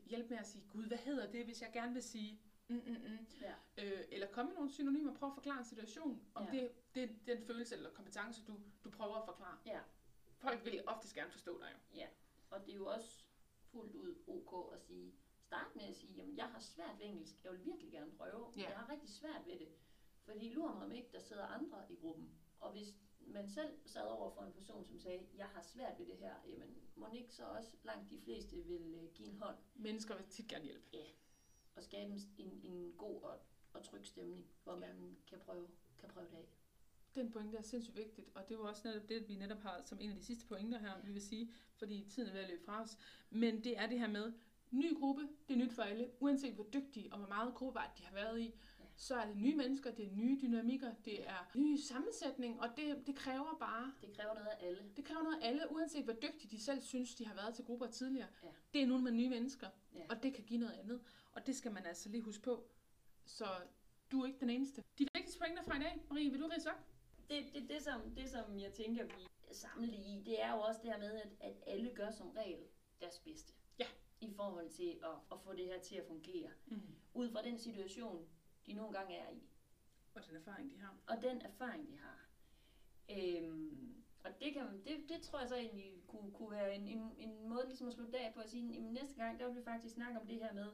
hjælpe 0.06 0.30
med 0.30 0.38
at 0.38 0.48
sige, 0.48 0.64
gud, 0.70 0.86
hvad 0.86 0.98
hedder 0.98 1.32
det, 1.32 1.46
hvis 1.46 1.62
jeg 1.62 1.70
gerne 1.74 1.94
vil 1.94 2.04
sige, 2.04 2.40
mm, 2.70 2.76
mm, 2.76 3.12
mm. 3.12 3.28
Ja. 3.42 3.54
Øh, 3.78 4.06
eller 4.12 4.28
komme 4.32 4.50
med 4.50 4.56
nogle 4.56 4.72
synonymer, 4.72 5.14
prøve 5.14 5.30
at 5.30 5.34
forklare 5.34 5.58
en 5.60 5.66
situation, 5.66 6.22
om 6.36 6.46
Ja. 6.46 6.52
det, 6.52 6.72
det 6.96 7.04
er 7.04 7.36
den 7.36 7.44
følelse 7.46 7.76
eller 7.76 7.90
kompetence, 7.94 8.46
du, 8.46 8.54
du 8.84 8.90
prøver 8.90 9.16
at 9.16 9.26
forklare. 9.26 9.58
Ja. 9.66 9.80
Folk 10.38 10.66
vil 10.66 10.84
oftest 10.88 11.16
gerne 11.16 11.32
forstå 11.32 11.60
dig 11.60 11.70
jo. 11.74 12.00
Og 12.50 12.66
det 12.66 12.72
er 12.72 12.76
jo 12.76 12.86
også 12.88 13.24
fuldt 13.72 13.96
ud 13.96 14.16
ok 14.28 14.74
at 14.74 14.82
sige, 14.82 15.14
start 15.42 15.76
med 15.76 15.84
at 15.84 15.96
sige, 15.96 16.14
jamen 16.14 16.38
jeg 16.38 16.46
har 16.46 16.60
svært 16.60 17.00
ved 17.00 17.06
engelsk, 17.06 17.44
jeg 17.44 17.52
vil 17.52 17.66
virkelig 17.66 17.92
gerne 17.92 18.12
prøve, 18.12 18.54
Ja. 18.58 18.62
jeg 18.70 18.78
har 18.78 18.90
rigtig 18.90 19.10
svært 19.10 19.42
ved 19.46 19.60
det. 19.60 19.68
Fordi 20.26 20.50
lurer 20.54 20.74
mig 20.74 20.84
om 20.84 20.92
ikke, 20.92 21.10
der 21.12 21.20
sidder 21.20 21.46
andre 21.46 21.86
i 21.90 21.96
gruppen. 21.96 22.30
Og 22.60 22.72
hvis 22.72 22.88
man 23.20 23.48
selv 23.50 23.80
sad 23.86 24.06
over 24.08 24.30
for 24.32 24.42
en 24.42 24.52
person, 24.54 24.86
som 24.86 25.00
sagde, 25.00 25.28
jeg 25.38 25.46
har 25.46 25.62
svært 25.62 26.00
ved 26.00 26.06
det 26.06 26.18
her, 26.18 26.36
jamen 26.48 26.76
må 26.96 27.08
ikke 27.14 27.34
så 27.34 27.44
også 27.46 27.78
langt 27.84 28.10
de 28.10 28.20
fleste 28.22 28.56
vil 28.56 28.94
øh, 29.04 29.14
give 29.14 29.30
en 29.30 29.36
hånd 29.38 29.56
Mennesker 29.76 30.16
vil 30.18 30.26
tit 30.30 30.48
gerne 30.48 30.64
hjælpe. 30.66 30.86
Og 31.80 31.84
skabe 31.84 32.14
en, 32.38 32.62
en 32.64 32.94
god 32.98 33.22
og, 33.22 33.40
og 33.74 33.84
tryg 33.84 34.06
stemning, 34.06 34.46
hvor 34.64 34.76
man 34.76 35.18
kan 35.28 35.38
prøve, 35.40 35.68
kan 36.00 36.10
prøve 36.10 36.26
det 36.26 36.36
af. 36.36 36.48
Den 37.16 37.32
pointe 37.32 37.58
er 37.58 37.62
sindssygt 37.62 37.98
vigtigt, 37.98 38.30
og 38.36 38.44
det 38.50 38.54
er 38.56 38.60
jo 38.60 38.66
også 38.68 38.88
netop 38.88 39.10
det, 39.10 39.28
vi 39.30 39.36
netop 39.36 39.60
har 39.60 39.82
som 39.86 39.98
en 40.02 40.10
af 40.10 40.16
de 40.16 40.24
sidste 40.24 40.46
pointer 40.48 40.80
her, 40.80 40.90
Ja. 40.98 41.06
vi 41.06 41.12
vil 41.12 41.22
sige, 41.22 41.52
fordi 41.78 42.06
tiden 42.10 42.30
er 42.30 42.34
ved 42.34 42.42
at 42.42 42.50
løbe 42.50 42.64
fra 42.66 42.82
os. 42.82 42.98
Men 43.30 43.64
det 43.64 43.78
er 43.78 43.88
det 43.88 44.00
her 44.00 44.08
med, 44.08 44.34
ny 44.72 45.00
gruppe, 45.00 45.28
det 45.48 45.54
er 45.54 45.58
nyt 45.58 45.74
for 45.74 45.82
alle, 45.84 46.10
uanset 46.20 46.54
hvor 46.54 46.68
dygtige 46.74 47.14
og 47.14 47.18
hvor 47.20 47.28
meget 47.28 47.54
gruppearbejde 47.56 47.92
de 47.98 48.04
har 48.06 48.14
været 48.14 48.40
i, 48.40 48.54
Ja. 48.80 48.84
så 48.96 49.16
er 49.16 49.26
det 49.26 49.38
nye 49.38 49.56
mennesker, 49.56 49.92
det 49.92 50.06
er 50.06 50.12
nye 50.12 50.40
dynamikker, 50.42 50.94
det 51.06 51.28
er 51.30 51.52
ny 51.56 51.76
sammensætning, 51.78 52.62
og 52.62 52.68
det, 52.78 53.08
det 53.08 53.16
kræver 53.16 53.58
bare, 53.60 53.94
Det 54.02 54.14
kræver 54.18 54.34
noget 54.34 54.48
af 54.48 54.68
alle. 54.68 54.84
det 54.96 55.06
kræver 55.06 55.24
noget 55.24 55.40
af 55.42 55.48
alle, 55.48 55.62
uanset 55.72 56.04
hvor 56.04 56.14
dygtige 56.14 56.58
de 56.58 56.64
selv 56.64 56.82
synes, 56.82 57.16
de 57.16 57.26
har 57.28 57.36
været 57.36 57.56
til 57.56 57.66
grupper 57.66 57.88
tidligere. 57.88 58.28
Ja. 58.44 58.48
Det 58.74 58.82
er 58.82 58.88
nogle 58.88 59.04
med 59.04 59.12
nye 59.12 59.30
mennesker, 59.30 59.68
Ja. 59.96 60.06
og 60.10 60.24
det 60.24 60.34
kan 60.34 60.44
give 60.44 60.60
noget 60.60 60.74
andet, 60.74 61.02
og 61.40 61.48
det 61.48 61.56
skal 61.56 61.72
man 61.72 61.86
altså 61.86 62.10
lige 62.10 62.22
huske 62.22 62.44
på. 62.44 62.70
Så 63.26 63.46
du 64.12 64.22
er 64.22 64.26
ikke 64.28 64.40
den 64.40 64.50
eneste. 64.50 64.84
De 65.00 65.06
vigtigste 65.14 65.40
pointer 65.40 65.64
fra 65.64 65.76
i 65.78 65.80
dag, 65.80 66.02
Marie, 66.10 66.30
vil 66.32 66.40
du 66.42 66.48
rise 66.48 66.70
op? 66.70 66.80
det, 67.30 67.54
det, 67.54 67.70
det, 67.70 67.82
som, 67.82 68.02
det, 68.16 68.30
som 68.30 68.60
jeg 68.60 68.74
tænker, 68.74 69.04
vi 69.06 69.28
er 69.50 69.54
samlet 69.54 69.94
i, 69.94 70.22
det 70.26 70.42
er 70.44 70.52
jo 70.54 70.60
også 70.62 70.82
det 70.84 70.92
her 70.92 71.00
med, 71.00 71.12
at, 71.22 71.30
at 71.40 71.54
alle 71.68 71.90
gør 71.96 72.12
som 72.12 72.30
regel 72.30 72.60
deres 73.02 73.20
bedste. 73.20 73.54
Ja. 73.80 73.86
I 74.22 74.34
forhold 74.36 74.70
til 74.70 75.00
at, 75.04 75.16
at 75.32 75.40
få 75.42 75.54
det 75.54 75.66
her 75.66 75.80
til 75.80 75.96
at 75.96 76.06
fungere. 76.08 76.50
Mm. 76.68 76.82
Ud 77.14 77.32
fra 77.32 77.42
den 77.44 77.58
situation, 77.60 78.28
de 78.66 78.74
nogle 78.74 78.94
gange 78.94 79.16
er 79.16 79.30
i. 79.32 79.44
Og 80.14 80.22
den 80.28 80.36
erfaring, 80.36 80.72
de 80.72 80.78
har. 80.80 80.96
Og 81.08 81.22
den 81.22 81.42
erfaring, 81.42 81.88
de 81.88 81.98
har. 81.98 82.30
Øhm, 83.10 84.04
og 84.24 84.32
det, 84.42 84.54
kan, 84.54 84.66
man- 84.66 84.84
det, 84.84 85.10
det 85.10 85.22
tror 85.22 85.40
jeg 85.40 85.48
så 85.50 85.56
egentlig 85.56 86.04
kunne, 86.08 86.32
kunne 86.32 86.52
være 86.52 86.76
en, 86.76 86.88
en, 86.88 87.12
en 87.18 87.50
måde 87.50 87.66
ligesom 87.68 87.88
at 87.88 87.94
slutte 87.94 88.20
af 88.20 88.34
på 88.34 88.40
at 88.40 88.50
sige, 88.50 88.76
at 88.78 88.84
næste 88.84 89.16
gang, 89.16 89.40
der 89.40 89.48
vil 89.48 89.56
vi 89.56 89.64
faktisk 89.64 89.94
snakke 89.94 90.20
om 90.20 90.28
det 90.28 90.36
her 90.36 90.54
med 90.54 90.68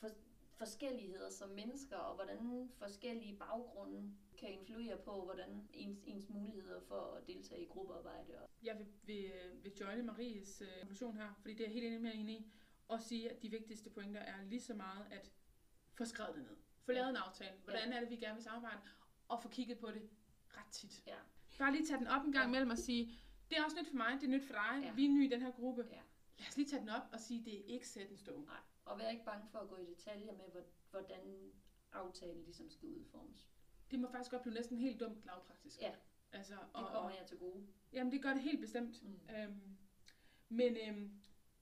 for, 0.00 0.08
forskelligheder 0.56 1.30
som 1.30 1.48
mennesker, 1.50 1.96
og 1.96 2.14
hvordan 2.14 2.68
forskellige 2.78 3.36
baggrunde 3.36 4.12
kan 4.38 4.48
influere 4.52 4.98
på, 5.04 5.24
hvordan 5.24 5.68
ens, 5.72 5.98
ens 6.06 6.28
muligheder 6.28 6.80
for 6.80 7.00
at 7.14 7.26
deltage 7.26 7.62
i 7.62 7.66
gruppearbejde. 7.66 8.32
Jeg 8.62 8.78
vil, 8.78 8.86
vil, 9.02 9.32
vil 9.62 9.72
joine 9.80 10.02
Maries 10.02 10.60
øh, 10.60 10.68
konklusion 10.80 11.16
her, 11.16 11.34
fordi 11.40 11.54
det 11.54 11.60
er 11.60 11.64
jeg 11.64 11.72
helt 11.72 11.86
enig 11.86 12.00
med 12.00 12.10
hende 12.10 12.32
i, 12.32 12.52
og 12.88 13.00
sige, 13.00 13.30
at 13.30 13.42
de 13.42 13.50
vigtigste 13.50 13.90
pointer 13.90 14.20
er 14.20 14.44
lige 14.44 14.60
så 14.62 14.74
meget 14.74 15.06
at 15.10 15.32
få 15.94 16.04
skrevet 16.04 16.34
det 16.34 16.42
ned. 16.42 16.56
Få 16.84 16.92
lavet 16.92 17.10
en 17.10 17.16
aftale. 17.16 17.56
Hvordan 17.64 17.92
er 17.92 18.00
det, 18.00 18.10
vi 18.10 18.16
gerne 18.16 18.34
vil 18.34 18.44
samarbejde? 18.44 18.80
Og 19.28 19.42
få 19.42 19.48
kigget 19.48 19.78
på 19.78 19.90
det 19.90 20.10
ret 20.56 20.72
tit. 20.72 21.02
Ja. 21.06 21.16
Bare 21.58 21.72
lige 21.72 21.86
tage 21.86 21.98
den 21.98 22.06
op 22.06 22.24
en 22.24 22.32
gang 22.32 22.44
Ja. 22.46 22.50
mellem 22.50 22.70
og 22.70 22.78
sige, 22.78 23.18
det 23.50 23.58
er 23.58 23.64
også 23.64 23.76
nyt 23.80 23.88
for 23.88 23.96
mig, 23.96 24.12
det 24.20 24.26
er 24.26 24.30
nyt 24.30 24.44
for 24.46 24.52
dig, 24.54 24.80
Ja. 24.82 24.92
vi 24.92 25.04
er 25.04 25.08
nye 25.10 25.26
i 25.26 25.28
den 25.28 25.40
her 25.42 25.50
gruppe. 25.50 25.86
Ja. 25.90 26.00
Lad 26.38 26.48
os 26.48 26.56
lige 26.56 26.68
tage 26.68 26.80
den 26.80 26.88
op 26.88 27.02
og 27.12 27.20
sige, 27.20 27.44
det 27.44 27.54
er 27.60 27.64
ikke 27.74 27.88
set 27.88 28.10
en 28.10 28.16
stone. 28.16 28.44
nej, 28.44 28.56
og 28.88 28.98
vær 28.98 29.08
ikke 29.10 29.24
bange 29.24 29.46
for 29.52 29.58
at 29.58 29.68
gå 29.68 29.76
i 29.76 29.84
detaljer 29.84 30.32
med, 30.32 30.44
hvor- 30.52 30.64
hvordan 30.90 31.52
aftalen 31.92 32.42
ligesom 32.44 32.70
skal 32.70 32.88
udformes. 32.88 33.48
Det 33.90 33.98
må 33.98 34.08
faktisk 34.10 34.30
godt 34.30 34.42
blive 34.42 34.54
næsten 34.54 34.78
helt 34.78 35.00
dumt 35.00 35.24
lavpraktisk. 35.26 35.80
Ja. 35.80 35.92
Altså, 36.32 36.52
Det 36.52 36.60
og, 36.72 36.86
kommer 36.86 37.10
og, 37.10 37.16
jeg 37.18 37.26
til 37.26 37.38
gode. 37.38 37.66
jamen, 37.92 38.12
det 38.12 38.22
gør 38.22 38.32
det 38.32 38.42
helt 38.42 38.60
bestemt. 38.60 39.02
Mm. 39.02 39.20
Øhm, 39.36 39.60
men 40.48 40.76
øhm, 40.88 41.10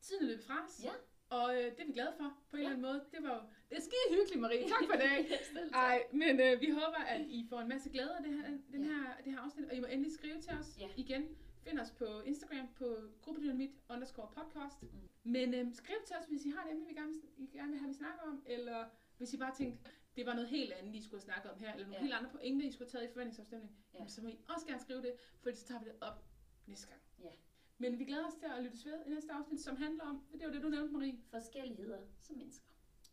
tiden 0.01 0.23
er 0.23 0.27
løbet 0.27 0.45
fra 0.45 0.65
os. 0.65 0.85
Ja. 0.85 0.93
Og 1.31 1.57
øh, 1.57 1.65
det 1.71 1.81
er 1.81 1.87
vi 1.87 1.93
glade 1.93 2.15
for, 2.17 2.39
på 2.51 2.57
en 2.57 2.63
Ja. 2.63 2.69
eller 2.69 2.77
anden 2.77 2.83
måde. 2.83 3.05
Det 3.13 3.23
var 3.23 3.35
jo, 3.35 3.41
det 3.71 3.77
er 3.79 3.81
skide 3.81 4.07
hyggeligt, 4.11 4.41
Marie. 4.41 4.69
Tak 4.69 4.85
for 4.91 4.97
tak. 5.07 5.73
Ej, 5.73 6.07
men 6.13 6.41
øh, 6.41 6.61
vi 6.61 6.71
håber, 6.71 7.01
at 7.09 7.21
I 7.21 7.47
får 7.51 7.61
en 7.61 7.69
masse 7.69 7.91
glæde 7.91 8.17
af 8.17 8.23
det 8.23 8.33
her, 8.35 8.47
den 8.73 8.85
Ja. 8.85 8.89
her, 8.93 9.17
det 9.25 9.33
her 9.33 9.41
afsnit. 9.41 9.65
Og 9.69 9.75
I 9.77 9.81
må 9.81 9.87
endelig 9.87 10.13
skrive 10.13 10.41
til 10.41 10.53
os 10.61 10.79
Ja. 10.81 10.89
igen. 10.97 11.37
Find 11.67 11.79
os 11.81 11.91
på 11.91 12.21
Instagram 12.21 12.69
på 12.75 12.97
gruppedynamit 13.23 13.71
underscore 13.91 14.29
podcast. 14.39 14.83
Mm. 14.83 14.89
Men 15.23 15.55
øhm, 15.55 15.73
skriv 15.73 15.97
til 16.07 16.17
os, 16.17 16.27
hvis 16.27 16.45
I 16.47 16.51
har 16.51 16.65
et 16.65 16.71
emne, 16.71 16.87
vi 16.87 16.95
gerne, 16.95 17.15
I 17.37 17.47
gerne 17.53 17.71
vil 17.71 17.79
have, 17.79 17.89
vi 17.89 17.95
snakker 17.95 18.23
om, 18.23 18.43
eller 18.47 18.89
hvis 19.17 19.35
I 19.35 19.37
bare 19.37 19.55
tænkte, 19.55 19.91
det 20.17 20.27
var 20.27 20.35
noget 20.35 20.49
helt 20.49 20.73
andet, 20.73 20.95
I 20.95 21.03
skulle 21.03 21.23
snakke 21.23 21.51
om 21.51 21.59
her, 21.59 21.73
eller 21.73 21.87
nogle 21.87 21.97
ja. 21.97 22.03
helt 22.03 22.15
andre 22.15 22.31
pointer, 22.31 22.67
I 22.67 22.71
skulle 22.73 22.91
have 22.93 22.99
taget 22.99 23.11
i 23.11 23.13
forventningsafstemning, 23.13 23.77
ja. 23.95 24.09
Så 24.09 24.23
må 24.23 24.29
I 24.29 24.39
også 24.49 24.67
gerne 24.67 24.81
skrive 24.81 25.03
det, 25.03 25.13
for 25.43 25.51
så 25.51 25.65
tager 25.67 25.81
vi 25.81 25.85
det 25.85 25.97
op 26.01 26.25
næste 26.67 26.89
gang. 26.89 27.01
Ja. 27.25 27.31
Men 27.79 27.99
vi 27.99 28.05
glæder 28.05 28.27
os 28.27 28.35
til 28.35 28.47
at 28.57 28.63
lytte 28.63 28.79
ved 28.85 29.07
i 29.07 29.09
næste 29.09 29.33
afsnit, 29.33 29.61
som 29.61 29.77
handler 29.77 30.05
om, 30.05 30.27
det 30.33 30.47
var 30.47 30.53
det, 30.53 30.63
du 30.63 30.69
nævnte, 30.69 30.93
Marie. 30.93 31.19
Forskelligheder 31.31 32.01
som 32.21 32.37
mennesker. 32.37 32.67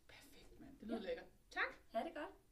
Perfekt, 0.08 0.60
mand. 0.60 0.70
Det 0.80 0.88
lyder 0.88 1.00
ja. 1.00 1.06
lækkert. 1.06 1.26
Tak. 1.50 1.70
Ha' 1.92 2.04
det 2.06 2.14
godt. 2.14 2.43